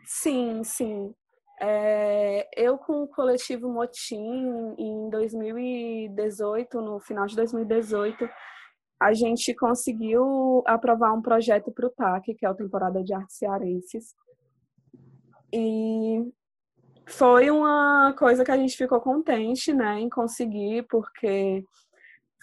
Sim, 0.03 0.61
sim. 0.66 1.13
É, 1.61 2.49
eu 2.53 2.78
com 2.78 3.03
o 3.03 3.07
coletivo 3.07 3.72
Motim, 3.72 4.76
em 4.78 5.09
2018, 5.09 6.82
no 6.82 6.99
final 6.99 7.26
de 7.28 7.36
2018, 7.38 8.30
a 9.00 9.14
gente 9.14 9.54
conseguiu 9.54 10.64
aprovar 10.66 11.14
um 11.14 11.22
projeto 11.22 11.72
para 11.72 11.88
o 11.88 11.89
TAC, 11.89 12.34
que 12.36 12.46
é 12.46 12.50
a 12.50 12.54
Temporada 12.54 13.04
de 13.04 13.14
Artes 13.14 13.38
Cearenses. 13.38 14.14
E 15.54 16.24
foi 17.08 17.52
uma 17.52 18.14
coisa 18.18 18.43
que 18.43 18.52
a 18.52 18.58
gente 18.58 18.76
ficou 18.76 19.00
contente 19.00 19.74
né, 19.74 20.00
em 20.00 20.10
conseguir, 20.10 20.84
porque 20.89 21.64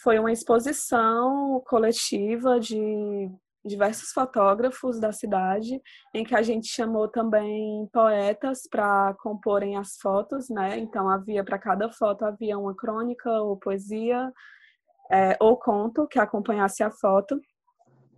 foi 0.02 0.18
uma 0.18 0.32
exposição 0.32 1.62
coletiva 1.66 2.60
de 2.60 3.30
diversos 3.64 4.10
fotógrafos 4.10 4.98
da 4.98 5.12
cidade, 5.12 5.80
em 6.12 6.24
que 6.24 6.34
a 6.34 6.42
gente 6.42 6.66
chamou 6.66 7.08
também 7.08 7.88
poetas 7.92 8.62
para 8.68 9.14
comporem 9.22 9.76
as 9.76 9.96
fotos, 9.96 10.48
né? 10.48 10.78
Então 10.78 11.08
havia 11.08 11.44
para 11.44 11.58
cada 11.58 11.88
foto 11.90 12.24
havia 12.24 12.58
uma 12.58 12.74
crônica 12.74 13.30
ou 13.30 13.56
poesia 13.56 14.32
é, 15.12 15.36
ou 15.38 15.56
conto 15.56 16.06
que 16.06 16.18
acompanhasse 16.18 16.82
a 16.82 16.90
foto. 16.90 17.38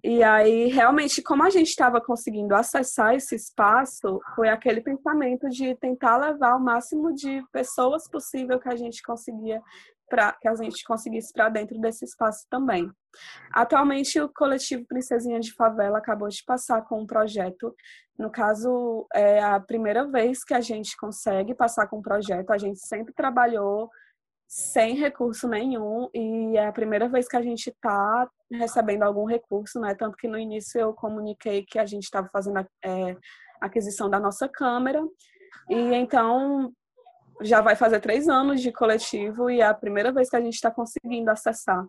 E 0.02 0.22
aí, 0.22 0.68
realmente, 0.68 1.22
como 1.22 1.42
a 1.42 1.50
gente 1.50 1.68
estava 1.68 1.98
conseguindo 2.00 2.54
acessar 2.54 3.14
esse 3.14 3.34
espaço, 3.34 4.20
foi 4.36 4.48
aquele 4.48 4.82
pensamento 4.82 5.48
de 5.48 5.74
tentar 5.76 6.18
levar 6.18 6.56
o 6.56 6.60
máximo 6.60 7.12
de 7.14 7.42
pessoas 7.50 8.06
possível 8.08 8.60
que 8.60 8.68
a 8.68 8.76
gente 8.76 9.02
conseguia 9.02 9.60
para 10.06 10.34
que 10.34 10.46
a 10.46 10.54
gente 10.54 10.84
conseguisse 10.84 11.32
para 11.32 11.48
dentro 11.48 11.80
desse 11.80 12.04
espaço 12.04 12.46
também. 12.50 12.90
Atualmente, 13.52 14.20
o 14.20 14.28
coletivo 14.28 14.84
Princesinha 14.86 15.40
de 15.40 15.52
Favela 15.54 15.96
acabou 15.98 16.28
de 16.28 16.44
passar 16.44 16.82
com 16.82 17.00
um 17.00 17.06
projeto. 17.06 17.74
No 18.18 18.30
caso, 18.30 19.06
é 19.12 19.42
a 19.42 19.58
primeira 19.58 20.06
vez 20.06 20.44
que 20.44 20.52
a 20.52 20.60
gente 20.60 20.94
consegue 20.98 21.54
passar 21.54 21.88
com 21.88 21.98
um 21.98 22.02
projeto. 22.02 22.50
A 22.50 22.58
gente 22.58 22.78
sempre 22.86 23.14
trabalhou 23.14 23.88
sem 24.46 24.94
recurso 24.94 25.48
nenhum 25.48 26.08
e 26.14 26.56
é 26.56 26.66
a 26.66 26.72
primeira 26.72 27.08
vez 27.08 27.26
que 27.26 27.36
a 27.36 27.42
gente 27.42 27.70
está 27.70 28.28
recebendo 28.52 29.02
algum 29.02 29.24
recurso, 29.24 29.80
né? 29.80 29.94
Tanto 29.94 30.16
que 30.16 30.28
no 30.28 30.38
início 30.38 30.80
eu 30.80 30.92
comuniquei 30.92 31.64
que 31.64 31.78
a 31.78 31.86
gente 31.86 32.04
estava 32.04 32.28
fazendo 32.32 32.58
a 32.58 32.66
é, 32.84 33.16
aquisição 33.60 34.08
da 34.08 34.20
nossa 34.20 34.48
câmera 34.48 35.02
e 35.68 35.94
então 35.94 36.72
já 37.42 37.60
vai 37.60 37.74
fazer 37.74 38.00
três 38.00 38.28
anos 38.28 38.60
de 38.60 38.70
coletivo 38.70 39.50
e 39.50 39.60
é 39.60 39.64
a 39.64 39.74
primeira 39.74 40.12
vez 40.12 40.30
que 40.30 40.36
a 40.36 40.40
gente 40.40 40.54
está 40.54 40.70
conseguindo 40.70 41.30
acessar 41.30 41.84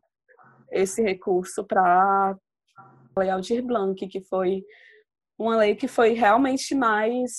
esse 0.72 1.02
recurso 1.02 1.64
para 1.64 1.82
a 1.84 2.36
Lei 3.20 3.30
Aldir 3.30 3.64
Blanc, 3.64 4.08
que 4.08 4.22
foi 4.22 4.64
uma 5.38 5.58
lei 5.58 5.76
que 5.76 5.88
foi 5.88 6.14
realmente 6.14 6.74
mais 6.74 7.32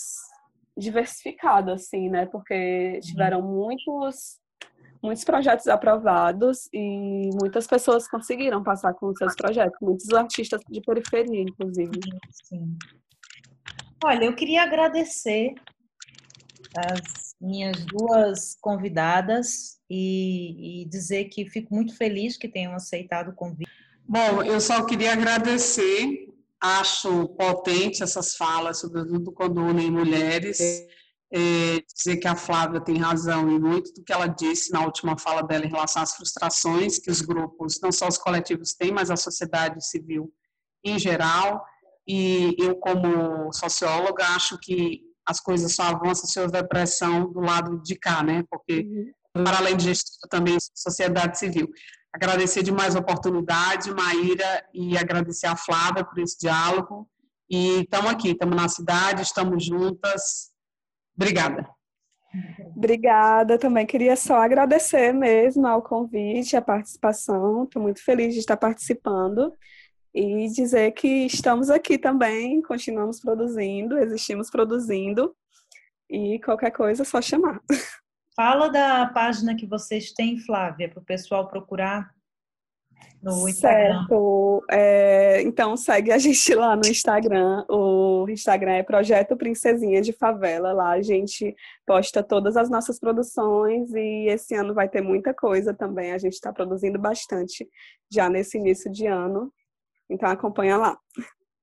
diversificada, 0.76 1.74
assim, 1.74 2.08
né? 2.08 2.26
Porque 2.26 3.00
tiveram 3.02 3.42
muitos 3.42 4.38
muitos 5.06 5.24
projetos 5.24 5.66
aprovados 5.68 6.68
e 6.72 7.30
muitas 7.40 7.66
pessoas 7.66 8.08
conseguiram 8.08 8.62
passar 8.62 8.92
com 8.94 9.14
seus 9.14 9.34
projetos, 9.36 9.78
muitos 9.80 10.12
artistas 10.12 10.60
de 10.68 10.80
periferia, 10.80 11.42
inclusive. 11.42 11.92
Sim. 12.44 12.76
Olha, 14.04 14.24
eu 14.24 14.34
queria 14.34 14.64
agradecer 14.64 15.54
as 16.76 17.34
minhas 17.40 17.84
duas 17.86 18.56
convidadas 18.60 19.78
e, 19.88 20.82
e 20.82 20.84
dizer 20.86 21.26
que 21.26 21.48
fico 21.48 21.74
muito 21.74 21.96
feliz 21.96 22.36
que 22.36 22.48
tenham 22.48 22.74
aceitado 22.74 23.28
o 23.28 23.34
convite. 23.34 23.70
Bom, 24.08 24.42
eu 24.42 24.60
só 24.60 24.84
queria 24.84 25.12
agradecer, 25.12 26.28
acho 26.60 27.28
potente 27.28 28.02
essas 28.02 28.36
falas, 28.36 28.80
sobretudo 28.80 29.32
quando 29.32 29.62
unem 29.62 29.90
mulheres. 29.90 30.60
É 30.60 31.05
é, 31.32 31.80
dizer 31.94 32.18
que 32.18 32.28
a 32.28 32.36
Flávia 32.36 32.80
tem 32.80 32.98
razão 32.98 33.50
em 33.50 33.58
muito 33.58 33.92
do 33.92 34.02
que 34.04 34.12
ela 34.12 34.26
disse 34.26 34.72
na 34.72 34.84
última 34.84 35.18
fala 35.18 35.42
dela 35.42 35.64
em 35.64 35.70
relação 35.70 36.02
às 36.02 36.14
frustrações 36.14 36.98
que 36.98 37.10
os 37.10 37.20
grupos, 37.20 37.80
não 37.82 37.90
só 37.90 38.06
os 38.06 38.18
coletivos 38.18 38.74
têm, 38.74 38.92
mas 38.92 39.10
a 39.10 39.16
sociedade 39.16 39.84
civil 39.84 40.32
em 40.84 40.98
geral. 40.98 41.64
E 42.06 42.54
eu, 42.58 42.76
como 42.76 43.52
socióloga, 43.52 44.24
acho 44.28 44.56
que 44.58 45.00
as 45.26 45.40
coisas 45.40 45.74
só 45.74 45.82
avançam 45.82 46.26
se 46.26 46.38
houver 46.38 46.68
pressão 46.68 47.32
do 47.32 47.40
lado 47.40 47.82
de 47.82 47.96
cá, 47.96 48.22
né? 48.22 48.44
Porque, 48.48 49.12
uhum. 49.34 49.42
para 49.44 49.58
além 49.58 49.76
de 49.76 49.84
gestão, 49.84 50.28
também 50.30 50.56
sociedade 50.72 51.36
civil. 51.36 51.68
Agradecer 52.14 52.62
de 52.62 52.70
mais 52.70 52.94
oportunidade, 52.94 53.92
Maíra, 53.92 54.64
e 54.72 54.96
agradecer 54.96 55.48
a 55.48 55.56
Flávia 55.56 56.04
por 56.04 56.18
esse 56.20 56.38
diálogo. 56.38 57.08
E 57.50 57.80
estamos 57.80 58.10
aqui, 58.10 58.30
estamos 58.30 58.56
na 58.56 58.68
cidade, 58.68 59.22
estamos 59.22 59.64
juntas, 59.64 60.50
Obrigada. 61.16 61.68
Obrigada, 62.76 63.58
também 63.58 63.86
queria 63.86 64.16
só 64.16 64.36
agradecer 64.36 65.12
mesmo 65.12 65.66
ao 65.66 65.82
convite, 65.82 66.56
a 66.56 66.62
participação. 66.62 67.64
Estou 67.64 67.82
muito 67.82 68.04
feliz 68.04 68.34
de 68.34 68.40
estar 68.40 68.56
participando 68.56 69.52
e 70.14 70.48
dizer 70.48 70.92
que 70.92 71.26
estamos 71.26 71.70
aqui 71.70 71.98
também, 71.98 72.60
continuamos 72.62 73.20
produzindo, 73.20 73.98
existimos 73.98 74.50
produzindo 74.50 75.34
e 76.10 76.38
qualquer 76.40 76.70
coisa 76.70 77.02
é 77.02 77.06
só 77.06 77.20
chamar. 77.20 77.60
Fala 78.34 78.68
da 78.68 79.06
página 79.06 79.56
que 79.56 79.66
vocês 79.66 80.12
têm, 80.12 80.38
Flávia, 80.38 80.90
para 80.90 81.00
o 81.00 81.04
pessoal 81.04 81.48
procurar 81.48 82.10
no 83.22 83.48
Instagram. 83.48 83.98
Certo. 83.98 84.64
É, 84.70 85.42
então 85.42 85.76
segue 85.76 86.12
a 86.12 86.18
gente 86.18 86.54
lá 86.54 86.76
no 86.76 86.86
Instagram. 86.86 87.64
O 87.68 88.26
Instagram 88.28 88.74
é 88.74 88.82
Projeto 88.82 89.36
Princesinha 89.36 90.00
de 90.00 90.12
Favela. 90.12 90.72
Lá 90.72 90.90
a 90.90 91.02
gente 91.02 91.54
posta 91.86 92.22
todas 92.22 92.56
as 92.56 92.70
nossas 92.70 92.98
produções 92.98 93.92
e 93.94 94.28
esse 94.28 94.54
ano 94.54 94.74
vai 94.74 94.88
ter 94.88 95.00
muita 95.00 95.34
coisa 95.34 95.74
também. 95.74 96.12
A 96.12 96.18
gente 96.18 96.34
está 96.34 96.52
produzindo 96.52 96.98
bastante 96.98 97.68
já 98.10 98.28
nesse 98.28 98.58
início 98.58 98.90
de 98.90 99.06
ano. 99.06 99.52
Então 100.08 100.28
acompanha 100.28 100.76
lá. 100.76 100.96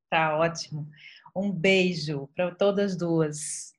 Tá 0.10 0.38
ótimo. 0.38 0.88
Um 1.36 1.52
beijo 1.52 2.30
para 2.36 2.54
todas 2.54 2.98
duas. 2.98 3.72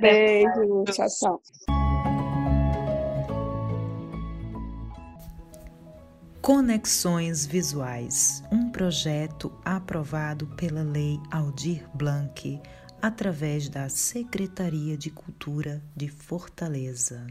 beijo. 0.00 0.84
Tchau, 0.92 1.06
tchau. 1.08 1.83
Conexões 6.44 7.46
Visuais, 7.46 8.44
um 8.52 8.70
projeto 8.70 9.50
aprovado 9.64 10.46
pela 10.48 10.82
Lei 10.82 11.18
Aldir 11.30 11.88
Blanc 11.94 12.60
através 13.00 13.70
da 13.70 13.88
Secretaria 13.88 14.94
de 14.94 15.08
Cultura 15.08 15.82
de 15.96 16.06
Fortaleza. 16.10 17.26